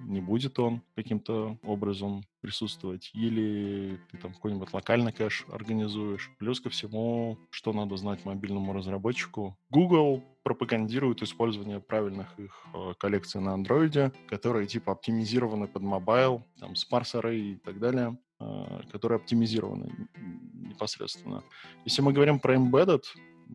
не 0.05 0.21
будет 0.21 0.59
он 0.59 0.83
каким-то 0.95 1.59
образом 1.63 2.25
присутствовать, 2.41 3.11
или 3.15 4.01
ты 4.11 4.19
там 4.19 4.33
какой-нибудь 4.33 4.73
локальный 4.73 5.13
кэш 5.13 5.47
организуешь. 5.53 6.31
Плюс 6.39 6.61
ко 6.61 6.71
всему, 6.71 7.39
что 7.51 7.73
надо 7.73 7.97
знать 7.97 8.25
мобильному 8.25 8.73
разработчику. 8.73 9.57
Google 9.71 10.23
пропагандирует 10.43 11.23
использование 11.23 11.81
правильных 11.81 12.39
их 12.39 12.67
э, 12.75 12.95
коллекций 12.99 13.41
на 13.41 13.53
андроиде, 13.53 14.13
которые 14.29 14.67
типа 14.67 14.93
оптимизированы 14.93 15.69
под 15.69 15.83
mobile, 15.83 16.43
там, 16.59 16.73
sparse 16.73 17.21
array 17.21 17.39
и 17.39 17.57
так 17.57 17.79
далее 17.79 18.19
э, 18.41 18.81
которые 18.91 19.17
оптимизированы 19.17 20.09
непосредственно. 20.81 21.45
Если 21.85 22.01
мы 22.01 22.13
говорим 22.13 22.41
про 22.41 22.55
embedded, 22.55 23.03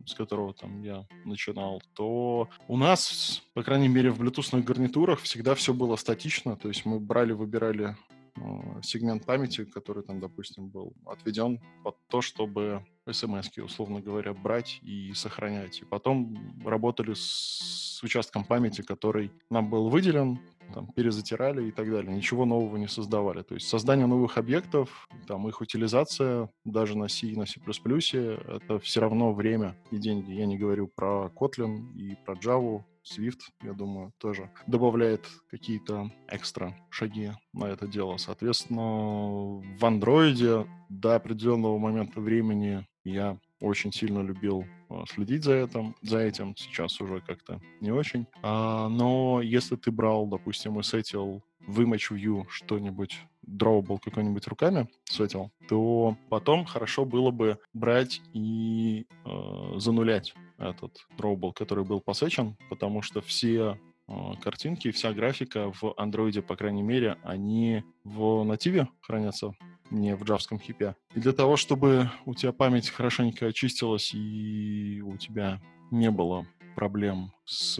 с 0.04 0.14
которого 0.14 0.52
там 0.54 0.82
я 0.82 1.06
начинал, 1.24 1.82
то 1.94 2.48
у 2.68 2.76
нас, 2.76 3.42
по 3.54 3.62
крайней 3.62 3.88
мере, 3.88 4.10
в 4.10 4.20
Bluetooth 4.20 4.62
гарнитурах 4.62 5.20
всегда 5.20 5.54
все 5.54 5.72
было 5.72 5.96
статично, 5.96 6.56
то 6.56 6.68
есть 6.68 6.84
мы 6.84 7.00
брали, 7.00 7.32
выбирали 7.32 7.96
э, 8.36 8.40
сегмент 8.82 9.24
памяти, 9.24 9.64
который 9.64 10.02
там, 10.02 10.20
допустим, 10.20 10.68
был 10.68 10.92
отведен 11.06 11.60
под 11.82 11.96
то, 12.08 12.20
чтобы 12.20 12.84
смс 13.10 13.48
условно 13.58 14.00
говоря, 14.00 14.34
брать 14.34 14.80
и 14.82 15.12
сохранять. 15.14 15.80
И 15.80 15.84
потом 15.84 16.36
работали 16.64 17.14
с 17.14 18.00
участком 18.02 18.44
памяти, 18.44 18.82
который 18.82 19.30
нам 19.50 19.70
был 19.70 19.88
выделен, 19.88 20.40
там, 20.74 20.88
перезатирали 20.88 21.68
и 21.68 21.70
так 21.70 21.90
далее. 21.90 22.14
Ничего 22.14 22.44
нового 22.44 22.76
не 22.76 22.88
создавали. 22.88 23.42
То 23.42 23.54
есть 23.54 23.68
создание 23.68 24.06
новых 24.06 24.38
объектов, 24.38 25.08
там, 25.26 25.48
их 25.48 25.60
утилизация 25.60 26.48
даже 26.64 26.96
на 26.96 27.08
C 27.08 27.28
и 27.28 27.36
на 27.36 27.46
C++, 27.46 27.60
это 27.60 28.78
все 28.78 29.00
равно 29.00 29.32
время 29.32 29.76
и 29.90 29.98
деньги. 29.98 30.32
Я 30.32 30.46
не 30.46 30.58
говорю 30.58 30.88
про 30.88 31.30
Kotlin 31.34 31.92
и 31.94 32.16
про 32.24 32.34
Java, 32.34 32.82
Swift, 33.06 33.38
я 33.62 33.72
думаю, 33.72 34.12
тоже 34.18 34.50
добавляет 34.66 35.26
какие-то 35.48 36.10
экстра 36.28 36.76
шаги 36.90 37.30
на 37.52 37.66
это 37.66 37.86
дело. 37.86 38.16
Соответственно, 38.16 39.62
в 39.78 39.84
андроиде 39.84 40.66
до 40.88 41.14
определенного 41.14 41.78
момента 41.78 42.20
времени 42.20 42.84
я 43.04 43.38
очень 43.60 43.92
сильно 43.92 44.20
любил 44.20 44.64
следить 45.08 45.44
за 45.44 45.54
этим, 45.54 45.94
за 46.02 46.18
этим. 46.18 46.56
Сейчас 46.56 47.00
уже 47.00 47.20
как-то 47.20 47.60
не 47.80 47.90
очень. 47.90 48.26
А, 48.42 48.88
но 48.88 49.40
если 49.42 49.76
ты 49.76 49.90
брал, 49.90 50.26
допустим, 50.26 50.78
и 50.78 50.82
сетил 50.82 51.42
в 51.66 51.80
Image 51.80 52.12
View 52.12 52.46
что-нибудь, 52.48 53.18
drawable 53.46 53.98
какой-нибудь 54.02 54.46
руками 54.48 54.88
сетил, 55.04 55.50
то 55.68 56.16
потом 56.28 56.64
хорошо 56.64 57.04
было 57.04 57.30
бы 57.30 57.58
брать 57.72 58.20
и 58.32 59.06
э, 59.24 59.78
занулять 59.78 60.34
этот 60.58 61.06
drawable, 61.16 61.52
который 61.52 61.84
был 61.84 62.00
посечен, 62.00 62.56
потому 62.68 63.02
что 63.02 63.20
все 63.20 63.78
э, 64.08 64.12
картинки, 64.42 64.90
вся 64.90 65.12
графика 65.12 65.72
в 65.80 65.94
андроиде, 65.96 66.42
по 66.42 66.56
крайней 66.56 66.82
мере, 66.82 67.18
они 67.22 67.84
в 68.04 68.42
нативе 68.44 68.88
хранятся 69.00 69.54
не 69.90 70.16
в 70.16 70.24
джавском 70.24 70.58
хипе. 70.58 70.96
И 71.14 71.20
для 71.20 71.32
того, 71.32 71.56
чтобы 71.56 72.10
у 72.24 72.34
тебя 72.34 72.52
память 72.52 72.90
хорошенько 72.90 73.46
очистилась 73.46 74.12
и 74.14 75.02
у 75.04 75.16
тебя 75.16 75.60
не 75.90 76.10
было 76.10 76.46
проблем 76.74 77.32
с 77.44 77.76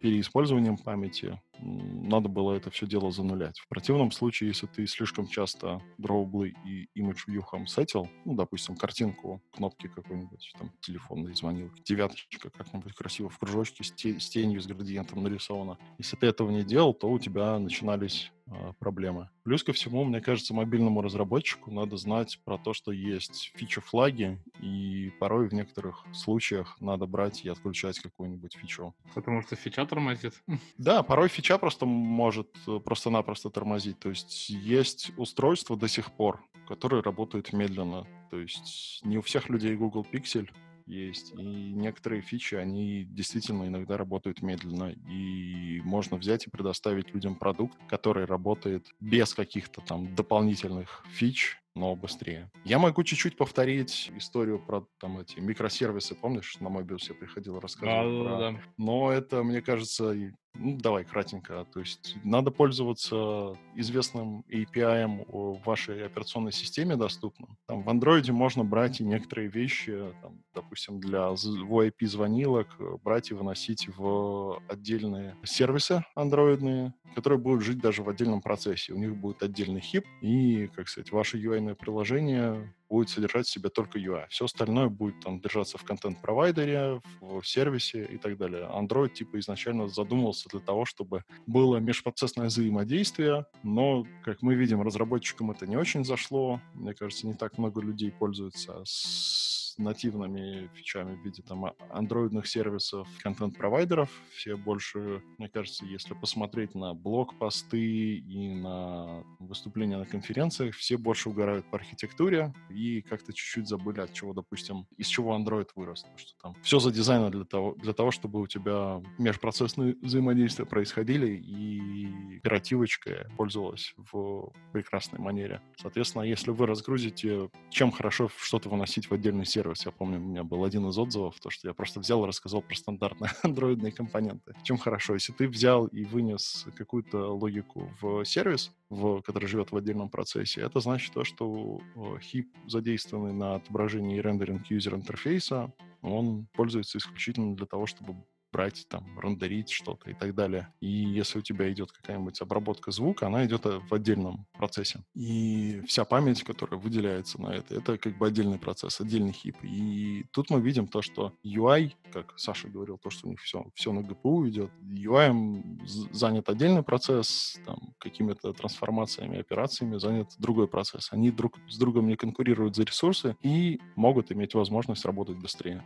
переиспользованием 0.00 0.76
памяти, 0.76 1.40
надо 1.62 2.28
было 2.28 2.54
это 2.54 2.70
все 2.70 2.86
дело 2.86 3.10
занулять. 3.10 3.58
В 3.58 3.68
противном 3.68 4.10
случае, 4.12 4.48
если 4.48 4.66
ты 4.66 4.86
слишком 4.86 5.26
часто 5.28 5.82
дроуглы 5.98 6.54
и 6.64 6.88
image 6.98 7.26
home 7.52 7.66
сетил, 7.66 8.08
ну, 8.24 8.34
допустим, 8.34 8.76
картинку, 8.76 9.42
кнопки 9.52 9.88
какой-нибудь, 9.88 10.52
там, 10.58 10.72
телефонной 10.80 11.34
звонилки, 11.34 11.82
девяточка 11.84 12.50
как-нибудь 12.50 12.94
красиво 12.94 13.28
в 13.28 13.38
кружочке 13.38 13.84
с, 13.84 13.92
те, 13.92 14.18
с 14.18 14.28
тенью, 14.28 14.60
с 14.60 14.66
градиентом 14.66 15.22
нарисована. 15.22 15.78
Если 15.98 16.16
ты 16.16 16.26
этого 16.26 16.50
не 16.50 16.62
делал, 16.62 16.94
то 16.94 17.10
у 17.10 17.18
тебя 17.18 17.58
начинались 17.58 18.32
а, 18.50 18.72
проблемы. 18.74 19.28
Плюс 19.44 19.62
ко 19.62 19.72
всему, 19.72 20.04
мне 20.04 20.20
кажется, 20.20 20.54
мобильному 20.54 21.02
разработчику 21.02 21.70
надо 21.70 21.96
знать 21.96 22.40
про 22.44 22.58
то, 22.58 22.72
что 22.72 22.90
есть 22.90 23.52
фича-флаги, 23.54 24.42
и 24.60 25.12
порой 25.20 25.48
в 25.48 25.54
некоторых 25.54 26.04
случаях 26.12 26.76
надо 26.80 27.06
брать 27.06 27.44
и 27.44 27.48
отключать 27.48 28.00
какую-нибудь 28.00 28.56
фичу. 28.56 28.94
Потому 29.14 29.42
что 29.42 29.54
фича 29.54 29.86
тормозит. 29.86 30.42
Да, 30.78 31.02
порой 31.02 31.28
фича 31.28 31.49
просто 31.58 31.86
может 31.86 32.48
э, 32.66 32.78
просто-напросто 32.78 33.50
тормозить. 33.50 33.98
То 33.98 34.10
есть 34.10 34.50
есть 34.50 35.12
устройства 35.16 35.76
до 35.76 35.88
сих 35.88 36.12
пор, 36.12 36.42
которые 36.68 37.02
работают 37.02 37.52
медленно. 37.52 38.06
То 38.30 38.38
есть 38.38 39.00
не 39.04 39.18
у 39.18 39.22
всех 39.22 39.48
людей 39.48 39.74
Google 39.76 40.06
Pixel, 40.10 40.48
есть. 40.90 41.32
И 41.34 41.42
некоторые 41.42 42.20
фичи, 42.20 42.56
они 42.56 43.04
действительно 43.04 43.66
иногда 43.66 43.96
работают 43.96 44.42
медленно. 44.42 44.92
И 45.08 45.80
можно 45.84 46.16
взять 46.16 46.46
и 46.46 46.50
предоставить 46.50 47.14
людям 47.14 47.36
продукт, 47.36 47.78
который 47.88 48.24
работает 48.24 48.86
без 49.00 49.34
каких-то 49.34 49.80
там 49.80 50.14
дополнительных 50.14 51.04
фич, 51.12 51.58
но 51.74 51.94
быстрее. 51.94 52.50
Я 52.64 52.78
могу 52.78 53.02
чуть-чуть 53.04 53.36
повторить 53.36 54.10
историю 54.16 54.58
про 54.58 54.86
там 54.98 55.20
эти 55.20 55.38
микросервисы. 55.38 56.14
Помнишь, 56.14 56.58
на 56.60 56.68
Mobius 56.68 57.06
я 57.08 57.14
приходил 57.14 57.60
рассказывать? 57.60 58.24
Да, 58.24 58.30
про... 58.30 58.38
да. 58.38 58.60
Но 58.76 59.12
это, 59.12 59.42
мне 59.42 59.62
кажется, 59.62 60.32
ну, 60.60 60.76
давай 60.76 61.04
кратенько. 61.04 61.66
То 61.72 61.80
есть 61.80 62.16
надо 62.22 62.50
пользоваться 62.50 63.56
известным 63.74 64.44
API 64.50 65.24
в 65.26 65.62
вашей 65.64 66.04
операционной 66.06 66.52
системе 66.52 66.96
доступным. 66.96 67.56
Там 67.66 67.82
в 67.82 67.88
Android 67.88 68.30
можно 68.30 68.62
брать 68.62 69.00
и 69.00 69.04
некоторые 69.04 69.48
вещи, 69.48 70.12
там, 70.22 70.42
допустим, 70.54 71.00
для 71.00 71.28
VoIP 71.28 72.06
звонилок, 72.06 72.68
э, 72.78 72.96
брать 73.02 73.30
и 73.30 73.34
выносить 73.34 73.88
в 73.96 74.62
отдельные 74.68 75.36
сервисы 75.44 76.04
андроидные, 76.14 76.92
которые 77.14 77.38
будут 77.38 77.62
жить 77.62 77.80
даже 77.80 78.02
в 78.02 78.08
отдельном 78.08 78.42
процессе. 78.42 78.92
У 78.92 78.98
них 78.98 79.16
будет 79.16 79.42
отдельный 79.42 79.80
хип, 79.80 80.04
и, 80.20 80.68
как 80.74 80.88
сказать, 80.88 81.10
ваше 81.10 81.38
UI 81.38 81.74
приложение 81.74 82.72
будет 82.90 83.08
содержать 83.08 83.46
в 83.46 83.50
себе 83.50 83.70
только 83.70 83.98
UI. 83.98 84.26
Все 84.28 84.44
остальное 84.44 84.88
будет 84.88 85.20
там 85.20 85.40
держаться 85.40 85.78
в 85.78 85.84
контент-провайдере, 85.84 87.00
в 87.20 87.42
сервисе 87.44 88.04
и 88.04 88.18
так 88.18 88.36
далее. 88.36 88.68
Android 88.68 89.10
типа 89.10 89.38
изначально 89.38 89.88
задумывался 89.88 90.48
для 90.48 90.60
того, 90.60 90.84
чтобы 90.84 91.24
было 91.46 91.76
межпроцессное 91.78 92.48
взаимодействие, 92.48 93.46
но, 93.62 94.04
как 94.24 94.42
мы 94.42 94.56
видим, 94.56 94.82
разработчикам 94.82 95.52
это 95.52 95.66
не 95.66 95.76
очень 95.76 96.04
зашло. 96.04 96.60
Мне 96.74 96.92
кажется, 96.92 97.26
не 97.26 97.34
так 97.34 97.56
много 97.58 97.80
людей 97.80 98.10
пользуются 98.10 98.82
с 98.84 99.69
нативными 99.78 100.68
фичами 100.74 101.14
в 101.16 101.24
виде 101.24 101.42
там 101.42 101.72
андроидных 101.90 102.46
сервисов, 102.46 103.08
контент-провайдеров. 103.22 104.10
Все 104.34 104.56
больше, 104.56 105.22
мне 105.38 105.48
кажется, 105.48 105.84
если 105.86 106.14
посмотреть 106.14 106.74
на 106.74 106.94
блог-посты 106.94 108.16
и 108.16 108.54
на 108.54 109.24
выступления 109.38 109.98
на 109.98 110.06
конференциях, 110.06 110.74
все 110.74 110.96
больше 110.96 111.28
угорают 111.28 111.66
по 111.70 111.78
архитектуре 111.78 112.52
и 112.68 113.02
как-то 113.02 113.32
чуть-чуть 113.32 113.68
забыли, 113.68 114.00
от 114.00 114.12
чего, 114.12 114.32
допустим, 114.32 114.86
из 114.96 115.06
чего 115.06 115.36
Android 115.36 115.68
вырос. 115.74 116.02
Потому 116.02 116.18
что 116.18 116.32
там 116.42 116.56
все 116.62 116.78
задизайно 116.78 117.30
для 117.30 117.44
того, 117.44 117.74
для 117.74 117.92
того, 117.92 118.10
чтобы 118.10 118.40
у 118.40 118.46
тебя 118.46 119.02
межпроцессные 119.18 119.96
взаимодействия 120.02 120.66
происходили 120.66 121.36
и 121.36 122.36
оперативочка 122.38 123.28
пользовалась 123.36 123.94
в 123.96 124.52
прекрасной 124.72 125.18
манере. 125.18 125.60
Соответственно, 125.76 126.22
если 126.22 126.50
вы 126.50 126.66
разгрузите, 126.66 127.50
чем 127.70 127.90
хорошо 127.90 128.30
что-то 128.36 128.68
выносить 128.68 129.10
в 129.10 129.14
отдельный 129.14 129.44
сервис, 129.46 129.69
тестировать. 129.70 129.84
Я 129.84 129.90
помню, 129.92 130.18
у 130.18 130.28
меня 130.28 130.44
был 130.44 130.64
один 130.64 130.88
из 130.88 130.98
отзывов, 130.98 131.38
то, 131.40 131.50
что 131.50 131.68
я 131.68 131.74
просто 131.74 132.00
взял 132.00 132.24
и 132.24 132.26
рассказал 132.26 132.62
про 132.62 132.74
стандартные 132.74 133.30
андроидные 133.42 133.92
компоненты. 133.92 134.54
Чем 134.62 134.78
хорошо? 134.78 135.14
Если 135.14 135.32
ты 135.32 135.48
взял 135.48 135.86
и 135.86 136.04
вынес 136.04 136.66
какую-то 136.76 137.34
логику 137.34 137.90
в 138.00 138.24
сервис, 138.24 138.72
в, 138.88 139.20
который 139.22 139.46
живет 139.46 139.72
в 139.72 139.76
отдельном 139.76 140.08
процессе, 140.08 140.60
это 140.60 140.80
значит 140.80 141.12
то, 141.14 141.24
что 141.24 141.80
хип, 142.20 142.48
задействованный 142.66 143.32
на 143.32 143.56
отображении 143.56 144.16
и 144.16 144.20
рендеринг 144.20 144.66
юзер-интерфейса, 144.70 145.72
он 146.02 146.46
пользуется 146.54 146.98
исключительно 146.98 147.54
для 147.56 147.66
того, 147.66 147.86
чтобы 147.86 148.16
брать, 148.52 148.86
там, 148.88 149.18
рендерить 149.18 149.70
что-то 149.70 150.10
и 150.10 150.14
так 150.14 150.34
далее. 150.34 150.72
И 150.80 150.88
если 150.88 151.38
у 151.38 151.42
тебя 151.42 151.70
идет 151.72 151.92
какая-нибудь 151.92 152.40
обработка 152.40 152.90
звука, 152.90 153.26
она 153.26 153.44
идет 153.46 153.66
э, 153.66 153.80
в 153.88 153.94
отдельном 153.94 154.46
процессе. 154.52 155.02
И 155.14 155.82
вся 155.86 156.04
память, 156.04 156.42
которая 156.42 156.80
выделяется 156.80 157.40
на 157.40 157.48
это, 157.48 157.74
это 157.74 157.98
как 157.98 158.18
бы 158.18 158.26
отдельный 158.26 158.58
процесс, 158.58 159.00
отдельный 159.00 159.32
хип. 159.32 159.56
И 159.62 160.24
тут 160.32 160.50
мы 160.50 160.60
видим 160.60 160.86
то, 160.86 161.02
что 161.02 161.32
UI, 161.44 161.92
как 162.12 162.38
Саша 162.38 162.68
говорил, 162.68 162.98
то, 162.98 163.10
что 163.10 163.26
у 163.26 163.30
них 163.30 163.40
все, 163.40 163.66
все 163.74 163.92
на 163.92 164.00
GPU 164.00 164.48
идет, 164.48 164.70
UI 164.82 166.12
занят 166.12 166.48
отдельный 166.48 166.82
процесс, 166.82 167.58
там, 167.64 167.94
какими-то 167.98 168.52
трансформациями, 168.52 169.38
операциями 169.38 169.98
занят 169.98 170.28
другой 170.38 170.68
процесс. 170.68 171.12
Они 171.12 171.30
друг 171.30 171.58
с 171.68 171.78
другом 171.78 172.08
не 172.08 172.16
конкурируют 172.16 172.76
за 172.76 172.82
ресурсы 172.82 173.36
и 173.42 173.80
могут 173.96 174.32
иметь 174.32 174.54
возможность 174.54 175.04
работать 175.04 175.36
быстрее. 175.36 175.84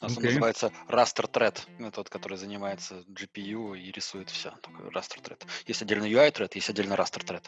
Okay. 0.00 0.26
называется 0.26 0.72
raster 0.88 1.30
thread. 1.30 1.58
Это 1.78 2.01
тот, 2.02 2.08
который 2.10 2.36
занимается 2.36 3.04
GPU 3.08 3.78
и 3.78 3.92
рисует 3.92 4.28
все. 4.28 4.50
Такой 4.60 4.90
raster 4.90 5.22
thread. 5.22 5.40
Есть 5.68 5.82
отдельно 5.82 6.04
UI 6.06 6.32
thread, 6.32 6.50
есть 6.54 6.68
отдельно 6.68 6.94
raster 6.94 7.24
thread. 7.24 7.44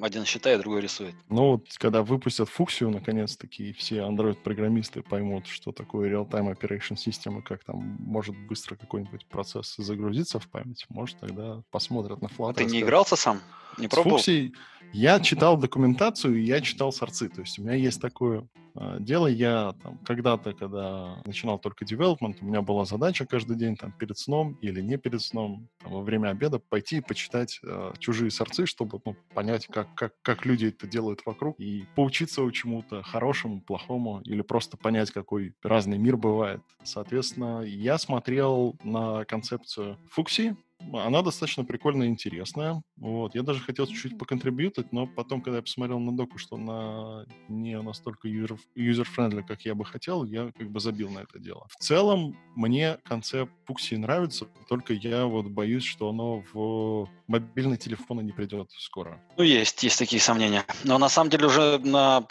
Один 0.00 0.24
считает, 0.24 0.60
другой 0.60 0.80
рисует. 0.82 1.14
Ну 1.28 1.50
вот, 1.50 1.66
когда 1.78 2.02
выпустят 2.02 2.48
фуксию, 2.48 2.90
наконец-таки, 2.90 3.72
все 3.72 3.98
Android-программисты 3.98 5.02
поймут, 5.02 5.48
что 5.48 5.72
такое 5.72 6.08
real-time 6.08 6.56
operation 6.56 6.94
system 6.94 7.40
и 7.40 7.42
как 7.42 7.64
там 7.64 7.78
может 7.98 8.36
быстро 8.46 8.76
какой-нибудь 8.76 9.26
процесс 9.26 9.74
загрузиться 9.76 10.38
в 10.38 10.48
память, 10.48 10.86
может, 10.88 11.18
тогда 11.18 11.62
посмотрят 11.70 12.22
на 12.22 12.26
Flutter. 12.26 12.50
А 12.50 12.54
ты 12.54 12.64
не 12.66 12.80
игрался 12.80 13.16
сам? 13.16 13.40
Не 13.78 13.88
пробовал? 13.88 14.18
С 14.18 14.22
фуксией 14.22 14.54
я 14.92 15.20
читал 15.20 15.56
документацию, 15.56 16.36
и 16.36 16.42
я 16.42 16.60
читал 16.60 16.92
сорцы. 16.92 17.28
То 17.28 17.42
есть 17.42 17.58
у 17.58 17.62
меня 17.62 17.74
есть 17.74 18.00
такое 18.00 18.46
э, 18.74 18.96
дело. 19.00 19.26
Я 19.26 19.74
там, 19.82 19.98
когда-то, 19.98 20.52
когда 20.52 21.20
начинал 21.24 21.58
только 21.58 21.84
development, 21.84 22.36
у 22.40 22.44
меня 22.44 22.62
была 22.62 22.84
задача 22.84 23.26
каждый 23.26 23.55
день 23.56 23.76
там, 23.76 23.92
перед 23.92 24.18
сном 24.18 24.58
или 24.60 24.80
не 24.80 24.96
перед 24.96 25.22
сном, 25.22 25.68
там, 25.78 25.92
во 25.92 26.02
время 26.02 26.28
обеда 26.28 26.58
пойти 26.58 27.00
почитать 27.00 27.60
э, 27.62 27.92
чужие 27.98 28.30
сорцы, 28.30 28.66
чтобы 28.66 29.00
ну, 29.04 29.16
понять, 29.34 29.66
как, 29.66 29.94
как, 29.94 30.14
как 30.22 30.44
люди 30.46 30.66
это 30.66 30.86
делают 30.86 31.20
вокруг, 31.24 31.58
и 31.58 31.84
поучиться 31.94 32.42
у 32.42 32.50
чему-то 32.50 33.02
хорошему, 33.02 33.60
плохому, 33.60 34.20
или 34.24 34.42
просто 34.42 34.76
понять, 34.76 35.10
какой 35.10 35.54
разный 35.62 35.98
мир 35.98 36.16
бывает. 36.16 36.60
Соответственно, 36.82 37.62
я 37.62 37.98
смотрел 37.98 38.76
на 38.82 39.24
концепцию 39.24 39.98
Фукси, 40.10 40.56
она 40.92 41.22
достаточно 41.22 41.64
прикольная 41.64 42.06
и 42.06 42.10
интересная. 42.10 42.82
Вот. 42.96 43.34
Я 43.34 43.42
даже 43.42 43.60
хотел 43.60 43.86
чуть-чуть 43.86 44.18
поконтрибьютить, 44.18 44.92
но 44.92 45.06
потом, 45.06 45.40
когда 45.40 45.56
я 45.56 45.62
посмотрел 45.62 45.98
на 45.98 46.16
доку, 46.16 46.38
что 46.38 46.56
она 46.56 47.26
не 47.48 47.80
настолько 47.80 48.28
user-friendly, 48.28 49.42
как 49.42 49.62
я 49.62 49.74
бы 49.74 49.84
хотел, 49.84 50.24
я 50.24 50.52
как 50.56 50.70
бы 50.70 50.80
забил 50.80 51.10
на 51.10 51.20
это 51.20 51.38
дело. 51.38 51.66
В 51.70 51.76
целом, 51.76 52.36
мне 52.54 52.98
концепт 53.04 53.52
Пукси 53.66 53.96
нравится, 53.96 54.46
только 54.68 54.94
я 54.94 55.26
вот 55.26 55.46
боюсь, 55.48 55.84
что 55.84 56.10
оно 56.10 56.42
в 56.52 57.08
мобильный 57.26 57.76
телефон 57.76 58.24
не 58.24 58.32
придет 58.32 58.70
скоро. 58.72 59.20
Ну, 59.36 59.44
есть, 59.44 59.82
есть 59.82 59.98
такие 59.98 60.20
сомнения. 60.20 60.64
Но 60.84 60.98
на 60.98 61.08
самом 61.08 61.30
деле 61.30 61.46
уже 61.46 61.78
на, 61.78 62.26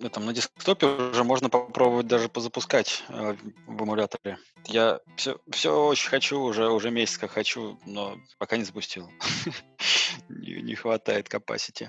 этом, 0.00 0.26
на 0.26 0.32
десктопе 0.32 0.86
уже 0.86 1.24
можно 1.24 1.48
попробовать 1.48 2.06
даже 2.06 2.28
позапускать 2.28 3.04
э, 3.08 3.36
в 3.66 3.82
эмуляторе. 3.82 4.38
Я 4.66 5.00
все, 5.16 5.38
все 5.50 5.86
очень 5.86 6.08
хочу, 6.08 6.40
уже, 6.40 6.68
уже 6.68 6.90
месяц 6.90 7.18
как 7.18 7.32
хочу, 7.32 7.78
но 7.86 8.16
пока 8.38 8.56
не 8.56 8.64
запустил. 8.64 9.10
не, 10.28 10.62
не 10.62 10.74
хватает 10.74 11.28
capacity. 11.28 11.88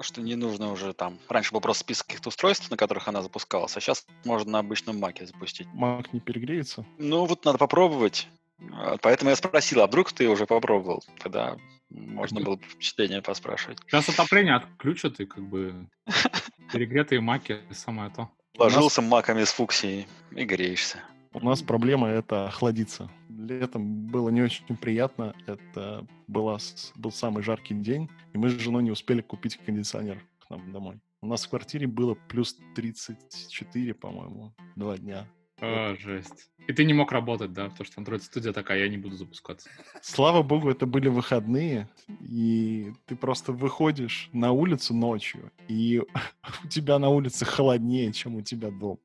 Что 0.00 0.22
не 0.22 0.34
нужно 0.34 0.72
уже 0.72 0.92
там. 0.92 1.20
Раньше 1.28 1.52
был 1.52 1.60
просто 1.60 1.84
список 1.84 2.08
каких-то 2.08 2.30
устройств, 2.30 2.68
на 2.68 2.76
которых 2.76 3.06
она 3.06 3.22
запускалась, 3.22 3.76
а 3.76 3.80
сейчас 3.80 4.04
можно 4.24 4.50
на 4.50 4.58
обычном 4.58 4.98
маке 4.98 5.24
запустить. 5.24 5.68
Мак 5.72 6.12
не 6.12 6.18
перегреется? 6.18 6.84
Ну, 6.98 7.26
вот 7.26 7.44
надо 7.44 7.58
попробовать. 7.58 8.28
А, 8.72 8.96
поэтому 8.98 9.30
я 9.30 9.36
спросил, 9.36 9.82
а 9.82 9.86
вдруг 9.86 10.12
ты 10.12 10.28
уже 10.28 10.46
попробовал? 10.46 11.02
Тогда 11.20 11.56
можно 11.90 12.40
было 12.40 12.56
впечатление 12.56 13.22
поспрашивать. 13.22 13.78
Сейчас 13.86 14.08
отопление 14.08 14.54
отключат, 14.54 15.20
и 15.20 15.26
как 15.26 15.44
бы 15.44 15.88
перегретые 16.72 17.20
маки 17.20 17.60
самое 17.72 18.10
то. 18.10 18.30
Ложился 18.56 19.02
нас... 19.02 19.10
маками 19.10 19.44
с 19.44 19.52
фуксией 19.52 20.06
и 20.30 20.44
греешься. 20.44 20.98
У 21.32 21.44
нас 21.44 21.62
проблема— 21.62 22.08
это 22.08 22.46
охладиться. 22.46 23.10
Летом 23.28 24.06
было 24.06 24.28
не 24.28 24.40
очень 24.40 24.76
приятно. 24.76 25.34
Это 25.46 26.06
была, 26.28 26.58
был 26.94 27.10
самый 27.10 27.42
жаркий 27.42 27.74
день, 27.74 28.08
и 28.32 28.38
мы 28.38 28.50
с 28.50 28.52
женой 28.52 28.84
не 28.84 28.92
успели 28.92 29.20
купить 29.20 29.56
кондиционер 29.56 30.24
к 30.38 30.50
нам 30.50 30.70
домой. 30.72 31.00
У 31.22 31.26
нас 31.26 31.44
в 31.44 31.50
квартире 31.50 31.88
было 31.88 32.14
плюс 32.28 32.56
34, 32.76 33.94
по-моему, 33.94 34.54
два 34.76 34.96
дня. 34.96 35.26
О, 35.60 35.96
жесть. 35.96 36.50
И 36.66 36.72
ты 36.72 36.84
не 36.84 36.94
мог 36.94 37.12
работать, 37.12 37.52
да? 37.52 37.68
Потому 37.68 37.84
что 37.84 38.00
Android 38.00 38.20
Studio 38.20 38.52
такая, 38.52 38.80
я 38.80 38.88
не 38.88 38.96
буду 38.96 39.16
запускаться. 39.16 39.68
Слава 40.02 40.42
богу, 40.42 40.70
это 40.70 40.86
были 40.86 41.08
выходные, 41.08 41.88
и 42.20 42.92
ты 43.06 43.16
просто 43.16 43.52
выходишь 43.52 44.30
на 44.32 44.52
улицу 44.52 44.94
ночью, 44.94 45.52
и 45.68 46.02
у 46.64 46.68
тебя 46.68 46.98
на 46.98 47.08
улице 47.08 47.44
холоднее, 47.44 48.12
чем 48.12 48.36
у 48.36 48.42
тебя 48.42 48.70
дома. 48.70 48.98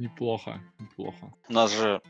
Неплохо, 0.00 0.62
неплохо. 0.78 1.34
У 1.50 1.52
нас 1.52 1.70
же 1.72 2.00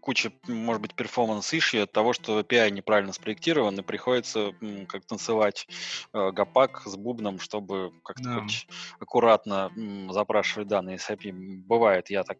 куча, 0.00 0.32
может 0.48 0.82
быть, 0.82 0.94
перформанс 0.94 1.54
иши 1.54 1.78
от 1.78 1.92
того, 1.92 2.12
что 2.12 2.40
API 2.40 2.70
неправильно 2.70 3.12
спроектирован, 3.12 3.78
и 3.78 3.82
приходится 3.82 4.50
как 4.88 5.04
танцевать 5.04 5.68
э, 6.12 6.32
гапак 6.32 6.82
с 6.84 6.96
бубном, 6.96 7.38
чтобы 7.38 7.92
как-то 8.02 8.24
да. 8.24 8.40
хоть 8.40 8.66
аккуратно 8.98 9.70
запрашивать 10.10 10.66
данные 10.66 10.98
с 10.98 11.08
API. 11.08 11.30
Бывает, 11.32 12.10
я 12.10 12.24
так 12.24 12.38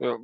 э, 0.00 0.18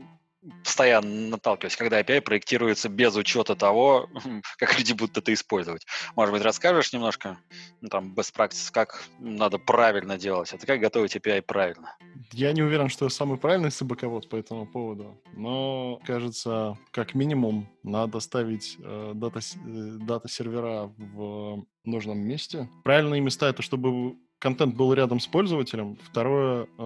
постоянно 0.65 1.31
наталкиваюсь, 1.31 1.77
когда 1.77 2.01
API 2.01 2.21
проектируется 2.21 2.89
без 2.89 3.17
учета 3.17 3.55
того, 3.55 4.09
как 4.59 4.79
люди 4.79 4.93
будут 4.93 5.17
это 5.19 5.33
использовать. 5.33 5.87
Может 6.15 6.35
быть, 6.35 6.43
расскажешь 6.43 6.93
немножко, 6.93 7.39
ну, 7.81 7.89
там, 7.89 8.15
best 8.15 8.35
practice, 8.37 8.71
как 8.73 9.05
надо 9.19 9.59
правильно 9.59 10.19
делать, 10.19 10.53
это 10.53 10.67
как 10.67 10.81
готовить 10.81 11.17
API 11.17 11.43
правильно? 11.43 11.97
Я 12.33 12.53
не 12.53 12.63
уверен, 12.63 12.89
что 12.89 13.07
я 13.07 13.11
самый 13.11 13.39
правильный 13.39 13.71
собаковод 13.71 14.29
по 14.29 14.37
этому 14.37 14.67
поводу, 14.67 15.21
но, 15.33 16.01
кажется, 16.07 16.79
как 16.91 17.15
минимум 17.15 17.69
надо 17.83 18.21
ставить 18.21 18.77
э, 18.83 19.13
дата, 19.15 19.41
э, 19.41 19.99
дата-сервера 20.01 20.93
в 20.97 21.67
нужном 21.85 22.19
месте. 22.19 22.69
Правильные 22.85 23.21
места— 23.21 23.49
это 23.49 23.63
чтобы 23.63 24.17
контент 24.47 24.77
был 24.77 24.93
рядом 24.93 25.19
с 25.19 25.27
пользователем. 25.27 25.97
Второе 25.97 26.69
э, 26.79 26.83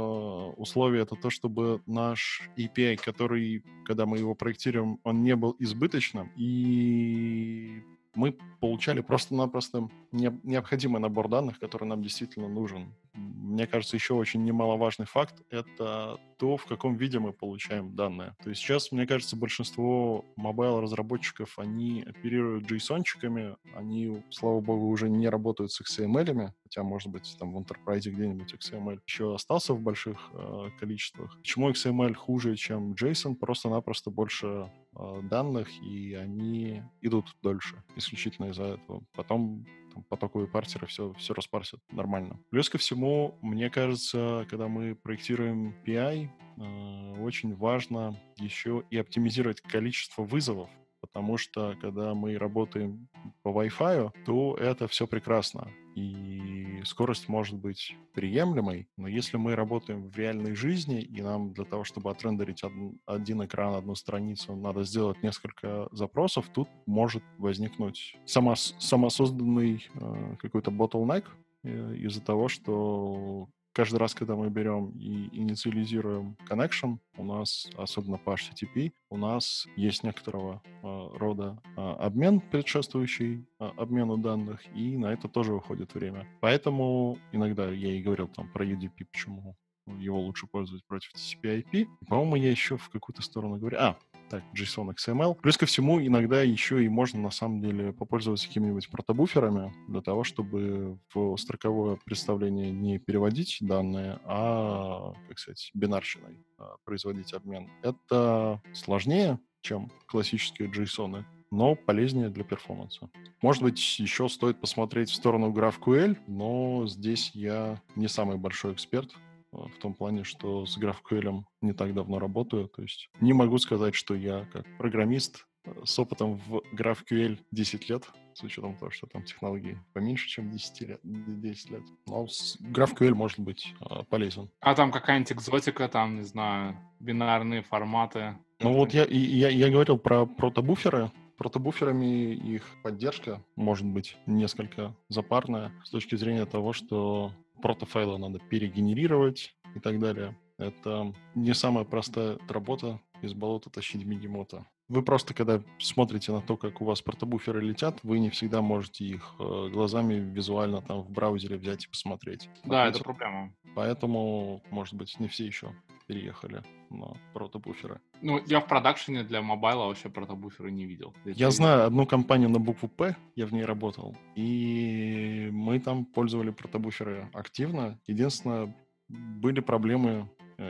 условие 0.56 1.02
это 1.02 1.14
то, 1.14 1.28
чтобы 1.28 1.82
наш 1.86 2.40
API, 2.56 2.96
который, 2.96 3.62
когда 3.84 4.06
мы 4.06 4.16
его 4.16 4.34
проектируем, 4.34 4.98
он 5.04 5.22
не 5.22 5.36
был 5.36 5.54
избыточным. 5.58 6.32
И 6.38 7.82
мы 8.14 8.38
получали 8.60 9.02
просто-напросто 9.02 9.90
необходимый 10.10 11.02
набор 11.02 11.28
данных, 11.28 11.58
который 11.58 11.84
нам 11.84 12.02
действительно 12.02 12.48
нужен. 12.48 12.94
Мне 13.12 13.66
кажется, 13.66 13.94
еще 13.94 14.14
очень 14.14 14.42
немаловажный 14.42 15.06
факт— 15.06 15.42
это 15.50 16.18
то, 16.38 16.56
в 16.56 16.64
каком 16.64 16.96
виде 16.96 17.18
мы 17.18 17.34
получаем 17.34 17.94
данные. 17.94 18.34
То 18.42 18.48
есть 18.48 18.62
сейчас, 18.62 18.90
мне 18.90 19.06
кажется, 19.06 19.36
большинство 19.36 20.24
мобайл-разработчиков, 20.36 21.58
они 21.58 22.04
оперируют 22.08 22.70
JSON-чиками, 22.70 23.56
они, 23.74 24.22
слава 24.30 24.60
богу, 24.60 24.88
уже 24.88 25.10
не 25.10 25.28
работают 25.28 25.72
с 25.72 25.80
XML, 25.82 26.52
хотя, 26.70 26.84
может 26.84 27.10
быть, 27.10 27.36
там 27.38 27.52
в 27.52 27.58
Enterprise 27.58 28.08
где-нибудь 28.08 28.54
XML 28.54 29.00
еще 29.06 29.34
остался 29.34 29.74
в 29.74 29.80
больших 29.80 30.30
э, 30.32 30.68
количествах. 30.78 31.36
Почему 31.38 31.70
XML 31.70 32.14
хуже, 32.14 32.54
чем 32.54 32.92
JSON? 32.92 33.34
Просто-напросто 33.34 34.10
больше 34.10 34.70
э, 34.94 35.20
данных, 35.24 35.68
и 35.82 36.14
они 36.14 36.82
идут 37.00 37.26
дольше, 37.42 37.82
исключительно 37.96 38.50
из-за 38.50 38.64
этого. 38.64 39.02
Потом 39.14 39.66
там, 39.92 40.04
потоковые 40.04 40.48
парсеры 40.48 40.86
все, 40.86 41.12
все 41.14 41.34
распарсят 41.34 41.80
нормально. 41.90 42.38
Плюс 42.50 42.70
ко 42.70 42.78
всему, 42.78 43.36
мне 43.42 43.68
кажется, 43.68 44.46
когда 44.48 44.68
мы 44.68 44.94
проектируем 44.94 45.74
PI, 45.84 46.28
э, 46.28 47.20
очень 47.20 47.56
важно 47.56 48.16
еще 48.36 48.84
и 48.90 48.96
оптимизировать 48.96 49.60
количество 49.60 50.22
вызовов 50.22 50.70
потому 51.00 51.38
что 51.38 51.74
когда 51.80 52.14
мы 52.14 52.36
работаем 52.36 53.08
по 53.42 53.48
Wi-Fi, 53.48 54.12
то 54.26 54.54
это 54.56 54.86
все 54.86 55.06
прекрасно. 55.06 55.70
И 55.94 56.82
скорость 56.84 57.28
может 57.28 57.58
быть 57.58 57.96
приемлемой, 58.14 58.88
но 58.96 59.08
если 59.08 59.36
мы 59.36 59.56
работаем 59.56 60.08
в 60.08 60.16
реальной 60.16 60.54
жизни, 60.54 61.00
и 61.00 61.20
нам 61.20 61.52
для 61.52 61.64
того, 61.64 61.84
чтобы 61.84 62.10
отрендерить 62.10 62.62
один, 62.62 63.00
один 63.06 63.44
экран, 63.44 63.74
одну 63.74 63.94
страницу, 63.94 64.54
надо 64.54 64.84
сделать 64.84 65.22
несколько 65.22 65.88
запросов, 65.92 66.48
тут 66.52 66.68
может 66.86 67.22
возникнуть 67.38 68.16
само, 68.24 68.54
самосозданный 68.54 69.88
э, 69.94 70.36
какой-то 70.38 70.70
bottleneck 70.70 71.24
э, 71.64 71.96
из-за 71.96 72.22
того, 72.22 72.48
что 72.48 73.48
каждый 73.72 73.96
раз, 73.96 74.14
когда 74.14 74.36
мы 74.36 74.50
берем 74.50 74.90
и 74.90 75.28
инициализируем 75.36 76.36
connection, 76.48 76.98
у 77.16 77.24
нас, 77.24 77.68
особенно 77.76 78.18
по 78.18 78.34
HTTP, 78.34 78.92
у 79.10 79.16
нас 79.16 79.66
есть 79.76 80.04
некоторого 80.04 80.62
э, 80.64 81.08
рода 81.14 81.60
э, 81.76 81.80
обмен, 81.80 82.40
предшествующий 82.40 83.46
э, 83.58 83.70
обмену 83.76 84.18
данных, 84.18 84.60
и 84.76 84.96
на 84.96 85.12
это 85.12 85.28
тоже 85.28 85.54
уходит 85.54 85.94
время. 85.94 86.26
Поэтому 86.40 87.18
иногда 87.32 87.70
я 87.70 87.92
и 87.92 88.02
говорил 88.02 88.28
там 88.28 88.48
про 88.52 88.64
UDP, 88.64 89.04
почему 89.10 89.56
его 89.98 90.20
лучше 90.20 90.46
пользовать 90.46 90.84
против 90.86 91.12
TCP/IP. 91.14 91.88
По-моему, 92.08 92.36
я 92.36 92.50
еще 92.50 92.76
в 92.76 92.88
какую-то 92.90 93.22
сторону 93.22 93.56
говорю. 93.56 93.78
А, 93.78 93.98
так, 94.30 94.44
JSON 94.54 94.94
XML. 94.94 95.34
Плюс 95.42 95.58
ко 95.58 95.66
всему, 95.66 96.00
иногда 96.00 96.42
еще 96.42 96.82
и 96.84 96.88
можно, 96.88 97.20
на 97.20 97.30
самом 97.30 97.60
деле, 97.60 97.92
попользоваться 97.92 98.46
какими-нибудь 98.46 98.88
протобуферами 98.88 99.74
для 99.88 100.00
того, 100.00 100.24
чтобы 100.24 100.98
в 101.12 101.36
строковое 101.36 101.98
представление 102.04 102.70
не 102.70 102.98
переводить 102.98 103.58
данные, 103.60 104.20
а, 104.24 105.12
как 105.28 105.38
сказать, 105.38 105.70
бинарщиной 105.74 106.44
а, 106.58 106.76
производить 106.84 107.34
обмен. 107.34 107.68
Это 107.82 108.62
сложнее, 108.72 109.38
чем 109.60 109.90
классические 110.06 110.70
JSON, 110.70 111.24
но 111.50 111.74
полезнее 111.74 112.28
для 112.28 112.44
перформанса. 112.44 113.10
Может 113.42 113.62
быть, 113.62 113.98
еще 113.98 114.28
стоит 114.28 114.60
посмотреть 114.60 115.10
в 115.10 115.14
сторону 115.14 115.52
GraphQL, 115.52 116.16
но 116.28 116.86
здесь 116.86 117.32
я 117.34 117.82
не 117.96 118.06
самый 118.06 118.36
большой 118.36 118.74
эксперт, 118.74 119.12
в 119.52 119.78
том 119.80 119.94
плане, 119.94 120.24
что 120.24 120.66
с 120.66 120.78
GraphQL 120.78 121.42
не 121.60 121.72
так 121.72 121.94
давно 121.94 122.18
работаю. 122.18 122.68
То 122.68 122.82
есть 122.82 123.10
не 123.20 123.32
могу 123.32 123.58
сказать, 123.58 123.94
что 123.94 124.14
я 124.14 124.46
как 124.52 124.64
программист 124.78 125.46
э, 125.64 125.72
с 125.84 125.98
опытом 125.98 126.36
в 126.36 126.62
GraphQL 126.74 127.38
10 127.50 127.88
лет, 127.90 128.10
с 128.34 128.42
учетом 128.42 128.76
того, 128.76 128.90
что 128.90 129.06
там 129.06 129.24
технологии 129.24 129.78
поменьше, 129.92 130.28
чем 130.28 130.50
10 130.50 130.80
лет. 130.82 131.00
10 131.02 131.70
лет. 131.70 131.82
Но 132.06 132.26
GraphQL 132.72 133.14
может 133.14 133.38
быть 133.40 133.74
э, 133.80 134.02
полезен. 134.08 134.50
А 134.60 134.74
там 134.74 134.92
какая-нибудь 134.92 135.32
экзотика, 135.32 135.88
там, 135.88 136.16
не 136.16 136.22
знаю, 136.22 136.76
бинарные 137.00 137.62
форматы? 137.62 138.36
Ну 138.60 138.74
вот 138.74 138.92
я, 138.92 139.04
я, 139.06 139.48
я 139.48 139.70
говорил 139.70 139.98
про 139.98 140.26
протобуферы. 140.26 141.10
Протобуферами 141.38 142.34
их 142.34 142.66
поддержка 142.82 143.42
может 143.56 143.86
быть 143.86 144.18
несколько 144.26 144.94
запарная 145.08 145.72
с 145.84 145.88
точки 145.88 146.14
зрения 146.14 146.44
того, 146.44 146.74
что 146.74 147.32
протофайлы 147.62 148.18
надо 148.18 148.38
перегенерировать 148.38 149.54
и 149.74 149.80
так 149.80 149.98
далее. 149.98 150.36
Это 150.58 151.14
не 151.34 151.54
самая 151.54 151.84
простая 151.84 152.38
работа 152.48 153.00
из 153.22 153.34
болота 153.34 153.70
тащить 153.70 154.04
бегемота. 154.04 154.66
Вы 154.88 155.02
просто, 155.02 155.34
когда 155.34 155.62
смотрите 155.78 156.32
на 156.32 156.40
то, 156.40 156.56
как 156.56 156.80
у 156.80 156.84
вас 156.84 157.00
протобуферы 157.00 157.62
летят, 157.62 158.00
вы 158.02 158.18
не 158.18 158.28
всегда 158.28 158.60
можете 158.60 159.04
их 159.04 159.34
э, 159.38 159.68
глазами 159.72 160.14
визуально 160.14 160.82
там 160.82 161.02
в 161.02 161.10
браузере 161.10 161.56
взять 161.56 161.84
и 161.84 161.88
посмотреть. 161.88 162.48
Да, 162.64 162.88
это 162.88 162.98
проблема. 162.98 163.54
Поэтому, 163.76 164.62
может 164.70 164.94
быть, 164.94 165.18
не 165.20 165.28
все 165.28 165.46
еще 165.46 165.72
переехали 166.08 166.64
на 166.90 167.16
протобуферы. 167.32 168.00
Ну, 168.22 168.40
я 168.46 168.60
в 168.60 168.66
продакшене 168.66 169.22
для 169.22 169.42
mobile 169.42 169.80
а 169.80 169.86
вообще 169.86 170.08
протобуферы 170.08 170.70
не 170.70 170.84
видел. 170.84 171.14
Я 171.24 171.50
знаю 171.50 171.86
одну 171.86 172.06
компанию 172.06 172.50
на 172.50 172.58
букву 172.58 172.88
П, 172.88 173.16
я 173.36 173.46
в 173.46 173.52
ней 173.52 173.64
работал, 173.64 174.16
и 174.34 175.48
мы 175.52 175.80
там 175.80 176.04
пользовали 176.04 176.50
протобуферы 176.50 177.30
активно. 177.32 177.98
Единственное, 178.06 178.74
были 179.08 179.60
проблемы 179.60 180.28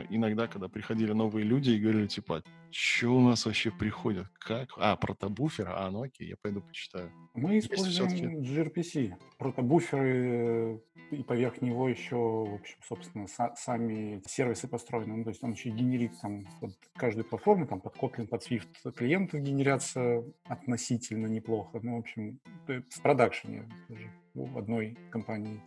иногда, 0.09 0.47
когда 0.47 0.69
приходили 0.69 1.11
новые 1.11 1.45
люди 1.45 1.71
и 1.71 1.79
говорили, 1.79 2.07
типа, 2.07 2.43
что 2.71 3.09
у 3.09 3.19
нас 3.19 3.45
вообще 3.45 3.71
приходит? 3.71 4.27
Как? 4.39 4.69
А, 4.77 4.95
протобуфер? 4.95 5.69
А, 5.69 5.89
ну 5.91 6.03
окей, 6.03 6.29
я 6.29 6.35
пойду 6.41 6.61
почитаю. 6.61 7.11
Мы 7.33 7.59
используем 7.59 8.41
gRPC. 8.41 9.13
Протобуферы 9.37 10.79
э, 11.11 11.15
и 11.15 11.23
поверх 11.23 11.61
него 11.61 11.89
еще, 11.89 12.15
в 12.15 12.53
общем, 12.55 12.77
собственно, 12.87 13.27
сами 13.55 14.21
сервисы 14.27 14.67
построены. 14.67 15.17
Ну, 15.17 15.23
то 15.23 15.29
есть 15.31 15.43
он 15.43 15.51
еще 15.51 15.69
генерит 15.69 16.13
там 16.21 16.45
под 16.59 16.71
каждую 16.95 17.25
платформу, 17.25 17.67
там 17.67 17.81
под 17.81 17.95
Kotlin, 17.95 18.27
под 18.27 18.49
Swift 18.49 18.91
клиентов 18.95 19.41
генерятся 19.41 20.23
относительно 20.45 21.27
неплохо. 21.27 21.79
Ну, 21.83 21.97
в 21.97 21.99
общем, 21.99 22.39
в 22.67 23.01
продакшене 23.01 23.67
даже 23.89 24.09
в 24.33 24.57
одной 24.57 24.97
компании 25.09 25.61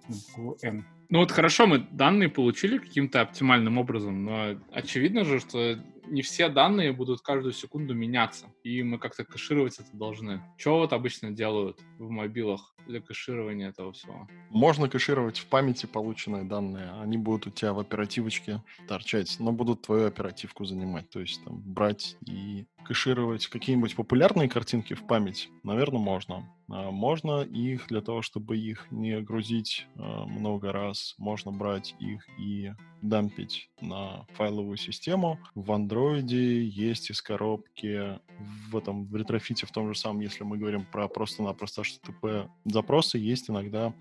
N. 0.62 0.84
Ну 1.10 1.18
вот 1.18 1.30
хорошо, 1.30 1.66
мы 1.66 1.78
данные 1.78 2.28
получили 2.28 2.78
каким-то 2.78 3.20
оптимальным 3.20 3.78
образом, 3.78 4.24
но 4.24 4.58
очевидно 4.72 5.24
же, 5.24 5.38
что 5.38 5.78
не 6.06 6.22
все 6.22 6.48
данные 6.48 6.92
будут 6.92 7.20
каждую 7.20 7.52
секунду 7.52 7.94
меняться, 7.94 8.46
и 8.62 8.82
мы 8.82 8.98
как-то 8.98 9.24
кэшировать 9.24 9.78
это 9.78 9.96
должны. 9.96 10.42
Что 10.56 10.78
вот 10.78 10.92
обычно 10.92 11.30
делают 11.30 11.78
в 11.98 12.10
мобилах 12.10 12.74
для 12.86 13.00
кэширования 13.00 13.70
этого 13.70 13.92
всего? 13.92 14.28
Можно 14.50 14.88
кэшировать 14.88 15.38
в 15.38 15.46
памяти 15.46 15.86
полученные 15.86 16.44
данные. 16.44 16.90
Они 17.00 17.16
будут 17.16 17.46
у 17.46 17.50
тебя 17.50 17.72
в 17.72 17.78
оперативочке 17.78 18.62
торчать, 18.88 19.36
но 19.38 19.52
будут 19.52 19.82
твою 19.82 20.06
оперативку 20.06 20.64
занимать. 20.64 21.08
То 21.10 21.20
есть 21.20 21.42
там 21.44 21.60
брать 21.60 22.16
и 22.26 22.66
кэшировать 22.84 23.46
какие-нибудь 23.48 23.96
популярные 23.96 24.48
картинки 24.48 24.94
в 24.94 25.06
память, 25.06 25.50
наверное, 25.62 26.00
можно. 26.00 26.48
А, 26.68 26.90
можно 26.90 27.42
их 27.42 27.86
для 27.88 28.00
того, 28.00 28.22
чтобы 28.22 28.56
их 28.56 28.86
не 28.90 29.20
грузить 29.20 29.86
а, 29.96 30.24
много 30.26 30.72
раз, 30.72 31.14
можно 31.18 31.50
брать 31.50 31.94
их 31.98 32.26
и 32.38 32.72
дампить 33.02 33.70
на 33.80 34.26
файловую 34.34 34.76
систему. 34.76 35.38
В 35.54 35.70
Android 35.72 36.28
есть 36.28 37.10
из 37.10 37.20
коробки 37.20 38.18
в 38.70 38.76
этом 38.76 39.06
в 39.06 39.16
Retrofit 39.16 39.56
е, 39.56 39.66
в 39.66 39.72
том 39.72 39.92
же 39.92 39.98
самом, 39.98 40.20
если 40.20 40.44
мы 40.44 40.56
говорим 40.56 40.84
про 40.84 41.08
просто-напросто 41.08 41.82
HTTP 41.82 42.48
запросы, 42.64 43.18
есть 43.18 43.50
иногда 43.50 43.92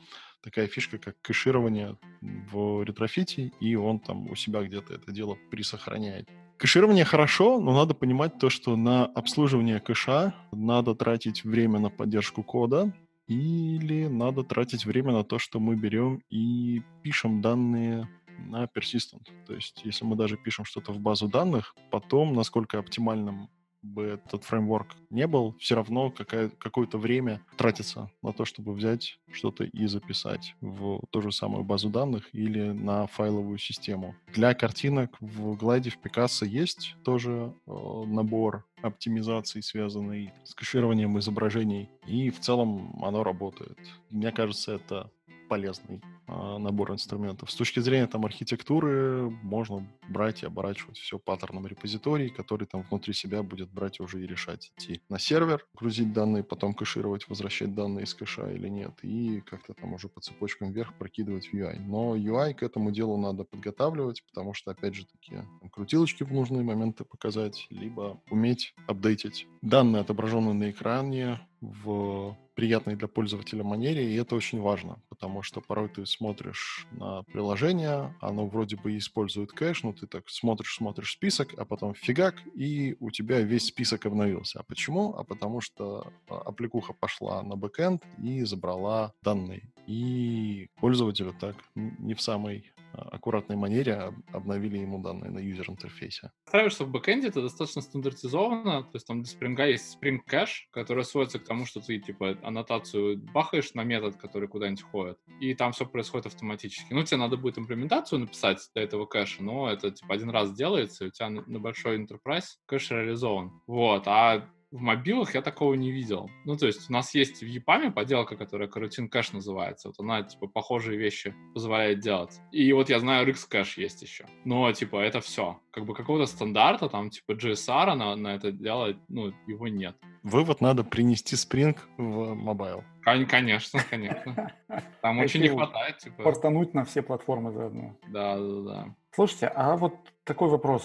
такая 0.44 0.68
фишка, 0.68 0.98
как 0.98 1.20
кэширование 1.22 1.98
в 2.22 2.84
Retrofit 2.84 3.38
е, 3.38 3.52
и 3.60 3.76
он 3.76 4.00
там 4.00 4.30
у 4.30 4.36
себя 4.36 4.62
где-то 4.62 4.94
это 4.94 5.12
дело 5.12 5.38
присохраняет. 5.50 6.30
Кэширование 6.58 7.04
хорошо, 7.04 7.60
но 7.60 7.74
надо 7.74 7.94
понимать 7.94 8.40
то, 8.40 8.50
что 8.50 8.76
на 8.76 9.06
обслуживание 9.06 9.80
кэша 9.80 10.34
надо 10.52 10.96
тратить 10.96 11.44
время 11.44 11.80
на 11.80 11.90
поддержку 11.90 12.44
кода, 12.44 12.94
или 13.28 14.08
надо 14.08 14.44
тратить 14.44 14.86
время 14.86 15.12
на 15.14 15.24
то, 15.24 15.40
что 15.40 15.60
мы 15.60 15.76
берем 15.76 16.22
и 16.30 16.82
пишем 17.02 17.42
данные 17.42 18.08
на 18.38 18.66
persistent. 18.66 19.28
То 19.48 19.54
есть, 19.54 19.82
если 19.84 20.06
мы 20.06 20.16
даже 20.16 20.38
пишем 20.38 20.66
что-то 20.66 20.92
в 20.92 21.00
базу 21.00 21.28
данных, 21.28 21.76
потом, 21.92 22.34
насколько 22.34 22.80
оптимальным 22.80 23.50
бы 23.84 24.20
этот 24.26 24.44
фреймворк 24.44 24.96
не 25.10 25.28
был, 25.28 25.56
все 25.60 25.76
равно 25.76 26.12
какое-то 26.12 26.98
время 26.98 27.42
тратится 27.58 28.10
на 28.22 28.34
то, 28.34 28.46
чтобы 28.46 28.74
взять 28.74 29.20
что-то 29.32 29.64
и 29.64 29.86
записать 29.86 30.56
в 30.62 31.02
ту 31.10 31.22
же 31.22 31.32
самую 31.32 31.64
базу 31.64 31.90
данных 31.90 32.30
или 32.34 32.72
на 32.72 33.08
файловую 33.08 33.58
систему. 33.58 34.16
Для 34.34 34.54
картинок 34.54 35.18
в 35.20 35.54
Glide, 35.54 35.90
в 35.90 36.00
Picasso 36.00 36.46
есть 36.46 36.96
тоже 37.04 37.54
э, 37.68 37.72
набор 38.06 38.66
оптимизации, 38.82 39.62
связанный 39.62 40.32
с 40.44 40.54
кэшированием 40.54 41.18
изображений, 41.20 41.90
и 42.06 42.30
в 42.30 42.40
целом 42.40 43.02
оно 43.04 43.24
работает. 43.24 43.78
Мне 44.10 44.32
кажется, 44.32 44.74
это 44.74 45.10
полезный 45.54 46.02
а, 46.26 46.58
набор 46.58 46.94
инструментов. 46.94 47.52
С 47.52 47.56
точки 47.56 47.80
зрения 47.80 48.08
там 48.08 48.26
архитектуры 48.26 49.30
можно 49.44 49.88
брать 50.10 50.42
и 50.42 50.48
оборачивать 50.48 50.98
все 50.98 51.20
паттерном 51.20 51.68
репозиторий, 51.68 52.30
который 52.30 52.66
там 52.66 52.82
внутри 52.90 53.14
себя 53.14 53.44
будет 53.44 53.70
брать 53.70 54.00
уже 54.00 54.24
и 54.24 54.26
решать, 54.26 54.72
идти 54.76 55.04
на 55.10 55.20
сервер, 55.20 55.64
грузить 55.76 56.12
данные, 56.12 56.44
потом 56.44 56.74
кэшировать, 56.74 57.30
возвращать 57.30 57.76
данные 57.76 58.06
из 58.06 58.16
кэша 58.16 58.50
или 58.50 58.68
нет, 58.68 58.94
и 59.04 59.42
как-то 59.42 59.76
там 59.76 59.94
уже 59.94 60.10
по 60.10 60.22
цепочкам 60.22 60.72
вверх 60.72 60.96
прокидывать 60.96 61.46
в 61.46 61.54
UI. 61.54 61.80
Но 61.80 62.16
UI 62.16 62.56
к 62.56 62.64
этому 62.64 62.90
делу 62.90 63.18
надо 63.18 63.44
подготавливать, 63.44 64.24
потому 64.26 64.56
что, 64.56 64.72
опять 64.72 64.96
же 64.96 65.06
таки, 65.06 65.36
крутилочки 65.74 66.24
в 66.24 66.32
нужные 66.32 66.64
моменты 66.64 67.04
показать, 67.04 67.68
либо 67.70 68.22
уметь 68.30 68.74
апдейтить 68.88 69.48
данные, 69.62 70.02
отображенные 70.02 70.54
на 70.54 70.70
экране, 70.70 71.40
в 71.64 72.38
приятной 72.56 72.96
для 72.96 73.08
пользователя 73.08 73.64
манере, 73.64 74.12
и 74.12 74.16
это 74.16 74.36
очень 74.36 74.62
важно, 74.62 75.02
потому 75.10 75.42
что 75.42 75.62
порой 75.62 75.90
ты 75.90 76.06
смотришь 76.06 76.86
на 76.92 77.24
приложение, 77.24 78.16
оно 78.22 78.46
вроде 78.46 78.76
бы 78.76 78.96
использует 78.98 79.52
кэш, 79.52 79.84
но 79.84 79.94
ты 79.94 80.06
так 80.06 80.30
смотришь, 80.30 80.76
смотришь 80.76 81.14
список, 81.14 81.54
а 81.58 81.66
потом 81.66 81.96
фигак, 81.96 82.36
и 82.54 82.96
у 83.00 83.10
тебя 83.12 83.40
весь 83.40 83.68
список 83.68 84.06
обновился. 84.06 84.60
А 84.60 84.64
почему? 84.64 85.16
А 85.16 85.24
потому 85.24 85.62
что 85.62 86.12
а, 86.30 86.38
аппликуха 86.40 86.94
пошла 86.94 87.42
на 87.42 87.56
бэкэнд 87.56 88.04
и 88.22 88.44
забрала 88.44 89.14
данные. 89.24 89.72
И 89.88 90.68
пользователю 90.80 91.34
так 91.40 91.56
не 91.76 92.14
в 92.14 92.22
самой 92.22 92.73
аккуратной 92.94 93.56
манере 93.56 94.14
обновили 94.32 94.78
ему 94.78 95.00
данные 95.00 95.32
на 95.32 95.40
юзер-интерфейсе. 95.40 96.32
Что 96.68 96.86
в 96.86 96.90
бэкэнде 96.90 97.28
это 97.30 97.42
достаточно 97.42 97.82
стандартизовано, 97.82 98.84
то 98.84 98.92
есть 98.94 99.08
там 99.08 99.22
для 99.22 99.34
Spring 99.34 99.70
есть 99.70 99.98
Spring 100.02 100.20
Cache, 100.30 100.68
который 100.72 101.04
сводится 101.04 101.40
к 101.40 101.46
тому, 101.46 101.66
что 101.66 101.80
ты 101.82 102.00
типа 102.00 102.38
аннотацию 102.44 103.18
бахаешь 103.34 103.74
на 103.74 103.84
метод, 103.84 104.18
который 104.18 104.48
куда-нибудь 104.48 104.84
ходит, 104.84 105.18
и 105.40 105.54
там 105.54 105.72
все 105.72 105.86
происходит 105.86 106.28
автоматически. 106.28 106.94
Ну, 106.94 107.04
тебе 107.04 107.18
надо 107.18 107.38
будет 107.38 107.58
имплементацию 107.58 108.20
написать 108.20 108.60
для 108.74 108.84
этого 108.84 109.06
кэша, 109.06 109.44
но 109.44 109.70
это 109.70 109.92
типа 109.92 110.14
один 110.14 110.30
раз 110.30 110.54
делается, 110.54 111.06
и 111.06 111.08
у 111.08 111.12
тебя 111.12 111.30
на 111.30 111.60
большой 111.60 112.00
enterprise 112.00 112.46
кэш 112.66 112.92
реализован. 112.92 113.62
Вот, 113.68 114.04
а 114.08 114.48
в 114.74 114.82
мобилах 114.82 115.36
я 115.36 115.44
такого 115.44 115.76
не 115.76 115.92
видел. 115.92 116.32
Ну, 116.46 116.58
то 116.58 116.66
есть 116.66 116.90
у 116.90 116.94
нас 116.94 117.14
есть 117.14 117.42
в 117.42 117.46
EPAM 117.46 117.92
поделка, 117.92 118.36
которая 118.36 118.68
Coroutine 118.68 119.08
Cache 119.08 119.36
называется. 119.36 119.90
Вот 119.90 120.00
она, 120.00 120.24
типа, 120.24 120.48
похожие 120.48 120.98
вещи 120.98 121.36
позволяет 121.54 122.00
делать. 122.00 122.42
И 122.52 122.74
вот 122.74 122.90
я 122.90 123.00
знаю, 123.00 123.28
RX 123.28 123.48
Cache 123.52 123.74
есть 123.82 124.02
еще. 124.02 124.26
Но, 124.46 124.72
типа, 124.74 124.98
это 124.98 125.22
все. 125.22 125.60
Как 125.72 125.86
бы 125.86 125.94
какого-то 125.94 126.26
стандарта, 126.26 126.90
там, 126.90 127.12
типа, 127.12 127.34
GSR 127.34 127.94
на, 127.94 128.16
на 128.16 128.30
это 128.30 128.52
дело, 128.52 128.96
ну, 129.10 129.32
его 129.46 129.68
нет. 129.68 129.96
Вывод 130.24 130.60
надо 130.60 130.84
принести 130.84 131.36
Spring 131.36 131.78
в 131.98 132.34
мобайл. 132.34 132.84
Конечно, 133.04 133.80
конечно. 133.88 134.54
Там 135.02 135.20
очень 135.20 135.42
не 135.42 135.50
хватает. 135.50 136.00
Типа... 136.00 136.24
Портануть 136.24 136.74
на 136.74 136.84
все 136.84 137.04
платформы 137.04 137.52
заодно. 137.52 137.96
Да, 138.08 138.38
да, 138.38 138.62
да. 138.62 138.96
Слушайте, 139.12 139.48
а 139.48 139.78
вот 139.78 139.94
такой 140.24 140.50
вопрос 140.50 140.84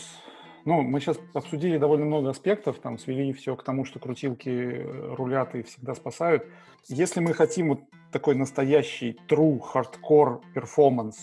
ну, 0.68 0.82
мы 0.82 1.00
сейчас 1.00 1.18
обсудили 1.32 1.78
довольно 1.78 2.04
много 2.04 2.28
аспектов, 2.28 2.78
там 2.78 2.98
свели 2.98 3.32
все 3.32 3.56
к 3.56 3.64
тому, 3.64 3.86
что 3.86 3.98
крутилки 3.98 4.50
э, 4.50 5.14
рулят 5.14 5.54
и 5.54 5.62
всегда 5.62 5.94
спасают. 5.94 6.44
Если 6.88 7.20
мы 7.20 7.32
хотим 7.32 7.70
вот 7.70 7.80
такой 8.12 8.34
настоящий 8.34 9.16
true 9.28 9.58
hardcore 9.60 10.42
performance, 10.54 11.16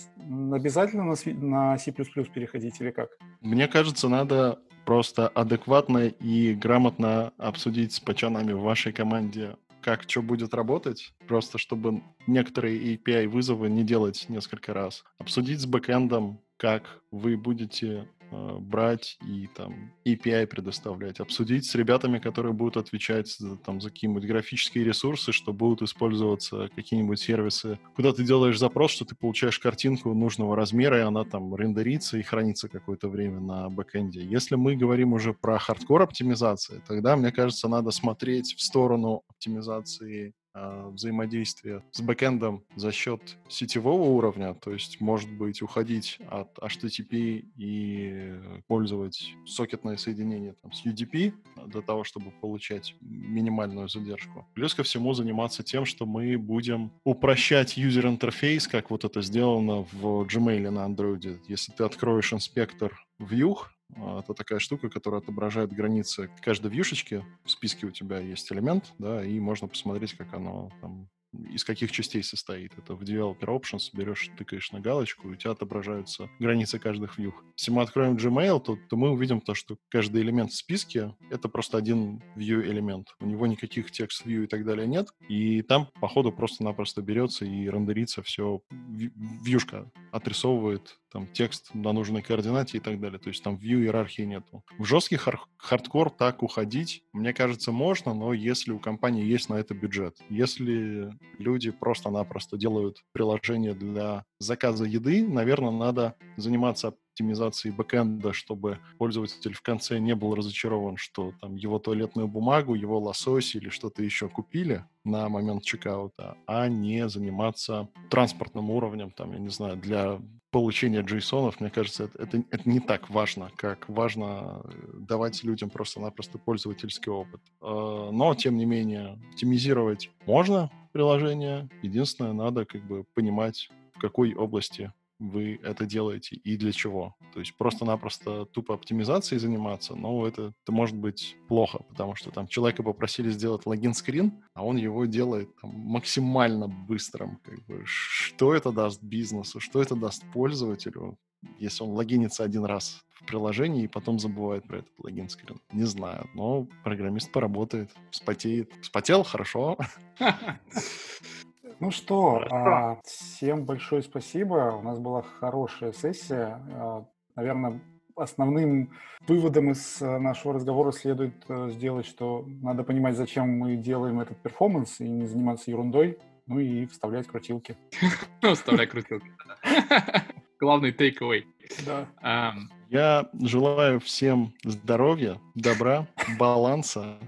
обязательно 0.52 1.04
на, 1.04 1.14
на 1.26 1.78
C++ 1.78 1.92
переходить 1.92 2.80
или 2.80 2.90
как? 2.90 3.10
Мне 3.40 3.68
кажется, 3.68 4.08
надо 4.08 4.58
просто 4.84 5.28
адекватно 5.28 6.08
и 6.08 6.52
грамотно 6.52 7.32
обсудить 7.38 7.92
с 7.92 8.00
пачанами 8.00 8.52
в 8.52 8.62
вашей 8.62 8.92
команде, 8.92 9.54
как 9.80 10.02
что 10.08 10.22
будет 10.22 10.54
работать, 10.54 11.14
просто 11.28 11.58
чтобы 11.58 12.02
некоторые 12.26 12.96
API-вызовы 12.96 13.68
не 13.68 13.84
делать 13.84 14.26
несколько 14.28 14.74
раз. 14.74 15.04
Обсудить 15.18 15.60
с 15.60 15.66
бэкэндом, 15.66 16.40
как 16.56 17.00
вы 17.12 17.36
будете 17.36 18.08
брать 18.30 19.18
и 19.26 19.48
там 19.54 19.92
API 20.06 20.46
предоставлять, 20.46 21.20
обсудить 21.20 21.66
с 21.66 21.74
ребятами, 21.74 22.18
которые 22.18 22.52
будут 22.52 22.76
отвечать 22.76 23.28
за, 23.28 23.56
там, 23.56 23.80
за 23.80 23.90
какие-нибудь 23.90 24.24
графические 24.24 24.84
ресурсы, 24.84 25.32
что 25.32 25.52
будут 25.52 25.82
использоваться 25.82 26.68
какие-нибудь 26.74 27.18
сервисы, 27.18 27.78
куда 27.94 28.12
ты 28.12 28.24
делаешь 28.24 28.58
запрос, 28.58 28.90
что 28.92 29.04
ты 29.04 29.14
получаешь 29.14 29.58
картинку 29.58 30.14
нужного 30.14 30.56
размера, 30.56 30.98
и 30.98 31.02
она 31.02 31.24
там 31.24 31.54
рендерится 31.54 32.18
и 32.18 32.22
хранится 32.22 32.68
какое-то 32.68 33.08
время 33.08 33.40
на 33.40 33.68
бэкэнде. 33.68 34.22
Если 34.24 34.56
мы 34.56 34.76
говорим 34.76 35.12
уже 35.12 35.32
про 35.32 35.58
хардкор 35.58 36.02
оптимизации, 36.02 36.82
тогда, 36.86 37.16
мне 37.16 37.32
кажется, 37.32 37.68
надо 37.68 37.90
смотреть 37.90 38.54
в 38.54 38.60
сторону 38.60 39.22
оптимизации 39.28 40.34
взаимодействие 40.56 41.82
с 41.92 42.00
бэкэндом 42.00 42.64
за 42.76 42.92
счет 42.92 43.20
сетевого 43.48 44.02
уровня, 44.02 44.54
то 44.54 44.72
есть, 44.72 45.00
может 45.00 45.30
быть, 45.30 45.62
уходить 45.62 46.18
от 46.28 46.58
HTTP 46.58 47.44
и 47.56 48.40
пользовать 48.66 49.34
сокетное 49.46 49.96
соединение 49.96 50.54
там, 50.62 50.72
с 50.72 50.84
UDP 50.84 51.34
для 51.66 51.82
того, 51.82 52.04
чтобы 52.04 52.30
получать 52.30 52.94
минимальную 53.00 53.88
задержку. 53.88 54.46
Плюс 54.54 54.74
ко 54.74 54.82
всему 54.82 55.12
заниматься 55.12 55.62
тем, 55.62 55.84
что 55.84 56.06
мы 56.06 56.38
будем 56.38 56.92
упрощать 57.04 57.76
юзер-интерфейс, 57.76 58.68
как 58.68 58.90
вот 58.90 59.04
это 59.04 59.22
сделано 59.22 59.86
в 59.92 60.22
Gmail 60.22 60.70
на 60.70 60.86
Android. 60.86 61.40
Если 61.48 61.72
ты 61.72 61.84
откроешь 61.84 62.32
инспектор 62.32 62.92
а, 63.18 63.75
это 63.94 64.34
такая 64.34 64.58
штука, 64.58 64.88
которая 64.88 65.20
отображает 65.20 65.72
границы 65.72 66.30
каждой 66.42 66.70
вьюшечки. 66.70 67.24
В 67.44 67.50
списке 67.50 67.86
у 67.86 67.90
тебя 67.90 68.18
есть 68.18 68.50
элемент, 68.52 68.92
да, 68.98 69.24
и 69.24 69.38
можно 69.40 69.68
посмотреть, 69.68 70.14
как 70.14 70.34
оно 70.34 70.70
там 70.80 71.08
из 71.32 71.64
каких 71.64 71.92
частей 71.92 72.22
состоит. 72.22 72.72
Это 72.78 72.94
в 72.94 73.02
Developer 73.02 73.46
Options 73.46 73.90
берешь, 73.92 74.30
тыкаешь 74.36 74.72
на 74.72 74.80
галочку, 74.80 75.28
и 75.28 75.32
у 75.32 75.36
тебя 75.36 75.52
отображаются 75.52 76.30
границы 76.38 76.78
каждых 76.78 77.18
вьюх. 77.18 77.44
Если 77.56 77.70
мы 77.70 77.82
откроем 77.82 78.16
Gmail, 78.16 78.60
то, 78.60 78.78
то 78.88 78.96
мы 78.96 79.10
увидим 79.10 79.40
то, 79.40 79.54
что 79.54 79.76
каждый 79.88 80.22
элемент 80.22 80.50
в 80.52 80.56
списке— 80.56 81.14
это 81.30 81.48
просто 81.48 81.78
один 81.78 82.22
view 82.36 82.62
элемент. 82.62 83.14
У 83.20 83.26
него 83.26 83.46
никаких 83.46 83.90
text 83.90 84.26
view 84.26 84.44
и 84.44 84.46
так 84.46 84.64
далее 84.64 84.86
нет, 84.86 85.08
и 85.28 85.62
там, 85.62 85.88
по 86.00 86.08
ходу, 86.08 86.32
просто-напросто 86.32 87.02
берется 87.02 87.44
и 87.44 87.68
рендерится 87.68 88.22
все, 88.22 88.62
вьюшка 88.70 89.90
отрисовывает 90.12 90.98
там 91.16 91.26
текст 91.28 91.70
на 91.72 91.94
нужной 91.94 92.20
координате 92.20 92.76
и 92.76 92.80
так 92.80 93.00
далее. 93.00 93.18
То 93.18 93.30
есть 93.30 93.42
там 93.42 93.54
view 93.56 93.80
иерархии 93.80 94.20
нету. 94.20 94.62
В 94.76 94.84
жесткий 94.84 95.16
хар- 95.16 95.40
хардкор 95.56 96.10
так 96.10 96.42
уходить, 96.42 97.04
мне 97.14 97.32
кажется, 97.32 97.72
можно, 97.72 98.12
но 98.12 98.34
если 98.34 98.72
у 98.72 98.78
компании 98.78 99.24
есть 99.24 99.48
на 99.48 99.54
это 99.54 99.72
бюджет. 99.72 100.18
Если 100.28 101.10
люди 101.38 101.70
просто-напросто 101.70 102.58
делают 102.58 102.98
приложение 103.12 103.72
для 103.72 104.24
заказа 104.38 104.84
еды, 104.84 105.26
наверное, 105.26 105.70
надо 105.70 106.16
заниматься 106.36 106.94
оптимизацией 107.16 107.74
бэкэнда, 107.74 108.34
чтобы 108.34 108.78
пользователь 108.98 109.54
в 109.54 109.62
конце 109.62 109.98
не 109.98 110.14
был 110.14 110.34
разочарован, 110.34 110.98
что 110.98 111.32
там 111.40 111.56
его 111.56 111.78
туалетную 111.78 112.28
бумагу, 112.28 112.74
его 112.74 112.98
лосось 112.98 113.54
или 113.54 113.70
что-то 113.70 114.02
еще 114.02 114.28
купили 114.28 114.84
на 115.02 115.30
момент 115.30 115.62
чекаута, 115.62 116.36
а 116.46 116.68
не 116.68 117.08
заниматься 117.08 117.88
транспортным 118.10 118.70
уровнем, 118.70 119.10
там, 119.12 119.32
я 119.32 119.38
не 119.38 119.48
знаю, 119.48 119.78
для 119.78 120.20
получения 120.50 121.00
джейсонов, 121.00 121.58
мне 121.60 121.70
кажется, 121.70 122.04
это, 122.04 122.22
это, 122.22 122.44
это 122.50 122.68
не 122.68 122.80
так 122.80 123.08
важно, 123.08 123.50
как 123.56 123.88
важно 123.88 124.62
э, 124.64 124.70
давать 125.00 125.42
людям 125.42 125.70
просто-напросто 125.70 126.38
пользовательский 126.38 127.10
опыт. 127.10 127.40
Э, 127.62 128.10
но, 128.12 128.34
тем 128.34 128.56
не 128.56 128.66
менее, 128.66 129.18
оптимизировать 129.30 130.10
можно 130.26 130.70
приложение. 130.92 131.68
Единственное, 131.82 132.32
надо 132.32 132.64
как 132.64 132.86
бы 132.86 133.04
понимать, 133.14 133.70
в 133.94 133.98
какой 133.98 134.34
области 134.34 134.92
вы 135.18 135.58
это 135.62 135.86
делаете 135.86 136.36
и 136.36 136.56
для 136.56 136.72
чего. 136.72 137.14
То 137.32 137.40
есть 137.40 137.56
просто-напросто 137.56 138.44
тупо 138.46 138.74
оптимизацией 138.74 139.38
заниматься, 139.38 139.94
но 139.94 140.26
это, 140.26 140.52
это 140.62 140.72
может 140.72 140.96
быть 140.96 141.36
плохо, 141.48 141.80
потому 141.88 142.14
что 142.14 142.30
там 142.30 142.46
человека 142.46 142.82
попросили 142.82 143.30
сделать 143.30 143.66
логин-скрин, 143.66 144.32
а 144.54 144.64
он 144.64 144.76
его 144.76 145.04
делает 145.06 145.54
там, 145.60 145.70
максимально 145.70 146.68
быстрым. 146.68 147.38
Как 147.44 147.64
бы, 147.66 147.82
что 147.84 148.54
это 148.54 148.72
даст 148.72 149.02
бизнесу, 149.02 149.60
что 149.60 149.80
это 149.80 149.94
даст 149.94 150.24
пользователю, 150.32 151.18
если 151.58 151.84
он 151.84 151.90
логинится 151.90 152.44
один 152.44 152.64
раз 152.64 153.02
в 153.08 153.24
приложении 153.24 153.84
и 153.84 153.88
потом 153.88 154.18
забывает 154.18 154.66
про 154.66 154.78
этот 154.78 154.92
логин-скрин. 154.98 155.60
Не 155.72 155.84
знаю, 155.84 156.28
но 156.34 156.66
программист 156.84 157.32
поработает, 157.32 157.90
вспотеет. 158.10 158.72
Вспотел? 158.82 159.22
Хорошо. 159.22 159.78
Ну 161.78 161.90
что, 161.90 162.42
а, 162.50 162.98
всем 163.04 163.66
большое 163.66 164.02
спасибо. 164.02 164.76
У 164.78 164.82
нас 164.82 164.98
была 164.98 165.22
хорошая 165.22 165.92
сессия. 165.92 166.58
А, 166.72 167.04
наверное, 167.34 167.80
основным 168.16 168.92
выводом 169.28 169.72
из 169.72 170.00
э, 170.00 170.18
нашего 170.18 170.54
разговора 170.54 170.90
следует 170.90 171.34
э, 171.48 171.68
сделать, 171.70 172.06
что 172.06 172.46
надо 172.62 172.82
понимать, 172.82 173.14
зачем 173.14 173.58
мы 173.58 173.76
делаем 173.76 174.20
этот 174.20 174.38
перформанс 174.38 175.00
и 175.00 175.08
не 175.08 175.26
заниматься 175.26 175.70
ерундой, 175.70 176.18
ну 176.46 176.58
и 176.58 176.86
вставлять 176.86 177.26
крутилки. 177.26 177.76
Ну, 178.40 178.54
вставлять 178.54 178.88
крутилки. 178.88 179.30
Главный 180.58 180.92
takeaway. 180.92 181.44
Да. 181.84 182.54
Я 182.88 183.28
желаю 183.42 184.00
всем 184.00 184.54
здоровья, 184.64 185.38
добра, 185.54 186.06
баланса 186.38 187.18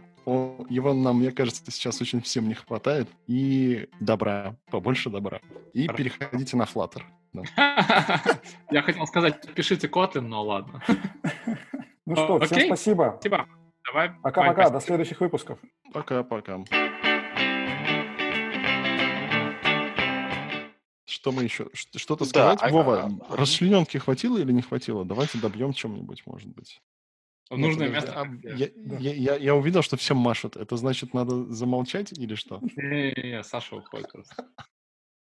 его 0.69 0.95
нам, 0.95 1.19
мне 1.19 1.33
кажется, 1.33 1.63
сейчас 1.71 2.01
очень 2.01 2.21
всем 2.21 2.49
не 2.49 2.55
хватает. 2.55 3.09
И 3.27 3.89
добра, 4.01 4.57
побольше 4.71 5.11
добра. 5.11 5.41
И 5.73 5.87
Хорошо. 5.87 5.97
переходите 5.97 6.57
на 6.57 6.65
Flutter. 6.65 7.03
Я 8.71 8.83
хотел 8.83 9.07
сказать, 9.07 9.53
пишите 9.55 9.87
Kotlin, 9.87 10.23
но 10.23 10.43
ладно. 10.43 10.83
Ну 12.07 12.17
что, 12.17 12.41
всем 12.41 12.69
спасибо. 12.69 13.19
Спасибо. 13.21 13.47
Давай. 13.87 14.11
Пока-пока, 14.23 14.71
до 14.71 14.81
следующих 14.81 15.21
выпусков. 15.21 15.59
Пока-пока. 15.93 16.65
Что 21.05 21.33
мы 21.33 21.43
еще? 21.43 21.69
Что-то 21.75 22.25
сказать? 22.25 22.61
А, 22.63 22.69
Вова, 22.71 23.11
а, 23.29 23.37
расчлененки 23.37 23.99
хватило 23.99 24.39
или 24.39 24.53
не 24.53 24.63
хватило? 24.63 25.05
Давайте 25.05 25.37
добьем 25.39 25.75
чем-нибудь, 25.75 26.23
может 26.25 26.49
быть. 26.49 26.81
В 27.51 27.57
нужное 27.57 27.89
место. 27.89 28.13
А, 28.15 28.27
я, 28.43 28.69
я, 28.99 29.15
я, 29.15 29.37
я 29.37 29.55
увидел, 29.55 29.83
что 29.83 29.97
всем 29.97 30.19
машут. 30.19 30.57
Это 30.57 30.77
значит, 30.77 31.15
надо 31.15 31.51
замолчать 31.53 32.13
или 32.13 32.35
что? 32.35 32.61
Не-не-не, 32.77 33.43
Саша 33.43 33.77
уходит 33.77 34.13
просто. 34.13 34.47